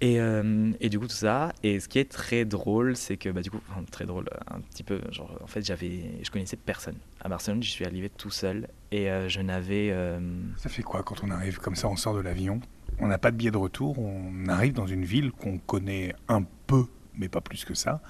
Et, 0.00 0.20
euh, 0.20 0.72
et 0.80 0.88
du 0.88 0.98
coup, 0.98 1.06
tout 1.06 1.14
ça. 1.14 1.52
Et 1.62 1.80
ce 1.80 1.88
qui 1.88 1.98
est 1.98 2.10
très 2.10 2.44
drôle, 2.44 2.96
c'est 2.96 3.16
que, 3.16 3.28
bah, 3.30 3.40
du 3.42 3.50
coup, 3.50 3.60
enfin, 3.70 3.82
très 3.90 4.04
drôle, 4.04 4.28
un 4.50 4.60
petit 4.60 4.82
peu, 4.82 5.00
genre, 5.10 5.38
en 5.42 5.46
fait, 5.46 5.64
j'avais, 5.64 6.22
je 6.22 6.30
connaissais 6.30 6.56
personne. 6.56 6.96
À 7.20 7.28
Barcelone, 7.28 7.62
je 7.62 7.70
suis 7.70 7.84
arrivé 7.86 8.10
tout 8.10 8.30
seul 8.30 8.68
et 8.90 9.10
euh, 9.10 9.28
je 9.28 9.40
n'avais. 9.40 9.90
euh, 9.92 10.20
Ça 10.58 10.68
fait 10.68 10.82
quoi 10.82 11.02
quand 11.02 11.22
on 11.24 11.30
arrive 11.30 11.58
comme 11.58 11.74
ça, 11.76 11.88
on 11.88 11.96
sort 11.96 12.14
de 12.14 12.20
l'avion 12.20 12.60
On 12.98 13.06
n'a 13.06 13.18
pas 13.18 13.30
de 13.30 13.36
billet 13.36 13.50
de 13.50 13.56
retour, 13.56 13.98
on 13.98 14.46
arrive 14.48 14.74
dans 14.74 14.86
une 14.86 15.04
ville 15.04 15.30
qu'on 15.32 15.58
connaît 15.58 16.14
un 16.28 16.42
peu, 16.66 16.84
mais 17.16 17.28
pas 17.28 17.40
plus 17.40 17.64
que 17.64 17.74
ça. 17.74 18.02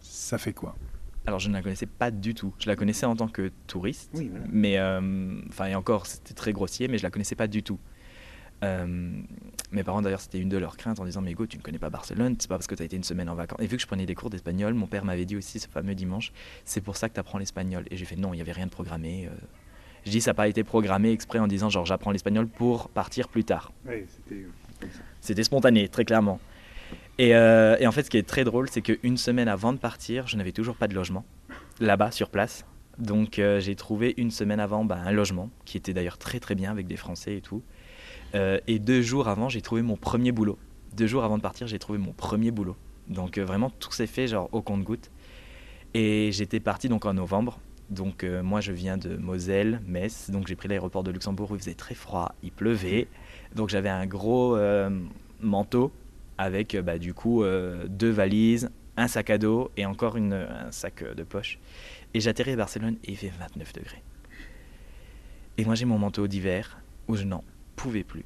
Ça 0.00 0.38
fait 0.38 0.52
quoi? 0.52 0.74
Alors, 1.26 1.38
je 1.40 1.48
ne 1.48 1.54
la 1.54 1.62
connaissais 1.62 1.86
pas 1.86 2.10
du 2.12 2.34
tout. 2.34 2.54
Je 2.60 2.68
la 2.68 2.76
connaissais 2.76 3.04
en 3.06 3.16
tant 3.16 3.26
que 3.28 3.50
touriste. 3.66 4.10
Oui, 4.14 4.28
voilà. 4.30 4.46
Mais, 4.50 4.80
enfin, 5.48 5.66
et 5.66 5.74
encore, 5.74 6.06
c'était 6.06 6.34
très 6.34 6.52
grossier, 6.52 6.86
mais 6.88 6.98
je 6.98 7.02
la 7.02 7.10
connaissais 7.10 7.34
pas 7.34 7.48
du 7.48 7.62
tout. 7.64 7.78
Euh, 8.64 9.10
mes 9.70 9.84
parents, 9.84 10.00
d'ailleurs, 10.00 10.20
c'était 10.20 10.38
une 10.38 10.48
de 10.48 10.56
leurs 10.56 10.76
craintes 10.76 11.00
en 11.00 11.04
disant 11.04 11.20
Mais 11.20 11.32
Hugo, 11.32 11.46
tu 11.46 11.58
ne 11.58 11.62
connais 11.62 11.78
pas 11.78 11.90
Barcelone, 11.90 12.36
c'est 12.38 12.48
pas 12.48 12.56
parce 12.56 12.66
que 12.66 12.74
tu 12.74 12.82
as 12.82 12.86
été 12.86 12.96
une 12.96 13.04
semaine 13.04 13.28
en 13.28 13.34
vacances. 13.34 13.60
Et 13.60 13.66
vu 13.66 13.76
que 13.76 13.82
je 13.82 13.86
prenais 13.86 14.06
des 14.06 14.14
cours 14.14 14.30
d'espagnol, 14.30 14.74
mon 14.74 14.86
père 14.86 15.04
m'avait 15.04 15.24
dit 15.26 15.36
aussi 15.36 15.58
ce 15.58 15.68
fameux 15.68 15.94
dimanche 15.94 16.32
C'est 16.64 16.80
pour 16.80 16.96
ça 16.96 17.08
que 17.08 17.14
tu 17.14 17.20
apprends 17.20 17.38
l'espagnol. 17.38 17.84
Et 17.90 17.96
j'ai 17.96 18.04
fait 18.04 18.16
Non, 18.16 18.32
il 18.32 18.36
n'y 18.36 18.42
avait 18.42 18.52
rien 18.52 18.66
de 18.66 18.70
programmé. 18.70 19.26
euh. 19.26 19.34
Je 20.04 20.10
dis 20.10 20.20
Ça 20.20 20.30
n'a 20.30 20.34
pas 20.34 20.48
été 20.48 20.64
programmé 20.64 21.10
exprès 21.10 21.38
en 21.38 21.46
disant 21.46 21.68
Genre, 21.68 21.84
j'apprends 21.84 22.12
l'espagnol 22.12 22.46
pour 22.46 22.88
partir 22.88 23.28
plus 23.28 23.44
tard. 23.44 23.72
Oui, 23.86 24.04
c'était 25.20 25.44
spontané, 25.44 25.88
très 25.88 26.04
clairement. 26.04 26.40
Et, 27.18 27.34
euh, 27.34 27.76
et 27.80 27.86
en 27.86 27.92
fait, 27.92 28.04
ce 28.04 28.10
qui 28.10 28.18
est 28.18 28.26
très 28.26 28.44
drôle, 28.44 28.68
c'est 28.70 28.82
qu'une 28.82 29.16
semaine 29.16 29.48
avant 29.48 29.72
de 29.72 29.78
partir, 29.78 30.26
je 30.28 30.36
n'avais 30.36 30.52
toujours 30.52 30.76
pas 30.76 30.86
de 30.86 30.94
logement 30.94 31.24
là-bas, 31.80 32.10
sur 32.10 32.30
place. 32.30 32.64
Donc, 32.98 33.38
euh, 33.38 33.60
j'ai 33.60 33.74
trouvé 33.74 34.14
une 34.16 34.30
semaine 34.30 34.60
avant 34.60 34.84
bah, 34.84 34.98
un 35.04 35.12
logement, 35.12 35.50
qui 35.64 35.76
était 35.76 35.92
d'ailleurs 35.92 36.18
très 36.18 36.40
très 36.40 36.54
bien 36.54 36.70
avec 36.70 36.86
des 36.86 36.96
Français 36.96 37.36
et 37.36 37.40
tout. 37.40 37.62
Euh, 38.34 38.58
et 38.66 38.78
deux 38.78 39.02
jours 39.02 39.28
avant, 39.28 39.48
j'ai 39.48 39.62
trouvé 39.62 39.82
mon 39.82 39.96
premier 39.96 40.32
boulot. 40.32 40.58
Deux 40.94 41.06
jours 41.06 41.24
avant 41.24 41.36
de 41.36 41.42
partir, 41.42 41.66
j'ai 41.66 41.78
trouvé 41.78 41.98
mon 41.98 42.12
premier 42.12 42.50
boulot. 42.50 42.76
Donc, 43.08 43.38
euh, 43.38 43.44
vraiment, 43.44 43.70
tout 43.70 43.92
s'est 43.92 44.06
fait 44.06 44.26
genre 44.26 44.48
au 44.52 44.62
compte-goutte. 44.62 45.10
Et 45.94 46.30
j'étais 46.32 46.60
parti 46.60 46.88
donc 46.88 47.06
en 47.06 47.14
novembre. 47.14 47.58
Donc, 47.90 48.24
euh, 48.24 48.42
moi, 48.42 48.60
je 48.60 48.72
viens 48.72 48.96
de 48.96 49.16
Moselle, 49.16 49.80
Metz. 49.86 50.30
Donc, 50.30 50.48
j'ai 50.48 50.56
pris 50.56 50.68
l'aéroport 50.68 51.04
de 51.04 51.10
Luxembourg 51.10 51.52
où 51.52 51.54
il 51.54 51.60
faisait 51.60 51.74
très 51.74 51.94
froid, 51.94 52.34
il 52.42 52.50
pleuvait. 52.50 53.08
Donc, 53.54 53.68
j'avais 53.68 53.88
un 53.88 54.06
gros 54.06 54.58
manteau 55.40 55.92
avec 56.38 56.76
bah, 56.76 56.98
du 56.98 57.14
coup 57.14 57.44
deux 57.88 58.10
valises, 58.10 58.70
un 58.96 59.08
sac 59.08 59.30
à 59.30 59.38
dos 59.38 59.70
et 59.76 59.86
encore 59.86 60.16
un 60.16 60.70
sac 60.70 61.04
de 61.14 61.22
poche. 61.22 61.58
Et 62.14 62.20
j'atterris 62.20 62.52
à 62.52 62.56
Barcelone 62.56 62.96
et 63.04 63.12
il 63.12 63.16
fait 63.16 63.32
29 63.38 63.72
degrés. 63.74 64.02
Et 65.58 65.64
moi 65.64 65.74
j'ai 65.74 65.86
mon 65.86 65.98
manteau 65.98 66.26
d'hiver 66.26 66.78
où 67.08 67.16
je 67.16 67.24
n'en 67.24 67.42
pouvais 67.76 68.04
plus. 68.04 68.24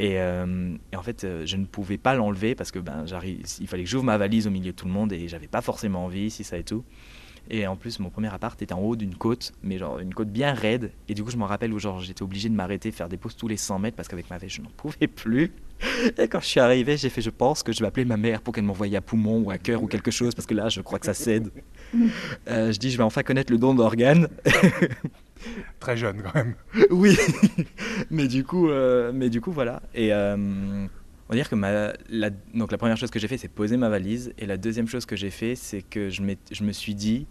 Et, 0.00 0.18
euh, 0.18 0.76
et 0.92 0.96
en 0.96 1.02
fait, 1.02 1.24
euh, 1.24 1.46
je 1.46 1.56
ne 1.56 1.64
pouvais 1.64 1.98
pas 1.98 2.14
l'enlever 2.14 2.54
parce 2.54 2.72
que 2.72 2.80
ben, 2.80 3.04
il 3.24 3.66
fallait 3.68 3.84
que 3.84 3.88
j'ouvre 3.88 4.04
ma 4.04 4.18
valise 4.18 4.46
au 4.46 4.50
milieu 4.50 4.72
de 4.72 4.76
tout 4.76 4.86
le 4.86 4.92
monde 4.92 5.12
et 5.12 5.28
j'avais 5.28 5.46
pas 5.46 5.60
forcément 5.60 6.04
envie, 6.04 6.30
si 6.30 6.42
ça 6.44 6.58
et 6.58 6.64
tout. 6.64 6.84
Et 7.50 7.66
en 7.66 7.76
plus, 7.76 7.98
mon 7.98 8.08
premier 8.08 8.32
appart 8.32 8.60
était 8.62 8.72
en 8.72 8.80
haut 8.80 8.96
d'une 8.96 9.14
côte, 9.14 9.52
mais 9.62 9.76
genre 9.76 9.98
une 9.98 10.14
côte 10.14 10.30
bien 10.30 10.54
raide. 10.54 10.90
Et 11.08 11.14
du 11.14 11.22
coup, 11.22 11.30
je 11.30 11.36
me 11.36 11.44
rappelle 11.44 11.72
où 11.74 11.78
genre 11.78 12.00
j'étais 12.00 12.22
obligé 12.22 12.48
de 12.48 12.54
m'arrêter, 12.54 12.90
faire 12.90 13.08
des 13.08 13.18
pauses 13.18 13.36
tous 13.36 13.48
les 13.48 13.58
100 13.58 13.78
mètres 13.78 13.96
parce 13.96 14.08
qu'avec 14.08 14.30
ma 14.30 14.38
veste, 14.38 14.56
je 14.56 14.62
n'en 14.62 14.70
pouvais 14.76 15.06
plus. 15.06 15.52
Et 16.18 16.26
quand 16.28 16.40
je 16.40 16.46
suis 16.46 16.60
arrivé, 16.60 16.96
j'ai 16.96 17.10
fait, 17.10 17.20
je 17.20 17.30
pense 17.30 17.62
que 17.62 17.72
je 17.72 17.80
vais 17.80 17.86
appeler 17.86 18.06
ma 18.06 18.16
mère 18.16 18.40
pour 18.40 18.54
qu'elle 18.54 18.64
m'envoie 18.64 18.86
à 18.94 19.00
poumon 19.02 19.42
ou 19.42 19.50
à 19.50 19.58
cœur 19.58 19.82
ou 19.82 19.88
quelque 19.88 20.10
chose 20.10 20.34
parce 20.34 20.46
que 20.46 20.54
là, 20.54 20.70
je 20.70 20.80
crois 20.80 20.98
que 20.98 21.06
ça 21.06 21.14
cède. 21.14 21.50
Euh, 22.48 22.72
je 22.72 22.78
dis, 22.80 22.90
je 22.90 22.96
vais 22.96 23.04
enfin 23.04 23.22
connaître 23.22 23.52
le 23.52 23.58
don 23.58 23.72
d'organes. 23.72 24.28
Très 25.80 25.96
jeune 25.96 26.22
quand 26.22 26.34
même. 26.34 26.54
oui, 26.90 27.16
mais 28.10 28.28
du 28.28 28.44
coup, 28.44 28.68
euh, 28.68 29.12
mais 29.14 29.30
du 29.30 29.40
coup, 29.40 29.52
voilà. 29.52 29.82
Et 29.94 30.12
euh, 30.12 30.36
on 31.28 31.36
va 31.36 31.44
que 31.44 31.56
la, 32.10 32.30
donc 32.54 32.72
la 32.72 32.78
première 32.78 32.96
chose 32.96 33.10
que 33.10 33.18
j'ai 33.18 33.28
fait, 33.28 33.38
c'est 33.38 33.48
poser 33.48 33.76
ma 33.76 33.88
valise. 33.88 34.32
Et 34.38 34.46
la 34.46 34.56
deuxième 34.56 34.88
chose 34.88 35.06
que 35.06 35.16
j'ai 35.16 35.30
fait, 35.30 35.54
c'est 35.54 35.82
que 35.82 36.10
je, 36.10 36.22
je 36.50 36.64
me 36.64 36.72
suis 36.72 36.94
dit, 36.94 37.26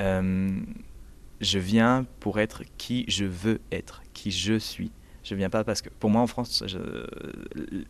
euh, 0.00 0.50
je 1.40 1.58
viens 1.58 2.06
pour 2.20 2.40
être 2.40 2.62
qui 2.76 3.04
je 3.08 3.24
veux 3.24 3.60
être, 3.72 4.02
qui 4.12 4.30
je 4.30 4.58
suis. 4.58 4.90
Je 5.22 5.34
viens 5.34 5.50
pas 5.50 5.64
parce 5.64 5.82
que 5.82 5.90
pour 5.90 6.08
moi 6.08 6.22
en 6.22 6.26
France, 6.26 6.64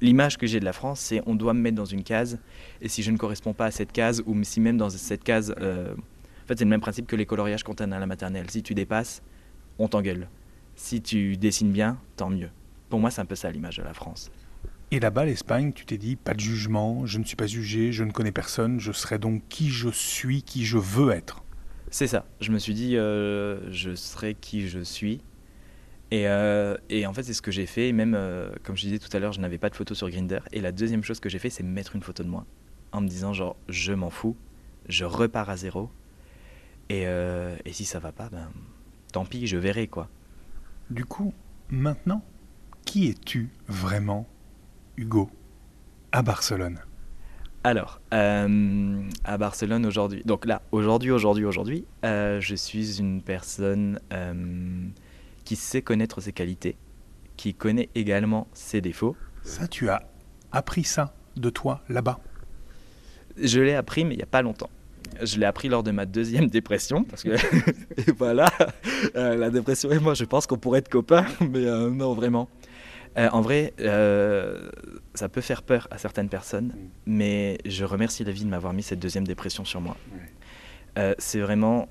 l'image 0.00 0.36
que 0.36 0.48
j'ai 0.48 0.58
de 0.58 0.64
la 0.64 0.72
France, 0.72 0.98
c'est 0.98 1.22
on 1.26 1.36
doit 1.36 1.54
me 1.54 1.60
mettre 1.60 1.76
dans 1.76 1.84
une 1.84 2.02
case. 2.02 2.38
Et 2.82 2.88
si 2.88 3.04
je 3.04 3.12
ne 3.12 3.16
corresponds 3.16 3.54
pas 3.54 3.66
à 3.66 3.70
cette 3.70 3.92
case, 3.92 4.20
ou 4.26 4.36
si 4.42 4.60
même 4.60 4.76
dans 4.76 4.90
cette 4.90 5.22
case, 5.22 5.52
en 5.52 6.46
fait 6.48 6.58
c'est 6.58 6.64
le 6.64 6.70
même 6.70 6.80
principe 6.80 7.06
que 7.06 7.14
les 7.14 7.26
coloriages 7.26 7.62
quand 7.62 7.80
on 7.80 7.92
est 7.92 7.94
à 7.94 8.00
la 8.00 8.06
maternelle. 8.06 8.50
Si 8.50 8.64
tu 8.64 8.74
dépasses, 8.74 9.22
on 9.78 9.88
t'engueule. 9.88 10.28
Si 10.76 11.02
tu 11.02 11.36
dessines 11.36 11.72
bien, 11.72 11.98
tant 12.16 12.30
mieux. 12.30 12.50
Pour 12.88 13.00
moi, 13.00 13.10
c'est 13.10 13.20
un 13.20 13.26
peu 13.26 13.34
ça 13.34 13.50
l'image 13.50 13.76
de 13.76 13.82
la 13.82 13.94
France. 13.94 14.30
Et 14.92 14.98
là-bas, 14.98 15.24
l'Espagne, 15.24 15.72
tu 15.72 15.86
t'es 15.86 15.98
dit, 15.98 16.16
pas 16.16 16.34
de 16.34 16.40
jugement, 16.40 17.06
je 17.06 17.18
ne 17.18 17.24
suis 17.24 17.36
pas 17.36 17.46
jugé, 17.46 17.92
je 17.92 18.02
ne 18.02 18.10
connais 18.10 18.32
personne, 18.32 18.80
je 18.80 18.90
serai 18.90 19.18
donc 19.18 19.42
qui 19.48 19.70
je 19.70 19.88
suis, 19.88 20.42
qui 20.42 20.64
je 20.64 20.78
veux 20.78 21.10
être. 21.12 21.44
C'est 21.90 22.08
ça. 22.08 22.24
Je 22.40 22.50
me 22.50 22.58
suis 22.58 22.74
dit, 22.74 22.96
euh, 22.96 23.70
je 23.70 23.94
serai 23.94 24.34
qui 24.34 24.68
je 24.68 24.80
suis. 24.80 25.20
Et, 26.10 26.26
euh, 26.26 26.76
et 26.88 27.06
en 27.06 27.12
fait, 27.12 27.22
c'est 27.22 27.34
ce 27.34 27.42
que 27.42 27.52
j'ai 27.52 27.66
fait. 27.66 27.88
Et 27.88 27.92
même, 27.92 28.14
euh, 28.16 28.50
comme 28.64 28.76
je 28.76 28.82
disais 28.82 28.98
tout 28.98 29.14
à 29.16 29.20
l'heure, 29.20 29.32
je 29.32 29.40
n'avais 29.40 29.58
pas 29.58 29.70
de 29.70 29.76
photo 29.76 29.94
sur 29.94 30.10
Grinder. 30.10 30.40
Et 30.52 30.60
la 30.60 30.72
deuxième 30.72 31.04
chose 31.04 31.20
que 31.20 31.28
j'ai 31.28 31.38
fait, 31.38 31.50
c'est 31.50 31.62
mettre 31.62 31.94
une 31.94 32.02
photo 32.02 32.24
de 32.24 32.28
moi. 32.28 32.44
En 32.90 33.00
me 33.00 33.06
disant, 33.06 33.32
genre, 33.32 33.56
je 33.68 33.92
m'en 33.92 34.10
fous. 34.10 34.36
Je 34.88 35.04
repars 35.04 35.50
à 35.50 35.56
zéro. 35.56 35.90
Et, 36.88 37.02
et 37.02 37.72
si 37.72 37.84
ça 37.84 38.00
va 38.00 38.10
pas, 38.10 38.28
ben, 38.28 38.50
tant 39.12 39.24
pis, 39.24 39.46
je 39.46 39.56
verrai, 39.56 39.86
quoi. 39.86 40.08
Du 40.90 41.04
coup, 41.04 41.32
maintenant, 41.68 42.22
qui 42.84 43.08
es-tu 43.08 43.50
vraiment, 43.68 44.28
Hugo, 44.96 45.30
à 46.12 46.22
Barcelone? 46.22 46.80
Alors, 47.62 48.00
euh, 48.14 49.02
à 49.24 49.36
Barcelone 49.36 49.84
aujourd'hui, 49.84 50.22
donc 50.24 50.46
là, 50.46 50.62
aujourd'hui, 50.72 51.10
aujourd'hui, 51.10 51.44
aujourd'hui, 51.44 51.84
euh, 52.06 52.40
je 52.40 52.54
suis 52.54 52.98
une 52.98 53.20
personne 53.20 54.00
euh, 54.14 54.86
qui 55.44 55.56
sait 55.56 55.82
connaître 55.82 56.22
ses 56.22 56.32
qualités, 56.32 56.76
qui 57.36 57.52
connaît 57.52 57.90
également 57.94 58.48
ses 58.54 58.80
défauts. 58.80 59.14
Ça, 59.42 59.68
tu 59.68 59.90
as 59.90 60.02
appris 60.52 60.84
ça 60.84 61.14
de 61.36 61.50
toi 61.50 61.82
là-bas? 61.90 62.18
Je 63.36 63.60
l'ai 63.60 63.74
appris, 63.74 64.04
mais 64.04 64.14
il 64.14 64.18
n'y 64.18 64.22
a 64.22 64.26
pas 64.26 64.42
longtemps. 64.42 64.70
Je 65.22 65.38
l'ai 65.38 65.46
appris 65.46 65.68
lors 65.68 65.82
de 65.82 65.90
ma 65.90 66.06
deuxième 66.06 66.46
dépression, 66.50 67.04
parce 67.04 67.22
que, 67.22 67.30
et 67.96 68.12
voilà, 68.16 68.50
euh, 69.16 69.36
la 69.36 69.50
dépression 69.50 69.90
et 69.90 69.98
moi, 69.98 70.14
je 70.14 70.24
pense 70.24 70.46
qu'on 70.46 70.58
pourrait 70.58 70.80
être 70.80 70.88
copains, 70.88 71.26
mais 71.40 71.66
euh, 71.66 71.90
non, 71.90 72.14
vraiment. 72.14 72.48
Euh, 73.18 73.28
en 73.32 73.40
vrai, 73.40 73.74
ça 75.14 75.28
peut 75.28 75.40
faire 75.40 75.62
peur 75.62 75.88
à 75.90 75.98
certaines 75.98 76.28
personnes, 76.28 76.74
mais 77.06 77.58
je 77.66 77.84
remercie 77.84 78.22
la 78.22 78.30
vie 78.30 78.44
de 78.44 78.50
m'avoir 78.50 78.72
mis 78.72 78.84
cette 78.84 79.00
deuxième 79.00 79.26
dépression 79.26 79.64
sur 79.64 79.80
moi. 79.80 79.96
C'est 81.18 81.40
vraiment 81.40 81.88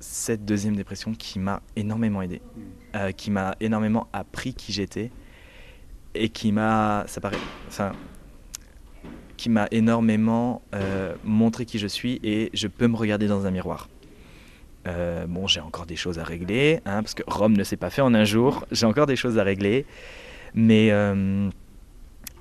cette 0.00 0.44
deuxième 0.44 0.76
dépression 0.76 1.14
qui 1.14 1.38
m'a 1.38 1.62
énormément 1.76 2.22
aidé, 2.22 2.40
euh, 2.94 3.12
qui 3.12 3.30
m'a 3.30 3.56
énormément 3.60 4.08
appris 4.12 4.54
qui 4.54 4.72
j'étais 4.72 5.10
et 6.14 6.28
qui 6.28 6.52
m'a, 6.52 7.04
ça 7.06 7.20
paraît, 7.20 7.36
enfin, 7.68 7.92
qui 9.38 9.48
m'a 9.48 9.68
énormément 9.70 10.60
euh, 10.74 11.14
montré 11.24 11.64
qui 11.64 11.78
je 11.78 11.86
suis 11.86 12.20
et 12.22 12.50
je 12.52 12.66
peux 12.66 12.88
me 12.88 12.96
regarder 12.96 13.26
dans 13.26 13.46
un 13.46 13.50
miroir. 13.50 13.88
Euh, 14.86 15.26
bon, 15.26 15.46
j'ai 15.46 15.60
encore 15.60 15.86
des 15.86 15.96
choses 15.96 16.18
à 16.18 16.24
régler, 16.24 16.80
hein, 16.84 17.02
parce 17.02 17.14
que 17.14 17.22
Rome 17.26 17.56
ne 17.56 17.64
s'est 17.64 17.76
pas 17.76 17.88
fait 17.88 18.02
en 18.02 18.12
un 18.14 18.24
jour. 18.24 18.66
J'ai 18.72 18.84
encore 18.84 19.06
des 19.06 19.16
choses 19.16 19.38
à 19.38 19.44
régler, 19.44 19.86
mais 20.54 20.90
euh, 20.90 21.48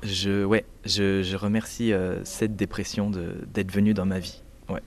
Je, 0.03 0.43
ouais, 0.43 0.65
je, 0.85 1.35
remercie 1.35 1.93
cette 2.23 2.55
dépression 2.55 3.11
d'être 3.11 3.71
venue 3.71 3.93
dans 3.93 4.05
ma 4.05 4.19
vie. 4.19 4.41
Ouais. 4.69 4.81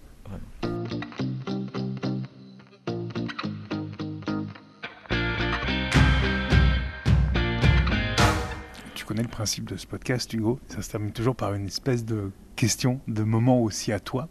Connais 9.11 9.23
le 9.25 9.29
principe 9.29 9.65
de 9.69 9.77
ce 9.77 9.89
podcast, 9.89 10.33
Hugo 10.33 10.61
Ça 10.69 10.83
se 10.83 10.91
termine 10.91 11.11
toujours 11.13 11.35
par 11.35 11.53
une 11.55 11.67
espèce 11.67 12.05
de 12.05 12.31
question, 12.55 13.01
de 13.09 13.25
moment 13.25 13.61
aussi 13.61 13.91
à 13.91 13.99
toi. 13.99 14.29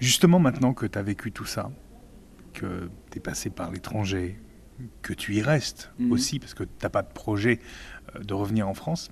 Justement, 0.00 0.40
maintenant 0.40 0.74
que 0.74 0.86
tu 0.86 0.98
as 0.98 1.02
vécu 1.04 1.30
tout 1.30 1.44
ça, 1.44 1.70
que 2.52 2.90
tu 3.12 3.18
es 3.18 3.20
passé 3.20 3.48
par 3.48 3.70
l'étranger, 3.70 4.36
que 5.02 5.12
tu 5.12 5.36
y 5.36 5.40
restes 5.42 5.92
Mhm. 6.00 6.10
aussi, 6.10 6.40
parce 6.40 6.52
que 6.54 6.64
tu 6.64 6.70
n'as 6.82 6.88
pas 6.88 7.02
de 7.02 7.12
projet 7.12 7.60
euh, 8.16 8.24
de 8.24 8.34
revenir 8.34 8.66
en 8.68 8.74
France, 8.74 9.10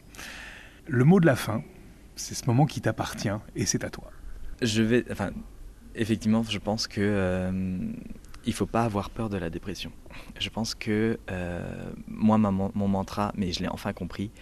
le 0.89 1.05
mot 1.05 1.21
de 1.21 1.27
la 1.27 1.37
fin, 1.37 1.63
c'est 2.17 2.35
ce 2.35 2.47
moment 2.47 2.67
qui 2.67 2.81
t'appartient 2.81 3.29
et 3.55 3.65
c'est 3.65 3.85
à 3.85 3.91
toi. 3.91 4.11
Je 4.61 4.83
vais, 4.83 5.05
enfin, 5.13 5.31
effectivement, 5.95 6.43
je 6.43 6.59
pense 6.59 6.89
que 6.89 7.01
euh, 7.01 7.79
il 8.45 8.53
faut 8.55 8.67
pas 8.67 8.83
avoir 8.83 9.11
peur 9.11 9.29
de 9.29 9.37
la 9.37 9.51
dépression. 9.51 9.93
Je 10.41 10.49
pense 10.49 10.75
que 10.75 11.19
euh, 11.31 11.93
moi, 12.09 12.39
ma- 12.39 12.51
mon 12.51 12.89
mantra, 12.89 13.33
mais 13.37 13.53
je 13.53 13.61
l'ai 13.61 13.69
enfin 13.69 13.93
compris, 13.93 14.33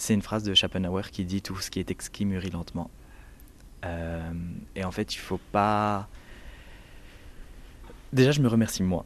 c'est 0.00 0.14
une 0.14 0.22
phrase 0.22 0.42
de 0.44 0.54
Schopenhauer 0.54 1.10
qui 1.10 1.24
dit 1.24 1.42
tout 1.42 1.58
ce 1.58 1.70
qui 1.70 1.78
est 1.78 1.90
exquis 1.90 2.24
mûrit 2.24 2.50
lentement. 2.50 2.90
Euh, 3.84 4.30
et 4.74 4.84
en 4.84 4.90
fait, 4.90 5.14
il 5.14 5.18
faut 5.18 5.40
pas. 5.52 6.08
Déjà, 8.12 8.32
je 8.32 8.40
me 8.40 8.48
remercie 8.48 8.82
moi. 8.82 9.04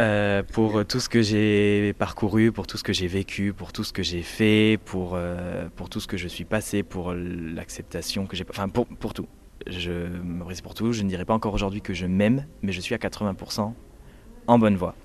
euh, 0.00 0.42
pour 0.42 0.84
tout 0.86 0.98
ce 0.98 1.08
que 1.08 1.22
j'ai 1.22 1.92
parcouru, 1.94 2.50
pour 2.50 2.66
tout 2.66 2.76
ce 2.76 2.82
que 2.82 2.92
j'ai 2.92 3.06
vécu, 3.06 3.52
pour 3.52 3.72
tout 3.72 3.84
ce 3.84 3.92
que 3.92 4.02
j'ai 4.02 4.22
fait, 4.22 4.78
pour, 4.84 5.12
euh, 5.14 5.68
pour 5.76 5.88
tout 5.88 6.00
ce 6.00 6.08
que 6.08 6.16
je 6.16 6.26
suis 6.26 6.44
passé, 6.44 6.82
pour 6.82 7.14
l'acceptation 7.14 8.26
que 8.26 8.36
j'ai... 8.36 8.44
Enfin, 8.50 8.68
pour, 8.68 8.86
pour 8.86 9.14
tout. 9.14 9.28
Je 9.68 9.92
me 9.92 10.42
remercie 10.42 10.62
pour 10.62 10.74
tout. 10.74 10.92
Je 10.92 11.02
ne 11.04 11.08
dirais 11.08 11.24
pas 11.24 11.34
encore 11.34 11.54
aujourd'hui 11.54 11.80
que 11.80 11.94
je 11.94 12.06
m'aime, 12.06 12.46
mais 12.62 12.72
je 12.72 12.80
suis 12.80 12.94
à 12.94 12.98
80% 12.98 13.72
en 14.48 14.58
bonne 14.58 14.76
voie. 14.76 14.96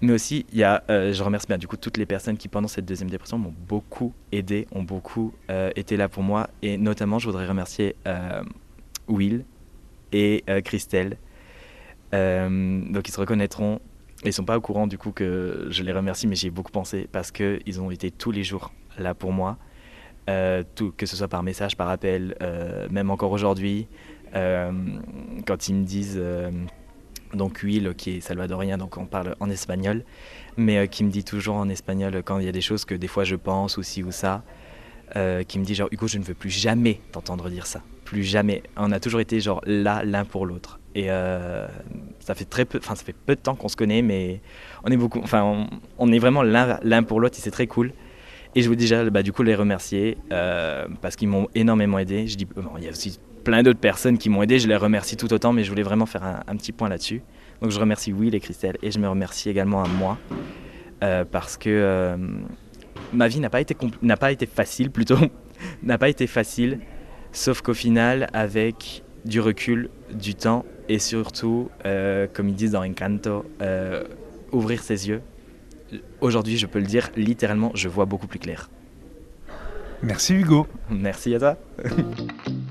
Mais 0.00 0.12
aussi, 0.12 0.46
il 0.52 0.58
y 0.58 0.64
a, 0.64 0.84
euh, 0.90 1.12
je 1.12 1.22
remercie 1.22 1.48
bien 1.48 1.58
du 1.58 1.66
coup 1.66 1.76
toutes 1.76 1.96
les 1.96 2.06
personnes 2.06 2.36
qui 2.36 2.46
pendant 2.48 2.68
cette 2.68 2.84
deuxième 2.84 3.10
dépression 3.10 3.36
m'ont 3.36 3.54
beaucoup 3.66 4.12
aidé, 4.30 4.68
ont 4.72 4.84
beaucoup 4.84 5.34
euh, 5.50 5.70
été 5.74 5.96
là 5.96 6.08
pour 6.08 6.22
moi. 6.22 6.48
Et 6.62 6.78
notamment, 6.78 7.18
je 7.18 7.26
voudrais 7.26 7.46
remercier 7.46 7.96
euh, 8.06 8.42
Will 9.08 9.44
et 10.12 10.44
Christelle. 10.64 11.18
Donc 12.12 13.08
ils 13.08 13.12
se 13.12 13.20
reconnaîtront. 13.20 13.80
Ils 14.24 14.32
sont 14.32 14.44
pas 14.44 14.56
au 14.56 14.60
courant 14.60 14.86
du 14.86 14.98
coup 14.98 15.12
que 15.12 15.66
je 15.68 15.82
les 15.82 15.92
remercie, 15.92 16.26
mais 16.26 16.34
j'y 16.34 16.46
ai 16.46 16.50
beaucoup 16.50 16.72
pensé 16.72 17.08
parce 17.12 17.30
qu'ils 17.30 17.80
ont 17.80 17.90
été 17.90 18.10
tous 18.10 18.30
les 18.30 18.42
jours 18.42 18.72
là 18.98 19.14
pour 19.14 19.32
moi. 19.32 19.58
Que 20.26 21.06
ce 21.06 21.16
soit 21.16 21.28
par 21.28 21.42
message, 21.42 21.76
par 21.76 21.90
appel, 21.90 22.36
même 22.90 23.10
encore 23.10 23.32
aujourd'hui, 23.32 23.86
quand 24.32 25.68
ils 25.68 25.74
me 25.74 25.84
disent, 25.84 26.22
donc 27.34 27.60
Will, 27.62 27.94
qui 27.96 28.16
est 28.16 28.20
salvadorien, 28.20 28.78
donc 28.78 28.96
on 28.96 29.06
parle 29.06 29.36
en 29.40 29.50
espagnol, 29.50 30.04
mais 30.56 30.78
euh, 30.78 30.86
qui 30.86 31.04
me 31.04 31.10
dit 31.10 31.24
toujours 31.24 31.56
en 31.56 31.68
espagnol 31.68 32.22
quand 32.24 32.38
il 32.38 32.46
y 32.46 32.48
a 32.48 32.52
des 32.52 32.60
choses 32.60 32.84
que 32.84 32.94
des 32.94 33.08
fois 33.08 33.24
je 33.24 33.36
pense 33.36 33.76
ou 33.76 33.82
ci 33.82 34.02
ou 34.02 34.12
ça, 34.12 34.42
euh, 35.16 35.42
qui 35.42 35.58
me 35.58 35.64
dit 35.64 35.74
genre 35.74 35.88
Hugo, 35.90 36.06
je 36.06 36.18
ne 36.18 36.24
veux 36.24 36.34
plus 36.34 36.50
jamais 36.50 37.00
t'entendre 37.12 37.48
dire 37.50 37.66
ça, 37.66 37.82
plus 38.04 38.24
jamais. 38.24 38.62
On 38.76 38.92
a 38.92 39.00
toujours 39.00 39.20
été 39.20 39.40
genre 39.40 39.60
là 39.66 40.02
l'un 40.04 40.24
pour 40.24 40.46
l'autre. 40.46 40.80
Et 40.94 41.10
euh, 41.10 41.68
ça 42.18 42.34
fait 42.34 42.44
très 42.44 42.64
peu, 42.64 42.78
enfin 42.78 42.94
ça 42.94 43.04
fait 43.04 43.14
peu 43.14 43.36
de 43.36 43.40
temps 43.40 43.54
qu'on 43.54 43.68
se 43.68 43.76
connaît, 43.76 44.02
mais 44.02 44.40
on 44.84 44.90
est 44.90 44.96
beaucoup, 44.96 45.20
enfin 45.22 45.68
on, 45.98 46.12
est 46.12 46.18
vraiment 46.18 46.42
l'un 46.42 47.02
pour 47.02 47.20
l'autre 47.20 47.38
et 47.38 47.40
c'est 47.40 47.50
très 47.50 47.66
cool. 47.66 47.92
Et 48.54 48.62
je 48.62 48.66
voulais 48.66 48.78
déjà 48.78 49.08
bah, 49.10 49.22
du 49.22 49.32
coup 49.32 49.42
les 49.42 49.54
remercier 49.54 50.16
parce 50.30 51.14
qu'ils 51.14 51.28
m'ont 51.28 51.48
énormément 51.54 51.98
aidé. 51.98 52.26
Je 52.26 52.36
dis, 52.36 52.46
bon, 52.46 52.64
il 52.78 52.84
y 52.84 52.88
a 52.88 52.90
aussi 52.90 53.20
plein 53.48 53.62
d'autres 53.62 53.80
personnes 53.80 54.18
qui 54.18 54.28
m'ont 54.28 54.42
aidé, 54.42 54.58
je 54.58 54.68
les 54.68 54.76
remercie 54.76 55.16
tout 55.16 55.32
autant, 55.32 55.54
mais 55.54 55.64
je 55.64 55.70
voulais 55.70 55.82
vraiment 55.82 56.04
faire 56.04 56.22
un, 56.22 56.40
un 56.46 56.56
petit 56.56 56.70
point 56.70 56.90
là-dessus. 56.90 57.22
Donc 57.62 57.70
je 57.70 57.80
remercie 57.80 58.12
Will 58.12 58.34
et 58.34 58.40
Christelle 58.40 58.76
et 58.82 58.90
je 58.90 58.98
me 58.98 59.08
remercie 59.08 59.48
également 59.48 59.82
à 59.82 59.88
moi 59.88 60.18
euh, 61.02 61.24
parce 61.24 61.56
que 61.56 61.70
euh, 61.70 62.18
ma 63.14 63.26
vie 63.26 63.40
n'a 63.40 63.48
pas 63.48 63.62
été 63.62 63.74
n'a 64.02 64.18
pas 64.18 64.32
été 64.32 64.44
facile 64.44 64.90
plutôt 64.90 65.16
n'a 65.82 65.96
pas 65.96 66.10
été 66.10 66.26
facile, 66.26 66.80
sauf 67.32 67.62
qu'au 67.62 67.72
final 67.72 68.28
avec 68.34 69.02
du 69.24 69.40
recul, 69.40 69.88
du 70.12 70.34
temps 70.34 70.66
et 70.90 70.98
surtout, 70.98 71.70
euh, 71.86 72.26
comme 72.30 72.50
ils 72.50 72.54
disent 72.54 72.72
dans 72.72 72.84
Encanto, 72.84 73.46
ouvrir 74.52 74.82
ses 74.82 75.08
yeux. 75.08 75.22
Aujourd'hui, 76.20 76.58
je 76.58 76.66
peux 76.66 76.80
le 76.80 76.86
dire 76.86 77.08
littéralement, 77.16 77.72
je 77.74 77.88
vois 77.88 78.04
beaucoup 78.04 78.26
plus 78.26 78.40
clair. 78.40 78.68
Merci 80.02 80.34
Hugo. 80.34 80.66
Merci 80.90 81.34
à 81.34 81.38
toi. 81.38 81.56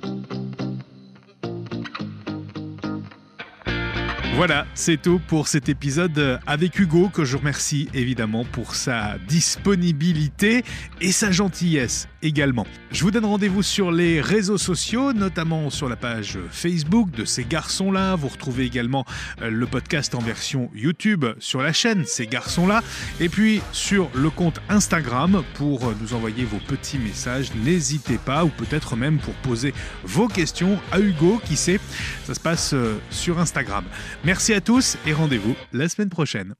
Voilà, 4.37 4.67
c'est 4.75 5.01
tout 5.01 5.17
pour 5.17 5.47
cet 5.47 5.67
épisode 5.67 6.39
avec 6.45 6.77
Hugo, 6.77 7.09
que 7.09 7.25
je 7.25 7.37
remercie 7.37 7.89
évidemment 7.95 8.45
pour 8.45 8.75
sa 8.75 9.17
disponibilité 9.27 10.63
et 11.01 11.11
sa 11.11 11.31
gentillesse 11.31 12.07
également. 12.21 12.65
Je 12.91 13.03
vous 13.03 13.11
donne 13.11 13.25
rendez-vous 13.25 13.63
sur 13.63 13.91
les 13.91 14.21
réseaux 14.21 14.57
sociaux, 14.57 15.13
notamment 15.13 15.69
sur 15.69 15.89
la 15.89 15.95
page 15.95 16.39
Facebook 16.51 17.11
de 17.11 17.25
ces 17.25 17.43
garçons-là. 17.43 18.15
Vous 18.15 18.27
retrouvez 18.27 18.65
également 18.65 19.05
euh, 19.41 19.49
le 19.49 19.65
podcast 19.65 20.15
en 20.15 20.19
version 20.19 20.69
YouTube 20.73 21.25
sur 21.39 21.61
la 21.61 21.73
chaîne 21.73 22.05
Ces 22.05 22.27
garçons-là. 22.27 22.81
Et 23.19 23.29
puis 23.29 23.61
sur 23.71 24.09
le 24.13 24.29
compte 24.29 24.59
Instagram 24.69 25.43
pour 25.55 25.93
nous 26.01 26.13
envoyer 26.13 26.45
vos 26.45 26.59
petits 26.67 26.99
messages. 26.99 27.51
N'hésitez 27.55 28.17
pas, 28.17 28.45
ou 28.45 28.49
peut-être 28.49 28.95
même 28.95 29.17
pour 29.19 29.33
poser 29.35 29.73
vos 30.03 30.27
questions 30.27 30.79
à 30.91 30.99
Hugo, 30.99 31.41
qui 31.45 31.55
sait. 31.55 31.79
Ça 32.25 32.33
se 32.33 32.39
passe 32.39 32.73
euh, 32.73 32.99
sur 33.09 33.39
Instagram. 33.39 33.85
Merci 34.23 34.53
à 34.53 34.61
tous 34.61 34.97
et 35.05 35.13
rendez-vous 35.13 35.55
la 35.73 35.89
semaine 35.89 36.09
prochaine. 36.09 36.55